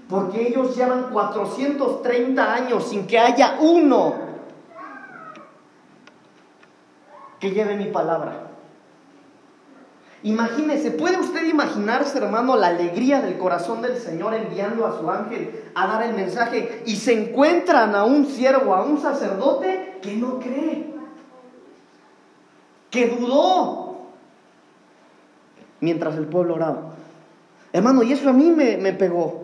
Porque 0.09 0.47
ellos 0.47 0.75
llevan 0.75 1.11
430 1.11 2.53
años 2.53 2.87
sin 2.87 3.07
que 3.07 3.19
haya 3.19 3.57
uno 3.61 4.13
que 7.39 7.51
lleve 7.51 7.75
mi 7.75 7.85
palabra. 7.85 8.49
Imagínese, 10.23 10.91
¿puede 10.91 11.19
usted 11.19 11.45
imaginarse, 11.45 12.17
hermano, 12.17 12.55
la 12.55 12.67
alegría 12.67 13.19
del 13.19 13.37
corazón 13.37 13.81
del 13.81 13.97
Señor 13.97 14.33
enviando 14.33 14.87
a 14.87 14.97
su 14.97 15.11
ángel 15.11 15.63
a 15.75 15.85
dar 15.85 16.03
el 16.03 16.13
mensaje 16.13 16.83
y 16.85 16.95
se 16.95 17.11
encuentran 17.11 17.93
a 17.93 18.05
un 18.05 18.25
siervo, 18.25 18.73
a 18.73 18.83
un 18.83 19.01
sacerdote 19.01 19.99
que 20.01 20.15
no 20.15 20.39
cree, 20.39 20.93
que 22.89 23.07
dudó 23.07 23.82
mientras 25.83 26.15
el 26.15 26.25
pueblo 26.25 26.55
oraba? 26.55 26.93
Hermano, 27.73 28.03
y 28.03 28.13
eso 28.13 28.29
a 28.29 28.33
mí 28.33 28.49
me, 28.51 28.77
me 28.77 28.93
pegó. 28.93 29.43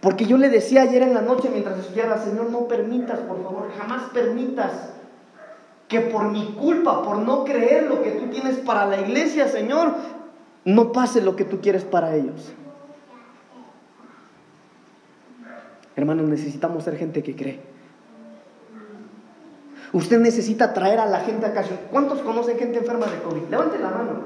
Porque 0.00 0.26
yo 0.26 0.36
le 0.36 0.48
decía 0.48 0.82
ayer 0.82 1.02
en 1.02 1.14
la 1.14 1.22
noche 1.22 1.48
mientras 1.50 1.78
estudiaba, 1.78 2.18
Señor, 2.18 2.50
no 2.50 2.66
permitas, 2.66 3.20
por 3.20 3.42
favor, 3.42 3.70
jamás 3.78 4.10
permitas 4.10 4.92
que 5.88 6.00
por 6.00 6.30
mi 6.30 6.54
culpa, 6.58 7.02
por 7.02 7.18
no 7.18 7.44
creer 7.44 7.84
lo 7.84 8.02
que 8.02 8.12
tú 8.12 8.26
tienes 8.28 8.56
para 8.58 8.86
la 8.86 9.00
iglesia, 9.00 9.48
Señor, 9.48 9.94
no 10.64 10.92
pase 10.92 11.20
lo 11.20 11.36
que 11.36 11.44
tú 11.44 11.60
quieres 11.60 11.84
para 11.84 12.14
ellos. 12.14 12.52
Hermanos, 15.94 16.28
necesitamos 16.28 16.84
ser 16.84 16.96
gente 16.96 17.22
que 17.22 17.36
cree. 17.36 17.71
Usted 19.92 20.20
necesita 20.20 20.72
traer 20.72 21.00
a 21.00 21.06
la 21.06 21.20
gente 21.20 21.44
a 21.44 21.52
casa. 21.52 21.70
¿Cuántos 21.90 22.20
conocen 22.20 22.58
gente 22.58 22.78
enferma 22.78 23.06
de 23.06 23.18
COVID? 23.18 23.42
Levante 23.50 23.78
la 23.78 23.90
mano. 23.90 24.22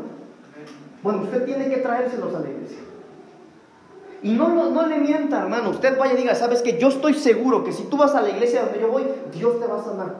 Bueno, 1.02 1.22
usted 1.22 1.44
tiene 1.44 1.68
que 1.68 1.78
traérselos 1.78 2.34
a 2.34 2.40
la 2.40 2.48
iglesia. 2.48 2.78
Y 4.22 4.32
no, 4.32 4.48
no, 4.48 4.86
le 4.86 4.98
mienta, 4.98 5.42
hermano. 5.42 5.70
Usted 5.70 5.98
vaya 5.98 6.14
y 6.14 6.18
diga, 6.18 6.34
sabes 6.34 6.62
que 6.62 6.78
yo 6.78 6.88
estoy 6.88 7.14
seguro 7.14 7.64
que 7.64 7.72
si 7.72 7.84
tú 7.84 7.96
vas 7.96 8.14
a 8.14 8.22
la 8.22 8.30
iglesia 8.30 8.62
donde 8.62 8.80
yo 8.80 8.88
voy, 8.88 9.04
Dios 9.32 9.58
te 9.60 9.66
va 9.66 9.80
a 9.80 9.84
sanar. 9.84 10.14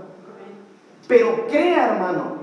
Pero 1.07 1.47
crea, 1.47 1.95
hermano. 1.95 2.37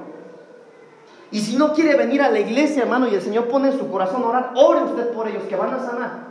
Y 1.32 1.41
si 1.41 1.58
no 1.58 1.74
quiere 1.74 1.97
venir 1.97 2.22
a 2.22 2.30
la 2.30 2.39
iglesia, 2.39 2.84
hermano, 2.84 3.08
y 3.08 3.16
el 3.16 3.22
Señor 3.22 3.47
pone 3.49 3.70
en 3.70 3.78
su 3.78 3.89
corazón 3.89 4.24
a 4.24 4.28
orar, 4.28 4.51
ore 4.56 4.84
usted 4.84 5.12
por 5.12 5.28
ellos, 5.28 5.43
que 5.43 5.56
van 5.56 5.74
a 5.74 5.80
sanar. 5.80 6.24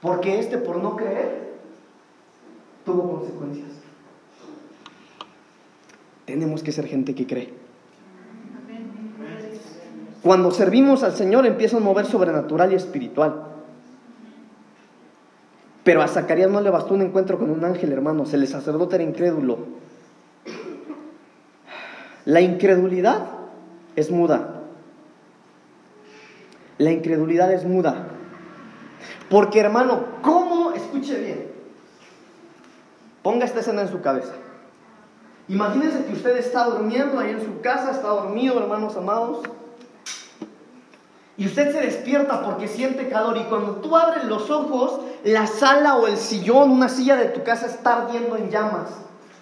Porque 0.00 0.38
este 0.38 0.58
por 0.58 0.76
no 0.76 0.94
creer 0.94 1.45
tuvo 2.86 3.18
consecuencias. 3.18 3.68
Tenemos 6.24 6.62
que 6.62 6.72
ser 6.72 6.86
gente 6.86 7.14
que 7.14 7.26
cree. 7.26 7.52
Cuando 10.22 10.50
servimos 10.50 11.02
al 11.02 11.12
Señor 11.12 11.46
empieza 11.46 11.76
a 11.76 11.80
mover 11.80 12.06
sobrenatural 12.06 12.72
y 12.72 12.76
espiritual. 12.76 13.44
Pero 15.84 16.02
a 16.02 16.08
Zacarías 16.08 16.50
no 16.50 16.60
le 16.60 16.70
bastó 16.70 16.94
un 16.94 17.02
encuentro 17.02 17.38
con 17.38 17.50
un 17.50 17.64
ángel, 17.64 17.92
hermanos. 17.92 18.32
El 18.32 18.46
sacerdote 18.48 18.96
era 18.96 19.04
incrédulo. 19.04 19.58
La 22.24 22.40
incredulidad 22.40 23.28
es 23.94 24.10
muda. 24.10 24.62
La 26.78 26.90
incredulidad 26.90 27.52
es 27.52 27.64
muda. 27.64 28.08
Porque, 29.30 29.60
hermano, 29.60 30.06
¿cómo? 30.22 30.72
Escuche 30.72 31.20
bien. 31.20 31.55
Ponga 33.26 33.44
esta 33.44 33.58
escena 33.58 33.82
en 33.82 33.88
su 33.88 34.00
cabeza. 34.00 34.34
Imagínense 35.48 36.04
que 36.04 36.12
usted 36.12 36.36
está 36.36 36.66
durmiendo 36.66 37.18
ahí 37.18 37.30
en 37.30 37.44
su 37.44 37.60
casa, 37.60 37.90
está 37.90 38.06
dormido, 38.06 38.56
hermanos 38.56 38.96
amados. 38.96 39.40
Y 41.36 41.46
usted 41.46 41.72
se 41.72 41.80
despierta 41.80 42.44
porque 42.44 42.68
siente 42.68 43.08
calor 43.08 43.36
y 43.36 43.42
cuando 43.46 43.78
tú 43.78 43.96
abres 43.96 44.22
los 44.26 44.48
ojos, 44.48 45.00
la 45.24 45.48
sala 45.48 45.96
o 45.96 46.06
el 46.06 46.18
sillón, 46.18 46.70
una 46.70 46.88
silla 46.88 47.16
de 47.16 47.24
tu 47.24 47.42
casa 47.42 47.66
está 47.66 48.04
ardiendo 48.04 48.36
en 48.36 48.48
llamas. 48.48 48.90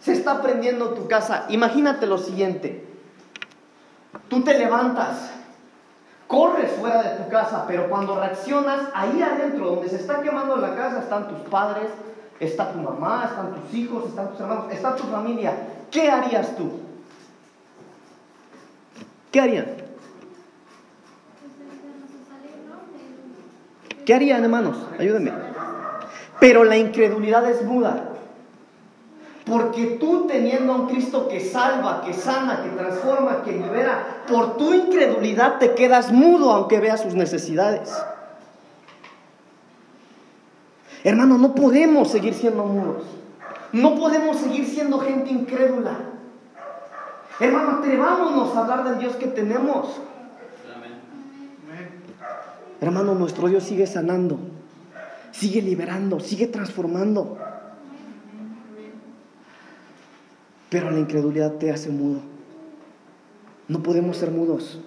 Se 0.01 0.15
está 0.15 0.41
prendiendo 0.41 0.95
tu 0.95 1.07
casa. 1.07 1.45
Imagínate 1.51 2.07
lo 2.07 2.17
siguiente. 2.17 2.89
Tú 4.29 4.43
te 4.43 4.57
levantas, 4.57 5.31
corres 6.27 6.73
fuera 6.73 7.03
de 7.03 7.23
tu 7.23 7.29
casa, 7.29 7.67
pero 7.69 7.91
cuando 7.91 8.19
reaccionas, 8.19 8.81
ahí 8.95 9.21
adentro, 9.21 9.73
donde 9.73 9.91
se 9.91 9.97
está 9.97 10.23
quemando 10.23 10.57
la 10.57 10.75
casa, 10.75 11.01
están 11.01 11.29
tus 11.29 11.41
padres, 11.51 11.91
está 12.41 12.73
tu 12.73 12.79
mamá, 12.79 13.27
están 13.31 13.55
tus 13.55 13.75
hijos, 13.75 14.09
están 14.09 14.31
tus 14.31 14.41
hermanos, 14.41 14.73
está 14.73 14.97
tu 14.97 15.05
familia. 15.05 15.53
¿Qué 15.91 16.11
harías 16.11 16.57
tú? 16.57 16.81
¿Qué 19.31 19.41
harían? 19.41 19.67
¿Qué 24.05 24.15
harían, 24.15 24.45
hermanos? 24.45 24.77
Ayúdenme. 24.99 25.33
Pero 26.41 26.65
la 26.65 26.77
incredulidad 26.77 27.49
es 27.49 27.65
muda. 27.65 28.11
Porque 29.47 29.99
tú 30.01 30.27
teniendo 30.27 30.73
a 30.73 30.77
un 30.77 30.87
Cristo 30.89 31.29
que 31.29 31.41
salva, 31.41 32.03
que 32.05 32.13
sana, 32.15 32.63
que 32.63 32.71
transforma, 32.71 33.43
que 33.43 33.53
libera, 33.53 34.23
por 34.27 34.57
tu 34.57 34.73
incredulidad 34.73 35.59
te 35.59 35.75
quedas 35.75 36.13
mudo 36.13 36.51
aunque 36.51 36.81
veas 36.81 37.03
sus 37.03 37.15
necesidades. 37.15 37.93
Hermano, 41.05 41.37
no 41.37 41.55
podemos 41.55 42.11
seguir 42.11 42.33
siendo 42.33 42.65
mudos. 42.65 43.05
No 43.73 43.95
podemos 43.95 44.39
seguir 44.39 44.67
siendo 44.67 44.99
gente 45.01 45.31
incrédula. 45.31 45.99
Hermano, 47.39 47.79
atrevámonos 47.79 48.57
a 48.57 48.61
hablar 48.61 48.85
del 48.85 48.99
Dios 48.99 49.17
que 49.17 49.27
tenemos. 49.27 50.01
Hermano, 52.81 53.15
nuestro 53.15 53.49
Dios 53.49 53.65
sigue 53.65 53.87
sanando, 53.87 54.39
sigue 55.31 55.61
liberando, 55.61 56.21
sigue 56.21 56.47
transformando. 56.47 57.37
Pero 60.71 60.91
la 60.91 60.99
incredulidad 60.99 61.53
te 61.53 61.71
hace 61.71 61.91
mudo. 61.91 62.21
No 63.69 63.83
podemos 63.83 64.17
ser 64.17 64.31
mudos. 64.31 64.81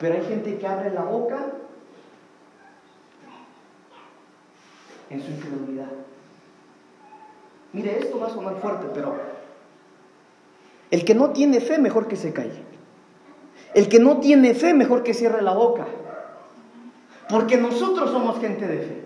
Pero 0.00 0.14
hay 0.14 0.22
gente 0.22 0.58
que 0.58 0.66
abre 0.66 0.90
la 0.90 1.02
boca 1.02 1.46
en 5.10 5.20
su 5.20 5.30
incredulidad. 5.30 5.90
Mire, 7.72 7.98
esto 7.98 8.18
va 8.18 8.28
a 8.28 8.30
sonar 8.30 8.56
fuerte, 8.60 8.86
pero 8.94 9.14
el 10.90 11.04
que 11.04 11.14
no 11.14 11.30
tiene 11.30 11.60
fe, 11.60 11.78
mejor 11.78 12.08
que 12.08 12.16
se 12.16 12.32
calle. 12.32 12.62
El 13.74 13.88
que 13.88 14.00
no 14.00 14.18
tiene 14.18 14.54
fe, 14.54 14.74
mejor 14.74 15.02
que 15.02 15.14
cierre 15.14 15.42
la 15.42 15.52
boca. 15.52 15.86
Porque 17.28 17.56
nosotros 17.56 18.10
somos 18.10 18.40
gente 18.40 18.66
de 18.66 18.78
fe. 18.78 19.04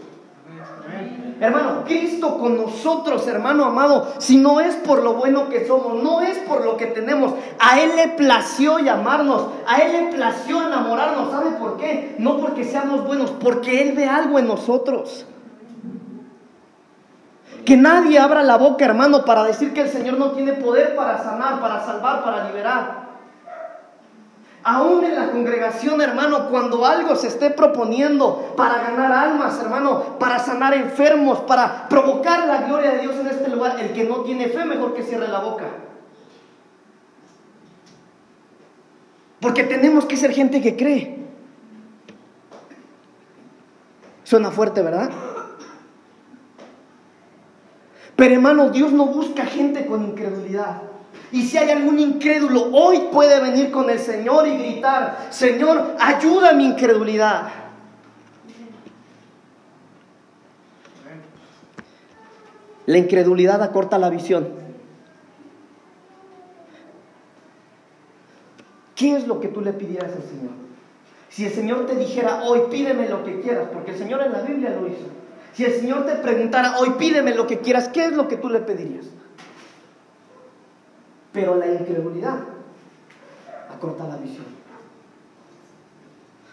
Hermano, 1.41 1.85
Cristo 1.85 2.39
con 2.39 2.57
nosotros, 2.57 3.27
hermano 3.27 3.65
amado, 3.65 4.15
si 4.19 4.37
no 4.37 4.61
es 4.61 4.77
por 4.77 5.03
lo 5.03 5.15
bueno 5.15 5.49
que 5.49 5.67
somos, 5.67 6.03
no 6.03 6.21
es 6.23 6.39
por 6.39 6.65
lo 6.65 6.77
que 6.77 6.87
tenemos, 6.87 7.35
a 7.59 7.81
Él 7.81 7.97
le 7.97 8.09
plació 8.09 8.79
llamarnos, 8.79 9.49
a 9.67 9.79
Él 9.79 9.93
le 9.93 10.17
plació 10.17 10.65
enamorarnos. 10.67 11.31
¿Sabe 11.31 11.51
por 11.59 11.77
qué? 11.77 12.15
No 12.19 12.39
porque 12.39 12.65
seamos 12.65 13.05
buenos, 13.05 13.31
porque 13.33 13.83
Él 13.83 13.97
ve 13.97 14.07
algo 14.07 14.39
en 14.39 14.47
nosotros. 14.47 15.27
Que 17.65 17.77
nadie 17.77 18.19
abra 18.19 18.43
la 18.43 18.57
boca, 18.57 18.85
hermano, 18.85 19.25
para 19.25 19.45
decir 19.45 19.73
que 19.73 19.83
el 19.83 19.89
Señor 19.89 20.19
no 20.19 20.33
tiene 20.33 20.53
poder 20.53 20.95
para 20.95 21.19
sanar, 21.19 21.61
para 21.61 21.85
salvar, 21.85 22.23
para 22.23 22.45
liberar. 22.45 23.05
Aún 24.67 25.05
en 25.05 25.15
la 25.15 25.31
congregación, 25.31 26.01
hermano, 26.01 26.49
cuando 26.49 26.87
algo 26.87 27.15
se 27.17 27.29
esté 27.29 27.51
proponiendo 27.51 28.55
para 28.57 28.83
ganar 28.83 29.13
almas, 29.13 29.61
hermano, 29.61 30.19
para 30.19 30.39
sanar 30.39 30.73
enfermos, 30.73 31.41
para 31.41 31.87
provocar 31.89 32.47
la 32.47 32.63
gloria 32.63 32.93
de 32.93 33.01
Dios 33.01 33.17
en 33.17 33.27
este 33.27 33.51
lugar, 33.51 33.79
el 33.79 33.93
que 33.93 34.05
no 34.05 34.21
tiene 34.21 34.49
fe, 34.49 34.65
mejor 34.65 34.95
que 34.95 35.03
cierre 35.03 35.29
la 35.29 35.41
boca. 35.41 35.67
Porque 39.41 39.65
tenemos 39.65 40.07
que 40.07 40.17
ser 40.17 40.33
gente 40.33 40.63
que 40.63 40.77
cree. 40.77 41.19
Suena 44.23 44.51
fuerte, 44.51 44.81
¿verdad? 44.81 45.11
Pero 48.17 48.35
hermano, 48.35 48.71
Dios 48.71 48.93
no 48.93 49.07
busca 49.07 49.45
gente 49.47 49.87
con 49.87 50.05
incredulidad. 50.05 50.83
Y 51.33 51.43
si 51.43 51.59
hay 51.59 51.71
algún 51.71 51.99
incrédulo, 51.99 52.69
hoy 52.73 53.09
puede 53.13 53.41
venir 53.41 53.71
con 53.73 53.91
el 53.91 53.99
Señor 53.99 54.47
y 54.47 54.57
gritar, 54.57 55.27
Señor, 55.31 55.97
ayuda 55.99 56.51
a 56.51 56.53
mi 56.53 56.65
incredulidad. 56.65 57.49
La 62.87 62.99
incredulidad 62.99 63.63
acorta 63.63 63.99
la 63.99 64.11
visión. 64.11 64.49
¿Qué 68.95 69.17
es 69.17 69.27
lo 69.27 69.41
que 69.41 69.49
tú 69.49 69.61
le 69.61 69.73
pidieras 69.73 70.13
al 70.13 70.23
Señor? 70.23 70.53
Si 71.31 71.47
el 71.47 71.53
Señor 71.53 71.87
te 71.87 71.97
dijera, 71.97 72.45
hoy 72.45 72.61
pídeme 72.71 73.09
lo 73.09 73.25
que 73.25 73.41
quieras, 73.41 73.69
porque 73.73 73.91
el 73.91 73.99
Señor 73.99 74.23
en 74.23 74.33
la 74.33 74.43
Biblia 74.43 74.71
lo 74.71 74.87
hizo. 74.87 75.24
Si 75.55 75.65
el 75.65 75.73
Señor 75.73 76.05
te 76.05 76.17
preguntara, 76.17 76.79
hoy 76.79 76.91
pídeme 76.99 77.35
lo 77.35 77.47
que 77.47 77.61
quieras, 77.61 77.89
¿qué 77.89 78.07
es 78.07 78.13
lo 78.13 78.27
que 78.27 78.37
tú 78.37 78.49
le 78.49 78.59
pedirías? 78.61 79.07
Pero 81.33 81.57
la 81.57 81.67
incredulidad 81.67 82.41
acorta 83.71 84.07
la 84.07 84.17
visión. 84.17 84.47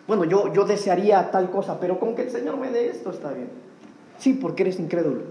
Bueno, 0.07 0.23
yo, 0.25 0.53
yo 0.53 0.65
desearía 0.65 1.31
tal 1.31 1.49
cosa, 1.49 1.79
pero 1.79 1.99
con 1.99 2.15
que 2.15 2.23
el 2.23 2.31
Señor 2.31 2.57
me 2.57 2.69
dé 2.69 2.89
esto 2.89 3.09
está 3.11 3.31
bien. 3.31 3.49
Sí, 4.19 4.33
porque 4.33 4.63
eres 4.63 4.79
incrédulo. 4.79 5.21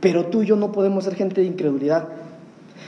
Pero 0.00 0.26
tú 0.26 0.42
y 0.42 0.46
yo 0.46 0.56
no 0.56 0.72
podemos 0.72 1.04
ser 1.04 1.14
gente 1.14 1.40
de 1.40 1.46
incredulidad. 1.46 2.08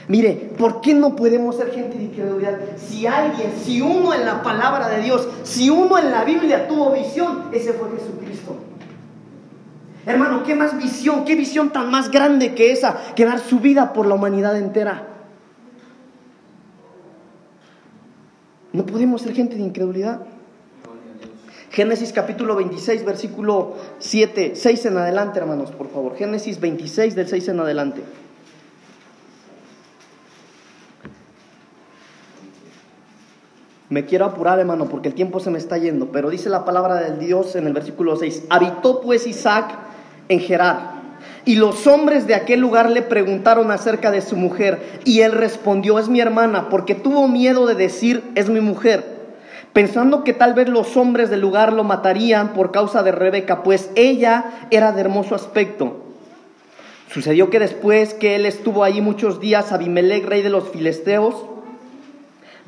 Mire, 0.08 0.52
¿por 0.58 0.80
qué 0.82 0.92
no 0.92 1.16
podemos 1.16 1.56
ser 1.56 1.70
gente 1.70 1.96
de 1.96 2.04
incredulidad? 2.04 2.58
Si 2.76 3.06
alguien, 3.06 3.52
si 3.56 3.80
uno 3.80 4.12
en 4.12 4.26
la 4.26 4.42
palabra 4.42 4.88
de 4.88 5.02
Dios, 5.02 5.26
si 5.44 5.70
uno 5.70 5.96
en 5.98 6.10
la 6.10 6.24
Biblia 6.24 6.68
tuvo 6.68 6.92
visión, 6.92 7.44
ese 7.52 7.72
fue 7.72 7.88
Jesucristo. 7.90 8.67
Hermano, 10.08 10.42
¿qué 10.42 10.54
más 10.54 10.78
visión? 10.78 11.26
¿Qué 11.26 11.34
visión 11.34 11.68
tan 11.70 11.90
más 11.90 12.10
grande 12.10 12.54
que 12.54 12.72
esa? 12.72 12.96
Que 13.14 13.26
dar 13.26 13.40
su 13.40 13.60
vida 13.60 13.92
por 13.92 14.06
la 14.06 14.14
humanidad 14.14 14.56
entera. 14.56 15.06
No 18.72 18.86
podemos 18.86 19.20
ser 19.20 19.34
gente 19.34 19.56
de 19.56 19.60
incredulidad. 19.60 20.20
Génesis 21.70 22.14
capítulo 22.14 22.56
26, 22.56 23.04
versículo 23.04 23.76
7, 23.98 24.52
6 24.54 24.86
en 24.86 24.96
adelante, 24.96 25.40
hermanos, 25.40 25.72
por 25.72 25.90
favor. 25.90 26.16
Génesis 26.16 26.58
26 26.58 27.14
del 27.14 27.28
6 27.28 27.48
en 27.48 27.60
adelante. 27.60 28.02
Me 33.90 34.06
quiero 34.06 34.24
apurar, 34.24 34.58
hermano, 34.58 34.86
porque 34.88 35.08
el 35.08 35.14
tiempo 35.14 35.38
se 35.38 35.50
me 35.50 35.58
está 35.58 35.76
yendo, 35.76 36.06
pero 36.12 36.30
dice 36.30 36.48
la 36.48 36.64
palabra 36.64 36.94
del 36.94 37.18
Dios 37.18 37.56
en 37.56 37.66
el 37.66 37.74
versículo 37.74 38.16
6. 38.16 38.44
Habitó 38.48 39.02
pues 39.02 39.26
Isaac 39.26 39.88
en 40.28 40.40
Gerar. 40.40 40.98
Y 41.44 41.56
los 41.56 41.86
hombres 41.86 42.26
de 42.26 42.34
aquel 42.34 42.60
lugar 42.60 42.90
le 42.90 43.02
preguntaron 43.02 43.70
acerca 43.70 44.10
de 44.10 44.20
su 44.20 44.36
mujer, 44.36 45.00
y 45.04 45.20
él 45.20 45.32
respondió, 45.32 45.98
es 45.98 46.08
mi 46.08 46.20
hermana, 46.20 46.68
porque 46.68 46.94
tuvo 46.94 47.26
miedo 47.28 47.66
de 47.66 47.74
decir, 47.74 48.22
es 48.34 48.48
mi 48.48 48.60
mujer, 48.60 49.04
pensando 49.72 50.24
que 50.24 50.34
tal 50.34 50.54
vez 50.54 50.68
los 50.68 50.96
hombres 50.96 51.30
del 51.30 51.40
lugar 51.40 51.72
lo 51.72 51.84
matarían 51.84 52.52
por 52.52 52.70
causa 52.70 53.02
de 53.02 53.12
Rebeca, 53.12 53.62
pues 53.62 53.90
ella 53.94 54.66
era 54.70 54.92
de 54.92 55.00
hermoso 55.00 55.34
aspecto. 55.34 56.04
Sucedió 57.10 57.48
que 57.48 57.58
después 57.58 58.12
que 58.12 58.36
él 58.36 58.44
estuvo 58.44 58.84
allí 58.84 59.00
muchos 59.00 59.40
días, 59.40 59.72
Abimelech, 59.72 60.26
rey 60.26 60.42
de 60.42 60.50
los 60.50 60.68
filisteos, 60.68 61.34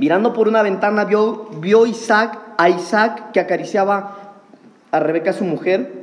Mirando 0.00 0.32
por 0.32 0.48
una 0.48 0.62
ventana 0.62 1.04
vio, 1.04 1.50
vio 1.58 1.84
Isaac, 1.84 2.38
a 2.56 2.70
Isaac 2.70 3.32
que 3.32 3.40
acariciaba 3.40 4.16
a 4.90 4.98
Rebeca 4.98 5.34
su 5.34 5.44
mujer 5.44 5.99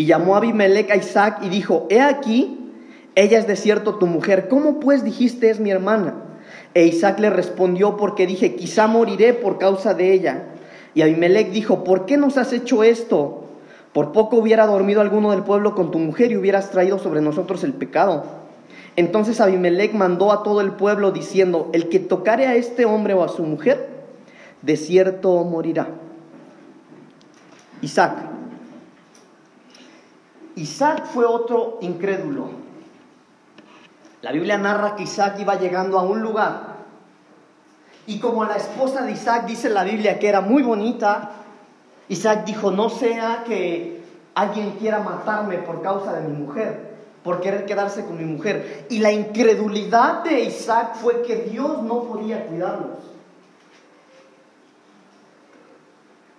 y 0.00 0.06
llamó 0.06 0.34
a 0.34 0.38
Abimelech 0.38 0.90
a 0.90 0.96
Isaac 0.96 1.40
y 1.42 1.50
dijo, 1.50 1.86
he 1.90 2.00
aquí, 2.00 2.72
ella 3.16 3.38
es 3.38 3.46
de 3.46 3.54
cierto 3.54 3.96
tu 3.96 4.06
mujer, 4.06 4.48
¿cómo 4.48 4.80
pues 4.80 5.04
dijiste 5.04 5.50
es 5.50 5.60
mi 5.60 5.70
hermana? 5.70 6.14
E 6.72 6.86
Isaac 6.86 7.18
le 7.20 7.28
respondió 7.28 7.98
porque 7.98 8.26
dije, 8.26 8.56
quizá 8.56 8.86
moriré 8.86 9.34
por 9.34 9.58
causa 9.58 9.92
de 9.92 10.14
ella. 10.14 10.44
Y 10.94 11.02
Abimelech 11.02 11.50
dijo, 11.50 11.84
¿por 11.84 12.06
qué 12.06 12.16
nos 12.16 12.38
has 12.38 12.54
hecho 12.54 12.82
esto? 12.82 13.44
Por 13.92 14.12
poco 14.12 14.38
hubiera 14.38 14.64
dormido 14.64 15.02
alguno 15.02 15.32
del 15.32 15.42
pueblo 15.42 15.74
con 15.74 15.90
tu 15.90 15.98
mujer 15.98 16.32
y 16.32 16.38
hubieras 16.38 16.70
traído 16.70 16.98
sobre 16.98 17.20
nosotros 17.20 17.62
el 17.62 17.74
pecado. 17.74 18.24
Entonces 18.96 19.38
Abimelech 19.38 19.92
mandó 19.92 20.32
a 20.32 20.42
todo 20.42 20.62
el 20.62 20.72
pueblo 20.72 21.10
diciendo, 21.10 21.68
el 21.74 21.90
que 21.90 21.98
tocare 21.98 22.46
a 22.46 22.54
este 22.54 22.86
hombre 22.86 23.12
o 23.12 23.22
a 23.22 23.28
su 23.28 23.42
mujer, 23.42 23.86
de 24.62 24.78
cierto 24.78 25.44
morirá. 25.44 25.88
Isaac. 27.82 28.29
Isaac 30.60 31.06
fue 31.06 31.24
otro 31.24 31.78
incrédulo. 31.80 32.50
La 34.22 34.32
Biblia 34.32 34.58
narra 34.58 34.96
que 34.96 35.04
Isaac 35.04 35.38
iba 35.40 35.54
llegando 35.54 35.98
a 35.98 36.02
un 36.02 36.20
lugar 36.20 36.76
y 38.06 38.18
como 38.18 38.44
la 38.44 38.56
esposa 38.56 39.02
de 39.02 39.12
Isaac 39.12 39.46
dice 39.46 39.70
la 39.70 39.84
Biblia 39.84 40.18
que 40.18 40.28
era 40.28 40.40
muy 40.40 40.62
bonita, 40.62 41.30
Isaac 42.08 42.44
dijo, 42.44 42.70
no 42.70 42.90
sea 42.90 43.44
que 43.46 44.02
alguien 44.34 44.72
quiera 44.72 45.00
matarme 45.00 45.58
por 45.58 45.80
causa 45.80 46.12
de 46.12 46.28
mi 46.28 46.36
mujer 46.36 46.90
por 47.22 47.40
querer 47.40 47.66
quedarse 47.66 48.04
con 48.04 48.18
mi 48.18 48.24
mujer. 48.24 48.86
Y 48.88 48.98
la 48.98 49.12
incredulidad 49.12 50.24
de 50.24 50.40
Isaac 50.40 50.96
fue 50.96 51.22
que 51.22 51.36
Dios 51.36 51.82
no 51.82 52.04
podía 52.04 52.46
cuidarlos. 52.46 52.98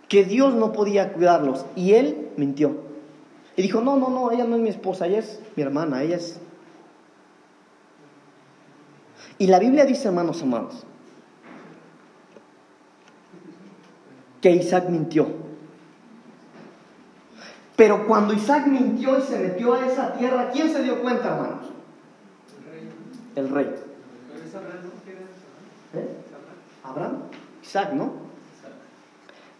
Que 0.08 0.26
Dios 0.26 0.54
no 0.54 0.74
podía 0.74 1.14
cuidarlos. 1.14 1.66
Y 1.76 1.94
él 1.94 2.32
mintió. 2.36 2.91
Y 3.56 3.62
dijo, 3.62 3.82
no, 3.82 3.98
no, 3.98 4.10
no, 4.10 4.32
ella 4.32 4.46
no 4.46 4.56
es 4.56 4.62
mi 4.62 4.70
esposa, 4.70 5.08
ella 5.08 5.20
es 5.20 5.40
mi 5.56 5.64
hermana, 5.64 6.04
ella 6.04 6.18
es... 6.18 6.40
Y 9.38 9.48
la 9.48 9.60
Biblia 9.60 9.86
dice, 9.86 10.08
hermanos 10.08 10.42
amados, 10.42 10.86
que 14.40 14.52
Isaac 14.52 14.88
mintió. 14.90 15.28
Pero 17.76 18.08
cuando 18.08 18.34
Isaac 18.34 18.68
mintió 18.68 19.18
y 19.18 19.22
se 19.22 19.40
metió 19.40 19.74
a 19.74 19.86
esa 19.86 20.14
tierra, 20.14 20.52
¿quién 20.52 20.72
se 20.72 20.84
dio 20.84 21.02
cuenta, 21.02 21.36
hermanos? 21.36 21.68
El 23.36 23.50
rey. 23.50 23.66
¿Eh? 25.94 26.18
Abraham. 26.84 27.24
Isaac, 27.64 27.94
¿no? 27.94 28.12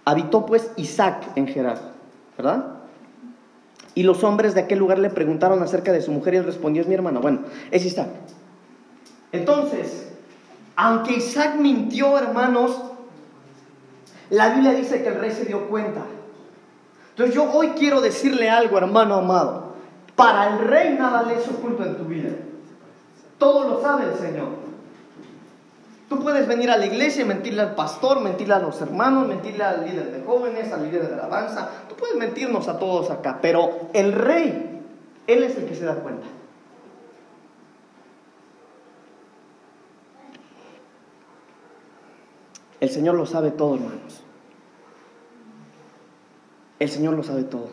Habitó 0.06 0.46
pues 0.46 0.72
Isaac 0.76 1.32
en 1.36 1.48
Gerar, 1.48 1.80
¿verdad? 2.38 2.81
Y 3.94 4.04
los 4.04 4.24
hombres 4.24 4.54
de 4.54 4.62
aquel 4.62 4.80
lugar 4.80 5.00
le 5.00 5.10
preguntaron 5.10 5.62
acerca 5.62 5.92
de 5.92 6.02
su 6.02 6.12
mujer 6.12 6.34
y 6.34 6.38
él 6.38 6.46
respondió, 6.46 6.82
es 6.82 6.88
mi 6.88 6.96
hermana. 6.96 7.20
Bueno, 7.20 7.42
es 7.72 7.86
Isaac. 7.86 8.08
Entonces, 9.32 10.08
aunque 10.76 11.14
Isaac 11.14 11.56
mintió, 11.56 12.18
hermanos, 12.18 12.82
la 14.30 14.54
Biblia 14.54 14.74
dice 14.74 15.04
que 15.04 15.10
el 15.10 15.20
rey 15.20 15.32
se 15.32 15.46
dio 15.46 15.68
cuenta. 15.68 16.02
Entonces 17.10 17.36
yo 17.36 17.52
hoy 17.52 17.72
quiero 17.78 18.00
decirle 18.00 18.50
algo, 18.50 18.78
hermano 18.78 19.16
amado. 19.16 19.74
Para 20.16 20.54
el 20.54 20.68
rey 20.68 20.96
nada 20.98 21.24
le 21.24 21.36
es 21.36 21.48
oculto 21.48 21.84
en 21.84 21.98
tu 21.98 22.06
vida. 22.06 22.30
Todo 23.38 23.68
lo 23.68 23.82
sabe 23.82 24.06
el 24.06 24.18
Señor. 24.18 24.71
Tú 26.12 26.20
puedes 26.20 26.46
venir 26.46 26.70
a 26.70 26.76
la 26.76 26.86
iglesia 26.86 27.22
y 27.22 27.26
mentirle 27.26 27.62
al 27.62 27.74
pastor, 27.74 28.20
mentirle 28.20 28.54
a 28.56 28.60
los 28.60 28.82
hermanos, 28.82 29.30
mentirle 29.30 29.64
al 29.64 29.86
líder 29.86 30.12
de 30.12 30.22
jóvenes, 30.22 30.70
al 30.74 30.84
líder 30.84 31.08
de 31.08 31.14
alabanza. 31.14 31.70
Tú 31.88 31.96
puedes 31.96 32.18
mentirnos 32.18 32.68
a 32.68 32.78
todos 32.78 33.10
acá, 33.10 33.40
pero 33.42 33.88
el 33.94 34.12
rey, 34.12 34.82
él 35.26 35.44
es 35.44 35.56
el 35.56 35.68
que 35.68 35.74
se 35.74 35.86
da 35.86 35.96
cuenta. 35.96 36.28
El 42.82 42.90
Señor 42.90 43.16
lo 43.16 43.26
sabe 43.26 43.52
todo, 43.52 43.76
hermanos. 43.76 44.22
El 46.80 46.90
Señor 46.90 47.14
lo 47.14 47.24
sabe 47.24 47.44
todo. 47.44 47.70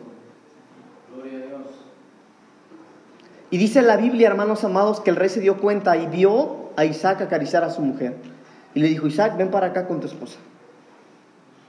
Gloria 1.13 1.39
a 1.39 1.41
Dios. 1.45 1.67
Y 3.51 3.57
dice 3.57 3.81
la 3.81 3.97
Biblia, 3.97 4.29
hermanos 4.29 4.63
amados, 4.63 5.01
que 5.01 5.09
el 5.09 5.17
rey 5.17 5.27
se 5.27 5.41
dio 5.41 5.57
cuenta 5.57 5.97
y 5.97 6.07
vio 6.07 6.69
a 6.77 6.85
Isaac 6.85 7.19
acariciar 7.19 7.65
a 7.65 7.69
su 7.69 7.81
mujer. 7.81 8.28
Y 8.73 8.79
le 8.79 8.87
dijo, 8.87 9.07
Isaac, 9.07 9.37
ven 9.37 9.51
para 9.51 9.67
acá 9.67 9.87
con 9.87 9.99
tu 9.99 10.07
esposa. 10.07 10.39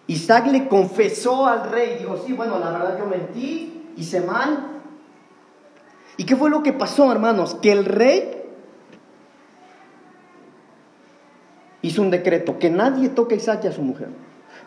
Isaac 0.06 0.46
le 0.48 0.68
confesó 0.68 1.46
al 1.46 1.70
rey, 1.70 1.96
dijo, 1.98 2.16
sí, 2.26 2.32
bueno, 2.32 2.58
la 2.58 2.70
verdad 2.70 2.98
yo 2.98 3.06
mentí, 3.06 3.92
hice 3.96 4.20
mal, 4.20 4.80
¿Y 6.20 6.24
qué 6.24 6.36
fue 6.36 6.50
lo 6.50 6.62
que 6.62 6.74
pasó, 6.74 7.10
hermanos? 7.10 7.54
Que 7.62 7.72
el 7.72 7.86
rey 7.86 8.42
hizo 11.80 12.02
un 12.02 12.10
decreto, 12.10 12.58
que 12.58 12.68
nadie 12.68 13.08
toque 13.08 13.36
a 13.36 13.38
Isaac 13.38 13.60
y 13.64 13.68
a 13.68 13.72
su 13.72 13.80
mujer. 13.80 14.10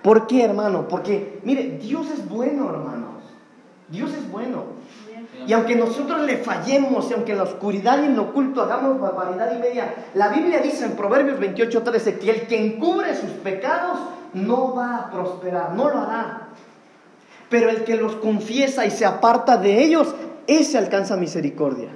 ¿Por 0.02 0.26
qué, 0.26 0.44
hermano? 0.44 0.88
Porque, 0.88 1.40
mire, 1.44 1.78
Dios 1.78 2.10
es 2.10 2.28
bueno, 2.28 2.72
hermanos. 2.72 3.22
Dios 3.90 4.12
es 4.14 4.32
bueno. 4.32 4.64
Y 5.46 5.54
aunque 5.54 5.76
nosotros 5.76 6.22
le 6.22 6.38
fallemos, 6.38 7.10
y 7.10 7.14
aunque 7.14 7.34
en 7.34 7.38
la 7.40 7.44
oscuridad 7.44 8.02
y 8.02 8.06
en 8.06 8.16
lo 8.16 8.24
oculto 8.24 8.62
hagamos 8.62 9.00
barbaridad 9.00 9.56
y 9.56 9.60
media, 9.60 9.94
la 10.14 10.30
Biblia 10.30 10.60
dice 10.60 10.86
en 10.86 10.92
Proverbios 10.92 11.40
28:13 11.40 12.20
que 12.20 12.30
el 12.30 12.48
que 12.48 12.66
encubre 12.66 13.16
sus 13.16 13.32
pecados 13.32 14.00
no 14.34 14.74
va 14.74 14.98
a 14.98 15.12
prosperar, 15.12 15.74
no 15.74 15.90
lo 15.90 16.00
hará. 16.00 16.48
Pero 17.50 17.70
el 17.70 17.84
que 17.84 17.96
los 17.96 18.16
confiesa 18.16 18.86
y 18.86 18.92
se 18.92 19.06
aparta 19.06 19.58
de 19.58 19.84
ellos, 19.84 20.14
ese 20.48 20.78
alcanza 20.78 21.18
misericordia. 21.18 21.90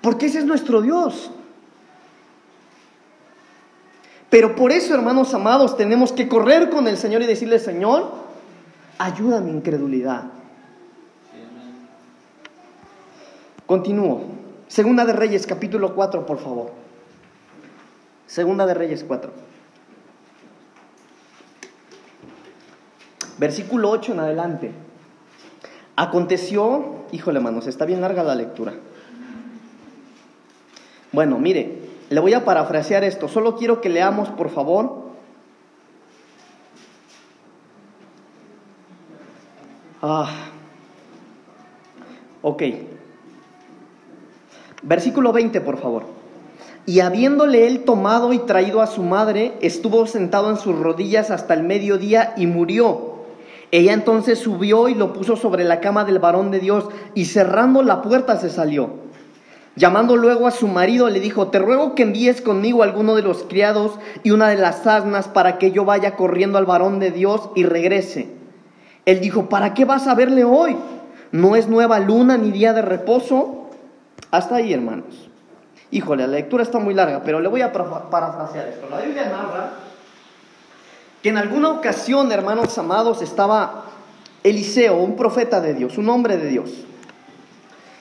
Porque 0.00 0.26
ese 0.26 0.38
es 0.38 0.44
nuestro 0.44 0.82
Dios. 0.82 1.30
Pero 4.28 4.56
por 4.56 4.72
eso, 4.72 4.94
hermanos 4.94 5.34
amados, 5.34 5.76
tenemos 5.76 6.12
que 6.12 6.28
correr 6.28 6.70
con 6.70 6.88
el 6.88 6.96
Señor 6.96 7.22
y 7.22 7.26
decirle, 7.26 7.58
Señor, 7.58 8.10
ayuda 8.98 9.38
a 9.38 9.40
mi 9.40 9.50
incredulidad. 9.50 10.24
Continúo. 13.72 14.20
Segunda 14.68 15.06
de 15.06 15.14
Reyes, 15.14 15.46
capítulo 15.46 15.94
4, 15.94 16.26
por 16.26 16.38
favor. 16.38 16.72
Segunda 18.26 18.66
de 18.66 18.74
Reyes 18.74 19.02
4. 19.02 19.30
Versículo 23.38 23.88
8 23.88 24.12
en 24.12 24.20
adelante. 24.20 24.72
Aconteció, 25.96 27.06
híjole 27.12 27.38
hermanos, 27.38 27.66
está 27.66 27.86
bien 27.86 28.02
larga 28.02 28.22
la 28.22 28.34
lectura. 28.34 28.74
Bueno, 31.10 31.38
mire, 31.38 31.78
le 32.10 32.20
voy 32.20 32.34
a 32.34 32.44
parafrasear 32.44 33.04
esto, 33.04 33.26
solo 33.26 33.56
quiero 33.56 33.80
que 33.80 33.88
leamos, 33.88 34.28
por 34.28 34.50
favor. 34.50 35.12
Ah, 40.02 40.30
ok. 42.42 42.62
Versículo 44.82 45.32
20, 45.32 45.60
por 45.60 45.78
favor. 45.78 46.04
Y 46.84 47.00
habiéndole 47.00 47.68
él 47.68 47.84
tomado 47.84 48.32
y 48.32 48.40
traído 48.40 48.82
a 48.82 48.88
su 48.88 49.02
madre, 49.02 49.54
estuvo 49.60 50.06
sentado 50.06 50.50
en 50.50 50.56
sus 50.56 50.76
rodillas 50.76 51.30
hasta 51.30 51.54
el 51.54 51.62
mediodía 51.62 52.34
y 52.36 52.46
murió. 52.48 53.12
Ella 53.70 53.92
entonces 53.92 54.38
subió 54.38 54.88
y 54.88 54.94
lo 54.94 55.12
puso 55.12 55.36
sobre 55.36 55.64
la 55.64 55.80
cama 55.80 56.04
del 56.04 56.18
varón 56.18 56.50
de 56.50 56.58
Dios 56.58 56.88
y 57.14 57.26
cerrando 57.26 57.82
la 57.82 58.02
puerta 58.02 58.36
se 58.36 58.50
salió. 58.50 58.90
Llamando 59.76 60.16
luego 60.16 60.46
a 60.46 60.50
su 60.50 60.68
marido 60.68 61.08
le 61.08 61.20
dijo, 61.20 61.48
te 61.48 61.58
ruego 61.58 61.94
que 61.94 62.02
envíes 62.02 62.42
conmigo 62.42 62.82
a 62.82 62.84
alguno 62.84 63.14
de 63.14 63.22
los 63.22 63.44
criados 63.44 63.92
y 64.22 64.32
una 64.32 64.48
de 64.48 64.56
las 64.56 64.86
asnas 64.86 65.28
para 65.28 65.56
que 65.56 65.70
yo 65.70 65.86
vaya 65.86 66.16
corriendo 66.16 66.58
al 66.58 66.66
varón 66.66 66.98
de 66.98 67.10
Dios 67.10 67.48
y 67.54 67.62
regrese. 67.62 68.28
Él 69.06 69.20
dijo, 69.20 69.48
¿para 69.48 69.72
qué 69.72 69.84
vas 69.84 70.06
a 70.06 70.14
verle 70.14 70.44
hoy? 70.44 70.76
¿No 71.30 71.56
es 71.56 71.68
nueva 71.68 71.98
luna 72.00 72.36
ni 72.36 72.50
día 72.50 72.74
de 72.74 72.82
reposo? 72.82 73.61
Hasta 74.30 74.56
ahí, 74.56 74.72
hermanos. 74.72 75.28
Híjole, 75.90 76.26
la 76.26 76.34
lectura 76.34 76.62
está 76.62 76.78
muy 76.78 76.94
larga, 76.94 77.22
pero 77.22 77.40
le 77.40 77.48
voy 77.48 77.60
a 77.60 77.72
parafrasear 77.72 78.68
esto. 78.68 78.88
La 78.88 79.00
Biblia 79.00 79.24
narra 79.24 79.72
que 81.22 81.28
en 81.28 81.36
alguna 81.36 81.68
ocasión, 81.68 82.32
hermanos 82.32 82.76
amados, 82.78 83.22
estaba 83.22 83.84
Eliseo, 84.42 84.96
un 84.96 85.14
profeta 85.14 85.60
de 85.60 85.74
Dios, 85.74 85.98
un 85.98 86.08
hombre 86.08 86.36
de 86.36 86.48
Dios. 86.48 86.70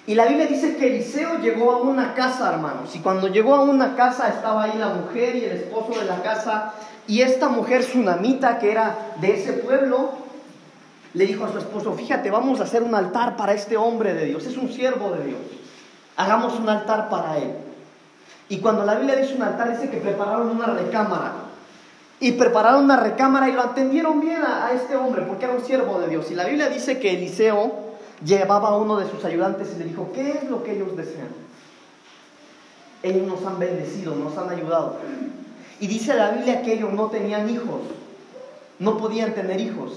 Y 0.07 0.15
la 0.15 0.26
Biblia 0.26 0.47
dice 0.47 0.76
que 0.78 0.88
Eliseo 0.88 1.39
llegó 1.39 1.72
a 1.72 1.78
una 1.82 2.15
casa, 2.15 2.51
hermanos, 2.51 2.95
y 2.95 2.99
cuando 2.99 3.28
llegó 3.28 3.53
a 3.53 3.61
una 3.61 3.95
casa 3.95 4.30
estaba 4.30 4.63
ahí 4.63 4.78
la 4.78 4.89
mujer 4.89 5.36
y 5.36 5.45
el 5.45 5.51
esposo 5.51 5.99
de 5.99 6.05
la 6.05 6.24
casa, 6.24 6.74
y 7.07 7.22
esta 7.22 7.49
mujer 7.49 7.84
sunamita 7.84 8.57
que 8.57 8.72
era 8.72 9.13
de 9.22 9.36
ese 9.36 9.53
pueblo, 9.53 10.11
le 11.13 11.26
dijo 11.28 11.45
a 11.45 11.51
su 11.51 11.59
esposo, 11.59 11.93
fíjate, 11.93 12.32
vamos 12.32 12.59
a 12.59 12.63
hacer 12.63 12.82
un 12.82 12.95
altar 12.95 13.36
para 13.36 13.53
este 13.53 13.78
hombre 13.78 14.15
de 14.15 14.26
Dios, 14.26 14.45
es 14.45 14.57
un 14.57 14.72
siervo 14.72 15.11
de 15.11 15.26
Dios, 15.26 15.39
hagamos 16.22 16.59
un 16.59 16.69
altar 16.69 17.09
para 17.09 17.38
él. 17.38 17.51
Y 18.49 18.59
cuando 18.59 18.86
la 18.86 18.95
Biblia 18.95 19.15
dice 19.15 19.36
un 19.36 19.43
altar, 19.43 19.72
dice 19.72 19.89
que 19.89 19.97
prepararon 19.97 20.49
una 20.49 20.67
recámara 20.67 21.34
y 22.19 22.34
prepararon 22.34 22.84
una 22.84 22.97
recámara 22.97 23.49
y 23.49 23.53
lo 23.53 23.61
atendieron 23.61 24.19
bien 24.19 24.43
a, 24.43 24.72
este 24.74 24.95
hombre 24.95 25.24
porque 25.24 25.45
era 25.45 25.55
un 25.55 25.65
siervo 25.65 25.99
de 25.99 26.07
Dios. 26.07 26.30
Y 26.30 26.36
la 26.36 26.45
Biblia 26.45 26.69
dice 26.69 26.99
que 26.99 27.13
Eliseo 27.13 27.72
llevaba 28.24 28.69
a 28.69 28.78
uno 28.78 28.97
de 28.97 29.09
sus 29.09 29.26
ayudantes 29.26 29.69
y 29.76 29.80
le 29.80 29.86
dijo, 29.86 30.11
¿qué 30.13 30.32
es 30.32 30.43
lo 30.49 30.63
que 30.63 30.74
ellos 30.74 30.95
desean? 30.95 31.30
Ellos 33.01 33.26
nos 33.28 33.43
han 33.45 33.57
bendecido, 33.57 34.15
nos 34.15 34.38
han 34.38 34.49
ayudado. 34.49 34.97
Y 35.80 35.88
dice 35.88 36.13
la 36.13 36.30
Biblia 36.30 36.61
que 36.61 36.74
ellos 36.74 36.93
no 36.93 37.07
tenían 37.07 37.49
hijos, 37.49 37.82
no 38.78 38.97
podían 38.97 39.34
tener 39.34 39.59
hijos. 39.59 39.93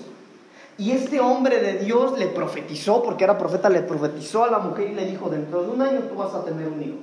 Y 0.76 0.90
este 0.90 1.20
hombre 1.20 1.60
de 1.60 1.84
Dios 1.84 2.18
le 2.18 2.26
profetizó, 2.26 3.02
porque 3.02 3.24
era 3.24 3.38
profeta, 3.38 3.68
le 3.68 3.82
profetizó 3.82 4.44
a 4.44 4.50
la 4.50 4.58
mujer 4.58 4.88
y 4.90 4.94
le 4.94 5.06
dijo, 5.06 5.28
dentro 5.30 5.62
de 5.62 5.70
un 5.70 5.82
año 5.82 6.00
tú 6.00 6.16
vas 6.16 6.34
a 6.34 6.44
tener 6.44 6.66
un 6.66 6.82
hijo. 6.82 6.96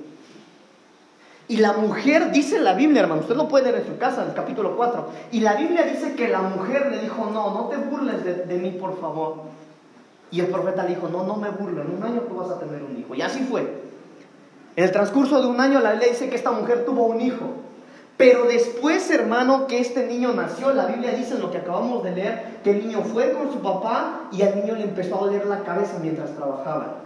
Y 1.48 1.56
la 1.56 1.72
mujer, 1.72 2.30
dice 2.32 2.60
la 2.60 2.74
Biblia, 2.74 3.02
hermano, 3.02 3.22
usted 3.22 3.36
lo 3.36 3.48
puede 3.48 3.72
ver 3.72 3.82
en 3.82 3.86
su 3.86 3.98
casa, 3.98 4.22
en 4.22 4.28
el 4.28 4.34
capítulo 4.34 4.76
4. 4.76 5.06
Y 5.32 5.40
la 5.40 5.54
Biblia 5.54 5.82
dice 5.84 6.14
que 6.14 6.28
la 6.28 6.42
mujer 6.42 6.90
le 6.90 6.98
dijo, 6.98 7.30
no, 7.32 7.52
no 7.52 7.68
te 7.68 7.76
burles 7.76 8.24
de, 8.24 8.58
mí, 8.58 8.70
por 8.70 9.00
favor. 9.00 9.36
Y 10.30 10.40
el 10.40 10.46
profeta 10.46 10.82
le 10.84 10.90
dijo, 10.90 11.08
no, 11.08 11.24
no 11.24 11.36
me 11.36 11.50
burlo, 11.50 11.82
en 11.82 11.96
un 11.96 12.02
año 12.02 12.20
tú 12.22 12.36
vas 12.36 12.50
a 12.50 12.58
tener 12.58 12.82
un 12.82 12.98
hijo. 12.98 13.14
Y 13.14 13.22
así 13.22 13.40
fue. 13.40 13.60
En 14.76 14.84
el 14.84 14.92
transcurso 14.92 15.42
de 15.42 15.46
un 15.48 15.60
año 15.60 15.80
la 15.80 15.92
Biblia 15.92 16.08
dice 16.10 16.30
que 16.30 16.36
esta 16.36 16.52
mujer 16.52 16.84
tuvo 16.86 17.04
un 17.04 17.20
hijo. 17.20 17.50
Pero 18.22 18.44
después, 18.44 19.10
hermano, 19.10 19.66
que 19.66 19.80
este 19.80 20.06
niño 20.06 20.32
nació, 20.32 20.72
la 20.72 20.86
Biblia 20.86 21.10
dice 21.10 21.34
en 21.34 21.40
lo 21.40 21.50
que 21.50 21.58
acabamos 21.58 22.04
de 22.04 22.12
leer, 22.12 22.60
que 22.62 22.70
el 22.70 22.86
niño 22.86 23.02
fue 23.02 23.32
con 23.32 23.52
su 23.52 23.58
papá 23.58 24.28
y 24.30 24.42
al 24.42 24.54
niño 24.60 24.76
le 24.76 24.84
empezó 24.84 25.16
a 25.16 25.24
doler 25.24 25.44
la 25.46 25.64
cabeza 25.64 25.98
mientras 26.00 26.30
trabajaba. 26.36 26.98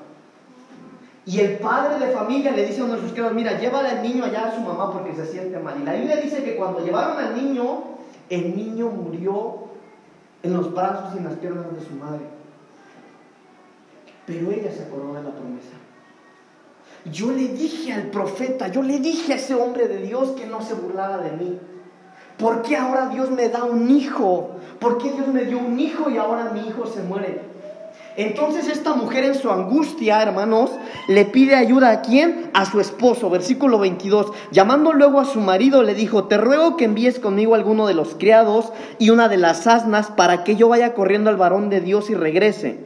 Y 1.25 1.41
el 1.41 1.57
padre 1.57 2.05
de 2.05 2.13
familia 2.13 2.53
le 2.53 2.67
dice 2.67 2.83
a 2.83 2.85
uno 2.85 2.97
de 2.97 3.01
sus 3.01 3.13
criados, 3.13 3.33
mira, 3.33 3.59
llévale 3.59 3.89
al 3.89 4.03
niño 4.03 4.27
allá 4.27 4.49
a 4.49 4.55
su 4.55 4.61
mamá 4.61 4.93
porque 4.93 5.15
se 5.15 5.25
siente 5.25 5.59
mal. 5.59 5.81
Y 5.81 5.85
la 5.85 5.95
Biblia 5.95 6.17
dice 6.17 6.45
que 6.45 6.55
cuando 6.55 6.85
llevaron 6.85 7.17
al 7.17 7.35
niño, 7.35 7.85
el 8.29 8.55
niño 8.55 8.91
murió 8.91 9.69
en 10.43 10.53
los 10.53 10.75
brazos 10.75 11.15
y 11.15 11.17
en 11.17 11.25
las 11.25 11.35
piernas 11.37 11.65
de 11.75 11.81
su 11.81 11.95
madre. 11.95 12.27
Pero 14.27 14.51
ella 14.51 14.71
se 14.71 14.83
acordó 14.83 15.15
de 15.15 15.23
la 15.23 15.31
promesa. 15.31 15.77
Yo 17.13 17.31
le 17.31 17.49
dije 17.49 17.93
al 17.93 18.05
profeta, 18.05 18.69
yo 18.69 18.83
le 18.83 18.99
dije 18.99 19.33
a 19.33 19.37
ese 19.37 19.55
hombre 19.55 19.87
de 19.87 19.99
Dios 19.99 20.31
que 20.31 20.47
no 20.47 20.61
se 20.61 20.75
burlara 20.75 21.19
de 21.19 21.33
mí. 21.33 21.59
¿Por 22.37 22.63
qué 22.63 22.77
ahora 22.77 23.09
Dios 23.09 23.31
me 23.31 23.49
da 23.49 23.65
un 23.65 23.91
hijo? 23.91 24.51
¿Por 24.81 24.99
qué 24.99 25.13
Dios 25.13 25.29
me 25.29 25.45
dio 25.45 25.59
un 25.59 25.79
hijo 25.79 26.11
y 26.11 26.19
ahora 26.19 26.51
mi 26.53 26.61
hijo 26.69 26.87
se 26.87 27.03
muere? 27.03 27.41
Entonces 28.17 28.69
esta 28.69 28.95
mujer 28.95 29.25
en 29.25 29.35
su 29.35 29.51
angustia, 29.51 30.23
hermanos, 30.23 30.71
le 31.07 31.27
pide 31.27 31.55
ayuda 31.55 31.91
a 31.91 32.01
quién? 32.03 32.51
A 32.55 32.65
su 32.65 32.81
esposo, 32.81 33.31
versículo 33.31 33.79
22. 33.79 34.33
Llamando 34.51 34.93
luego 34.93 35.21
a 35.21 35.27
su 35.27 35.41
marido, 35.41 35.83
le 35.83 35.95
dijo, 35.95 36.25
te 36.25 36.39
ruego 36.39 36.77
que 36.77 36.87
envíes 36.87 37.21
conmigo 37.21 37.55
alguno 37.55 37.87
de 37.87 37.95
los 37.95 38.15
criados 38.15 38.73
y 38.99 39.11
una 39.11 39.29
de 39.29 39.37
las 39.37 39.67
asnas 39.67 40.11
para 40.11 40.45
que 40.45 40.57
yo 40.57 40.69
vaya 40.69 40.95
corriendo 40.95 41.31
al 41.31 41.37
varón 41.37 41.71
de 41.71 41.81
Dios 41.81 42.11
y 42.11 42.15
regrese. 42.15 42.79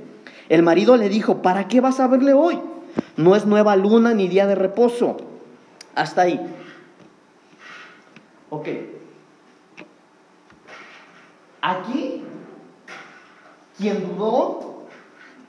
El 0.49 0.63
marido 0.63 0.97
le 0.97 1.09
dijo, 1.09 1.43
¿para 1.43 1.69
qué 1.69 1.81
vas 1.81 2.01
a 2.01 2.09
verle 2.09 2.35
hoy? 2.35 2.59
No 3.17 3.37
es 3.37 3.47
nueva 3.47 3.77
luna 3.77 4.15
ni 4.15 4.29
día 4.29 4.47
de 4.47 4.55
reposo. 4.55 5.17
Hasta 5.95 6.23
ahí. 6.23 6.41
Ok. 8.51 8.69
Aquí, 11.63 12.25
quien 13.77 14.07
dudó 14.07 14.71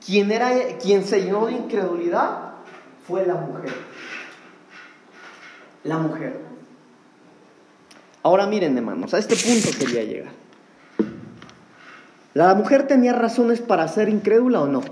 quien, 0.04 0.30
era, 0.30 0.50
quien 0.78 1.04
se 1.04 1.22
llenó 1.22 1.46
de 1.46 1.52
incredulidad 1.52 2.54
fue 3.06 3.26
la 3.26 3.34
mujer. 3.34 3.72
La 5.84 5.98
mujer. 5.98 6.40
Ahora 8.22 8.46
miren, 8.46 8.76
hermanos, 8.76 9.14
a 9.14 9.18
este 9.18 9.34
punto 9.36 9.76
quería 9.78 10.04
llegar. 10.04 10.32
¿La 12.34 12.54
mujer 12.54 12.86
tenía 12.86 13.12
razones 13.12 13.60
para 13.60 13.86
ser 13.88 14.08
incrédula 14.08 14.62
o 14.62 14.66
no? 14.66 14.82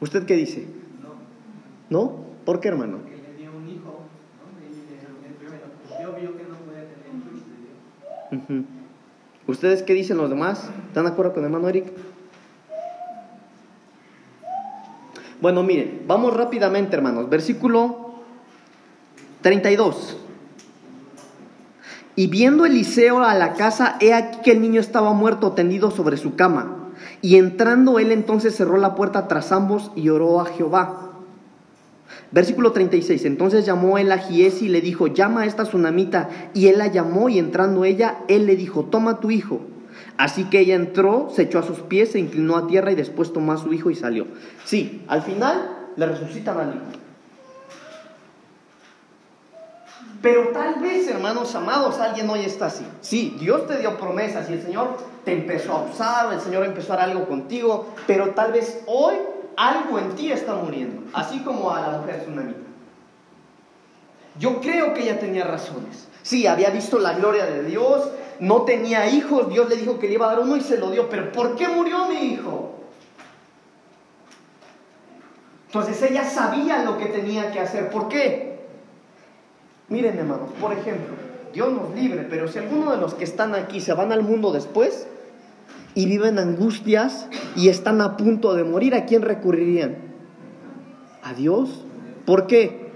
¿Usted 0.00 0.26
qué 0.26 0.34
dice? 0.34 0.66
No. 1.90 2.12
¿Por 2.44 2.60
qué, 2.60 2.68
hermano? 2.68 2.98
Porque 2.98 3.16
le 3.16 3.36
dio 3.38 3.50
un 3.50 3.68
hijo, 3.68 4.00
¿no? 6.00 6.12
vio 6.12 6.36
que 6.36 6.44
no 6.44 6.56
podía 6.56 6.84
tener 8.30 8.64
¿Ustedes 9.46 9.82
qué 9.82 9.94
dicen 9.94 10.18
los 10.18 10.28
demás? 10.28 10.70
¿Están 10.88 11.04
de 11.04 11.10
acuerdo 11.10 11.32
con 11.32 11.42
el 11.42 11.46
hermano 11.46 11.68
Eric? 11.68 11.86
Bueno, 15.40 15.62
miren, 15.62 16.02
vamos 16.06 16.34
rápidamente, 16.34 16.96
hermanos. 16.96 17.30
Versículo 17.30 18.14
32. 19.40 20.18
Y 22.16 22.26
viendo 22.26 22.66
Eliseo 22.66 23.22
a 23.22 23.34
la 23.34 23.54
casa, 23.54 23.96
he 24.00 24.12
aquí 24.12 24.40
que 24.42 24.50
el 24.50 24.60
niño 24.60 24.80
estaba 24.80 25.12
muerto 25.12 25.52
tendido 25.52 25.90
sobre 25.92 26.16
su 26.16 26.34
cama. 26.34 26.90
Y 27.22 27.36
entrando 27.36 27.98
él 27.98 28.10
entonces 28.10 28.56
cerró 28.56 28.76
la 28.76 28.96
puerta 28.96 29.28
tras 29.28 29.52
ambos 29.52 29.92
y 29.94 30.08
oró 30.08 30.40
a 30.40 30.46
Jehová. 30.46 31.07
Versículo 32.30 32.72
36. 32.72 33.24
Entonces 33.24 33.64
llamó 33.64 33.98
él 33.98 34.12
a 34.12 34.18
Giesi 34.18 34.66
y 34.66 34.68
le 34.68 34.80
dijo, 34.80 35.06
llama 35.06 35.42
a 35.42 35.46
esta 35.46 35.64
tsunamita. 35.64 36.28
Y 36.54 36.68
él 36.68 36.78
la 36.78 36.88
llamó 36.88 37.28
y 37.28 37.38
entrando 37.38 37.84
ella, 37.84 38.18
él 38.28 38.46
le 38.46 38.56
dijo, 38.56 38.84
toma 38.84 39.20
tu 39.20 39.30
hijo. 39.30 39.60
Así 40.16 40.44
que 40.44 40.60
ella 40.60 40.74
entró, 40.74 41.30
se 41.34 41.42
echó 41.42 41.58
a 41.58 41.62
sus 41.62 41.80
pies, 41.80 42.12
se 42.12 42.18
inclinó 42.18 42.56
a 42.56 42.66
tierra 42.66 42.90
y 42.92 42.96
después 42.96 43.32
tomó 43.32 43.52
a 43.52 43.56
su 43.56 43.72
hijo 43.72 43.90
y 43.90 43.94
salió. 43.94 44.26
Sí, 44.64 45.04
al 45.08 45.22
final 45.22 45.90
le 45.96 46.06
resucitan 46.06 46.58
al 46.58 46.74
hijo. 46.74 46.84
Pero 50.20 50.48
tal 50.48 50.80
vez, 50.80 51.06
hermanos 51.08 51.54
amados, 51.54 51.98
alguien 52.00 52.28
hoy 52.28 52.40
está 52.40 52.66
así. 52.66 52.84
Sí, 53.00 53.36
Dios 53.38 53.68
te 53.68 53.78
dio 53.78 53.96
promesas 53.96 54.50
y 54.50 54.54
el 54.54 54.62
Señor 54.62 54.96
te 55.24 55.32
empezó 55.32 55.72
a 55.74 55.84
usar, 55.84 56.32
el 56.32 56.40
Señor 56.40 56.66
empezó 56.66 56.92
a 56.92 56.96
hacer 56.96 57.10
algo 57.10 57.28
contigo, 57.28 57.94
pero 58.06 58.30
tal 58.30 58.52
vez 58.52 58.82
hoy 58.86 59.14
algo 59.58 59.98
en 59.98 60.14
ti 60.14 60.30
está 60.30 60.54
muriendo, 60.54 61.02
así 61.12 61.40
como 61.40 61.72
a 61.72 61.80
la 61.80 61.98
mujer 61.98 62.20
tsunamita. 62.22 62.60
Yo 64.38 64.60
creo 64.60 64.94
que 64.94 65.02
ella 65.02 65.18
tenía 65.18 65.44
razones. 65.44 66.06
Sí, 66.22 66.46
había 66.46 66.70
visto 66.70 67.00
la 67.00 67.14
gloria 67.14 67.44
de 67.44 67.64
Dios, 67.64 68.08
no 68.38 68.62
tenía 68.62 69.10
hijos, 69.10 69.50
Dios 69.50 69.68
le 69.68 69.74
dijo 69.74 69.98
que 69.98 70.06
le 70.06 70.14
iba 70.14 70.26
a 70.26 70.36
dar 70.36 70.40
uno 70.40 70.56
y 70.56 70.60
se 70.60 70.78
lo 70.78 70.92
dio, 70.92 71.08
pero 71.08 71.32
¿por 71.32 71.56
qué 71.56 71.66
murió 71.66 72.06
mi 72.06 72.34
hijo? 72.34 72.76
Entonces 75.66 76.00
ella 76.02 76.24
sabía 76.24 76.84
lo 76.84 76.96
que 76.96 77.06
tenía 77.06 77.50
que 77.50 77.58
hacer. 77.58 77.90
¿Por 77.90 78.08
qué? 78.08 78.60
Miren 79.88 80.18
hermanos, 80.18 80.50
por 80.60 80.72
ejemplo, 80.72 81.16
Dios 81.52 81.72
nos 81.72 81.96
libre, 81.96 82.28
pero 82.30 82.46
si 82.46 82.60
alguno 82.60 82.92
de 82.92 82.98
los 82.98 83.14
que 83.14 83.24
están 83.24 83.56
aquí 83.56 83.80
se 83.80 83.92
van 83.92 84.12
al 84.12 84.22
mundo 84.22 84.52
después 84.52 85.08
y 85.98 86.06
viven 86.06 86.38
angustias 86.38 87.26
y 87.56 87.70
están 87.70 88.00
a 88.00 88.16
punto 88.16 88.54
de 88.54 88.62
morir, 88.62 88.94
¿a 88.94 89.04
quién 89.04 89.20
recurrirían? 89.20 89.96
¿A 91.24 91.34
Dios? 91.34 91.70
¿Por 92.24 92.46
qué? 92.46 92.92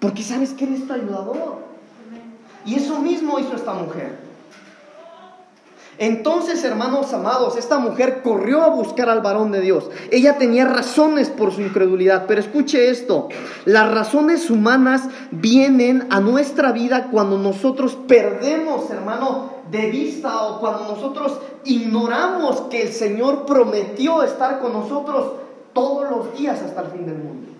Porque 0.00 0.22
sabes 0.22 0.54
que 0.54 0.64
eres 0.64 0.86
tu 0.86 0.94
ayudador. 0.94 1.58
Y 2.64 2.76
eso 2.76 2.98
mismo 2.98 3.38
hizo 3.38 3.54
esta 3.54 3.74
mujer. 3.74 4.16
Entonces, 5.98 6.64
hermanos 6.64 7.12
amados, 7.12 7.58
esta 7.58 7.78
mujer 7.78 8.22
corrió 8.22 8.62
a 8.62 8.70
buscar 8.70 9.10
al 9.10 9.20
varón 9.20 9.52
de 9.52 9.60
Dios. 9.60 9.90
Ella 10.10 10.38
tenía 10.38 10.64
razones 10.64 11.28
por 11.28 11.52
su 11.52 11.60
incredulidad, 11.60 12.24
pero 12.26 12.40
escuche 12.40 12.88
esto, 12.88 13.28
las 13.66 13.92
razones 13.92 14.48
humanas 14.48 15.10
vienen 15.30 16.06
a 16.08 16.20
nuestra 16.20 16.72
vida 16.72 17.08
cuando 17.10 17.36
nosotros 17.36 17.98
perdemos, 18.08 18.90
hermano, 18.90 19.61
de 19.72 19.90
vista 19.90 20.44
o 20.44 20.60
cuando 20.60 20.94
nosotros 20.94 21.38
ignoramos 21.64 22.60
que 22.62 22.82
el 22.82 22.92
Señor 22.92 23.46
prometió 23.46 24.22
estar 24.22 24.60
con 24.60 24.74
nosotros 24.74 25.32
todos 25.72 26.10
los 26.10 26.38
días 26.38 26.60
hasta 26.60 26.82
el 26.82 26.88
fin 26.88 27.06
del 27.06 27.16
mundo. 27.16 27.50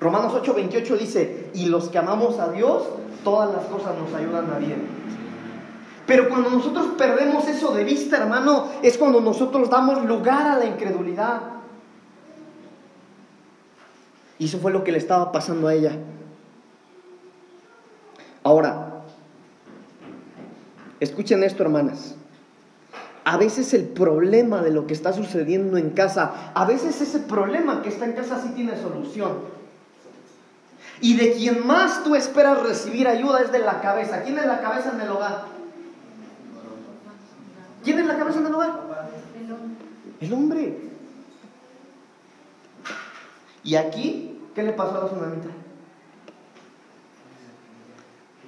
Romanos 0.00 0.32
8:28 0.34 0.98
dice, 0.98 1.50
y 1.54 1.66
los 1.66 1.88
que 1.88 1.98
amamos 1.98 2.38
a 2.38 2.52
Dios, 2.52 2.84
todas 3.24 3.52
las 3.52 3.64
cosas 3.64 3.98
nos 3.98 4.14
ayudan 4.14 4.50
a 4.52 4.58
bien. 4.58 4.86
Pero 6.06 6.28
cuando 6.28 6.50
nosotros 6.50 6.88
perdemos 6.96 7.48
eso 7.48 7.74
de 7.74 7.82
vista, 7.82 8.18
hermano, 8.18 8.68
es 8.82 8.96
cuando 8.98 9.20
nosotros 9.20 9.68
damos 9.68 10.04
lugar 10.04 10.46
a 10.46 10.58
la 10.58 10.66
incredulidad. 10.66 11.40
Y 14.38 14.44
eso 14.44 14.58
fue 14.58 14.70
lo 14.70 14.84
que 14.84 14.92
le 14.92 14.98
estaba 14.98 15.32
pasando 15.32 15.66
a 15.66 15.74
ella. 15.74 15.96
Ahora, 18.42 18.93
escuchen 21.00 21.42
esto, 21.44 21.62
hermanas. 21.62 22.14
A 23.24 23.38
veces 23.38 23.72
el 23.72 23.84
problema 23.84 24.62
de 24.62 24.70
lo 24.70 24.86
que 24.86 24.92
está 24.92 25.12
sucediendo 25.12 25.78
en 25.78 25.90
casa, 25.90 26.52
a 26.54 26.66
veces 26.66 27.00
ese 27.00 27.20
problema 27.20 27.82
que 27.82 27.88
está 27.88 28.04
en 28.04 28.12
casa 28.12 28.40
sí 28.42 28.50
tiene 28.54 28.76
solución. 28.76 29.38
Y 31.00 31.16
de 31.16 31.32
quien 31.32 31.66
más 31.66 32.04
tú 32.04 32.14
esperas 32.14 32.62
recibir 32.62 33.08
ayuda 33.08 33.40
es 33.40 33.50
de 33.50 33.60
la 33.60 33.80
cabeza. 33.80 34.22
¿Quién 34.22 34.38
es 34.38 34.46
la 34.46 34.60
cabeza 34.60 34.92
en 34.94 35.00
el 35.00 35.08
hogar? 35.08 35.44
¿Quién 37.82 37.98
es 37.98 38.06
la 38.06 38.18
cabeza 38.18 38.40
en 38.40 38.46
el 38.46 38.54
hogar? 38.54 38.80
El 40.20 40.32
hombre. 40.32 40.78
¿Y 43.62 43.76
aquí 43.76 44.38
qué 44.54 44.62
le 44.62 44.72
pasó 44.72 44.96
a 44.96 45.04
la 45.04 45.06
tsunamita? 45.06 45.48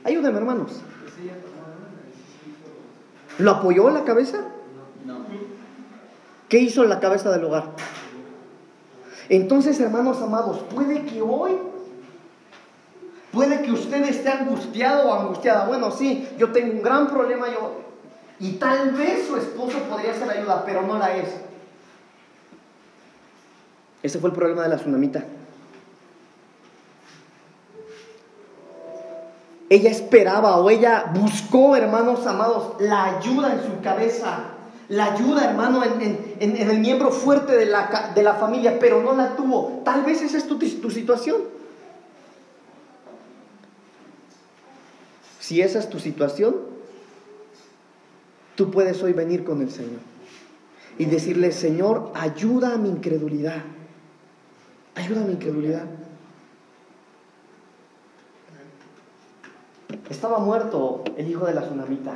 Ayúdame, 0.05 0.38
hermanos. 0.38 0.82
¿Lo 3.39 3.51
apoyó 3.51 3.91
la 3.91 4.05
cabeza? 4.05 4.45
¿Qué 6.49 6.59
hizo 6.59 6.84
la 6.84 7.01
cabeza 7.01 7.30
del 7.30 7.45
hogar? 7.45 7.70
Entonces, 9.28 9.80
hermanos 9.80 10.22
amados, 10.22 10.59
puede 10.72 11.05
que 11.05 11.20
hoy 11.20 11.59
Puede 13.37 13.61
que 13.61 13.70
usted 13.70 14.03
esté 14.05 14.30
angustiado 14.30 15.11
o 15.11 15.14
angustiada. 15.14 15.66
Bueno, 15.66 15.91
sí, 15.91 16.26
yo 16.39 16.53
tengo 16.53 16.72
un 16.72 16.82
gran 16.82 17.07
problema 17.07 17.49
yo. 17.49 17.82
Y 18.41 18.53
tal 18.53 18.93
vez 18.93 19.26
su 19.26 19.37
esposo 19.37 19.78
podría 19.91 20.14
ser 20.14 20.30
ayuda, 20.30 20.64
pero 20.64 20.80
no 20.80 20.99
la 20.99 21.14
es. 21.14 21.28
Ese 24.03 24.18
fue 24.20 24.30
el 24.30 24.37
problema 24.37 24.62
de 24.62 24.70
la 24.70 24.76
tsunamita. 24.76 25.22
Ella 29.68 29.90
esperaba 29.90 30.58
o 30.58 30.70
ella 30.70 31.12
buscó, 31.14 31.74
hermanos 31.76 32.26
amados, 32.26 32.80
la 32.80 33.18
ayuda 33.18 33.54
en 33.54 33.62
su 33.62 33.80
cabeza, 33.82 34.44
la 34.88 35.14
ayuda, 35.14 35.50
hermano, 35.50 35.82
en, 35.82 36.56
el 36.56 36.78
miembro 36.78 37.10
fuerte 37.10 37.56
de 37.56 37.66
la, 37.66 38.12
de 38.14 38.22
la, 38.22 38.34
familia, 38.34 38.78
pero 38.78 39.02
no 39.02 39.14
la 39.14 39.34
tuvo. 39.34 39.82
Tal 39.84 40.04
vez 40.04 40.22
esa 40.22 40.38
es 40.38 40.46
tu, 40.46 40.58
tu 40.58 40.90
situación. 40.90 41.38
Si 45.40 45.60
esa 45.60 45.80
es 45.80 45.90
tu 45.90 45.98
situación, 45.98 46.56
tú 48.54 48.70
puedes 48.70 49.02
hoy 49.02 49.12
venir 49.12 49.44
con 49.44 49.62
el 49.62 49.70
Señor 49.70 50.00
y 50.98 51.04
decirle, 51.06 51.52
Señor, 51.52 52.12
ayuda 52.14 52.74
a 52.74 52.78
mi 52.78 52.88
incredulidad. 52.88 53.62
Ayuda 54.94 55.22
a 55.22 55.24
mi 55.24 55.32
incredulidad. 55.32 55.84
Estaba 60.09 60.39
muerto 60.39 61.03
el 61.16 61.28
hijo 61.28 61.47
de 61.47 61.55
la 61.55 61.62
tsunamita. 61.62 62.12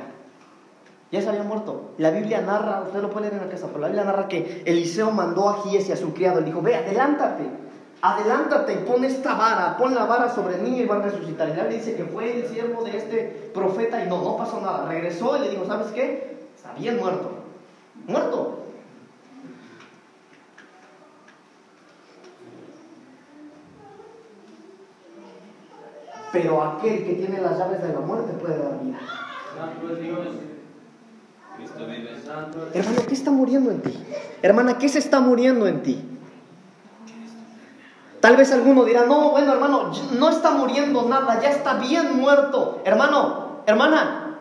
Ya 1.13 1.21
se 1.21 1.29
había 1.29 1.43
muerto. 1.43 1.91
La 1.99 2.11
Biblia 2.11 2.41
narra, 2.41 2.83
usted 2.87 3.01
lo 3.01 3.11
puede 3.11 3.29
leer 3.29 3.41
en 3.41 3.47
la 3.49 3.53
casa, 3.53 3.67
pero 3.67 3.81
la 3.81 3.89
Biblia 3.89 4.05
narra 4.05 4.29
que 4.29 4.63
Eliseo 4.65 5.11
mandó 5.11 5.49
a 5.49 5.63
Gies 5.63 5.89
y 5.89 5.93
a 5.93 5.97
su 5.97 6.15
criado. 6.15 6.41
Le 6.41 6.47
dijo, 6.47 6.63
ve, 6.63 6.77
adelántate 6.77 7.61
adelántate 8.03 8.77
pon 8.87 9.05
esta 9.05 9.35
vara, 9.35 9.77
pon 9.77 9.95
la 9.95 10.05
vara 10.05 10.35
sobre 10.35 10.57
el 10.57 10.65
niño 10.65 10.83
y 10.83 10.87
va 10.87 10.97
a 10.97 11.03
resucitar. 11.03 11.49
Y 11.49 11.53
le 11.55 11.69
dice 11.69 11.95
que 11.95 12.05
fue 12.05 12.41
el 12.41 12.49
siervo 12.49 12.83
de 12.83 12.97
este 12.97 13.51
profeta 13.53 14.03
y 14.03 14.09
no, 14.09 14.23
no 14.23 14.37
pasó 14.37 14.61
nada. 14.61 14.87
Regresó 14.89 15.37
y 15.37 15.41
le 15.41 15.51
dijo, 15.51 15.67
¿sabes 15.67 15.89
qué? 15.89 16.39
Está 16.57 16.73
bien 16.73 16.99
muerto. 16.99 17.31
Muerto. 18.07 18.57
Pero 26.33 26.63
aquel 26.63 27.05
que 27.05 27.15
tiene 27.15 27.41
las 27.41 27.59
llaves 27.59 27.83
de 27.83 27.93
la 27.93 28.01
muerte 28.01 28.33
puede 28.35 28.59
dar 28.59 28.81
vida. 28.83 28.99
Hermano, 32.73 33.03
¿qué 33.07 33.15
está 33.15 33.31
muriendo 33.31 33.71
en 33.71 33.83
ti? 33.83 33.99
Hermana, 34.43 34.79
¿qué 34.79 34.89
se 34.89 34.99
está 34.99 35.21
muriendo 35.21 35.67
en 35.67 35.83
ti? 35.83 36.05
Tal 38.21 38.37
vez 38.37 38.53
alguno 38.53 38.85
dirá, 38.85 39.07
no, 39.07 39.31
bueno 39.31 39.53
hermano, 39.53 39.93
no 40.19 40.29
está 40.29 40.51
muriendo 40.51 41.09
nada, 41.09 41.41
ya 41.41 41.51
está 41.51 41.75
bien 41.75 42.17
muerto. 42.17 42.83
Hermano, 42.85 43.63
hermana, 43.67 44.39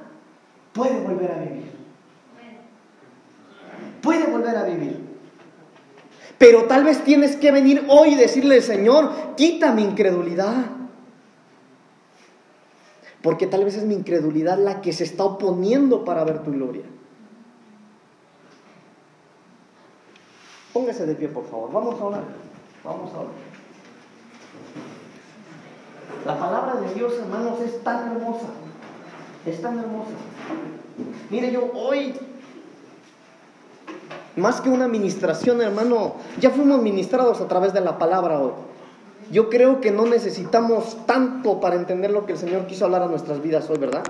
puede 0.74 1.00
volver 1.00 1.32
a 1.32 1.40
vivir. 1.40 1.72
Puede 4.02 4.28
volver 4.28 4.58
a 4.58 4.64
vivir. 4.64 5.10
Pero 6.38 6.66
tal 6.66 6.84
vez 6.84 7.04
tienes 7.04 7.36
que 7.36 7.52
venir 7.52 7.86
hoy 7.90 8.10
y 8.10 8.16
decirle, 8.16 8.62
Señor, 8.62 9.12
quita 9.36 9.72
mi 9.72 9.84
incredulidad. 9.84 10.79
Porque 13.22 13.48
tal 13.48 13.66
vez 13.66 13.76
es 13.76 13.84
mi 13.84 13.96
incredulidad 13.96 14.58
la 14.58 14.82
que 14.82 14.94
se 14.94 15.04
está 15.04 15.26
oponiendo 15.26 16.06
para 16.06 16.24
ver 16.24 16.44
tu 16.44 16.52
gloria. 16.52 16.84
Póngase 20.74 21.06
de 21.06 21.16
pie, 21.16 21.28
por 21.28 21.46
favor. 21.46 21.72
Vamos 21.72 22.00
a 22.00 22.06
orar. 22.06 22.24
Vamos 22.84 23.14
a 23.14 23.20
orar. 23.20 23.50
La 26.26 26.40
palabra 26.40 26.82
de 26.82 26.94
Dios, 26.94 27.14
hermanos, 27.20 27.60
es 27.62 27.84
tan 27.84 28.12
hermosa. 28.12 28.48
Es 29.46 29.62
tan 29.62 29.80
hermosa. 29.80 30.12
Mire, 31.30 31.52
yo 31.52 31.72
hoy, 31.74 32.14
más 34.36 34.62
que 34.62 34.70
una 34.70 34.86
administración, 34.86 35.62
hermano, 35.62 36.16
ya 36.40 36.52
fuimos 36.52 36.82
ministrados 36.82 37.42
a 37.42 37.48
través 37.48 37.74
de 37.74 37.82
la 37.82 37.98
palabra 37.98 38.40
hoy. 38.40 38.69
Yo 39.32 39.50
creo 39.50 39.80
que 39.80 39.92
no 39.92 40.06
necesitamos 40.06 41.06
tanto 41.06 41.60
para 41.60 41.76
entender 41.76 42.12
lo 42.12 42.26
que 42.26 42.34
el 42.34 42.38
Señor 42.38 42.66
quiso 42.66 42.86
hablar 42.86 43.04
a 43.04 43.08
nuestras 43.08 43.42
vidas 43.42 43.70
hoy, 43.70 43.78
¿verdad? 43.78 44.04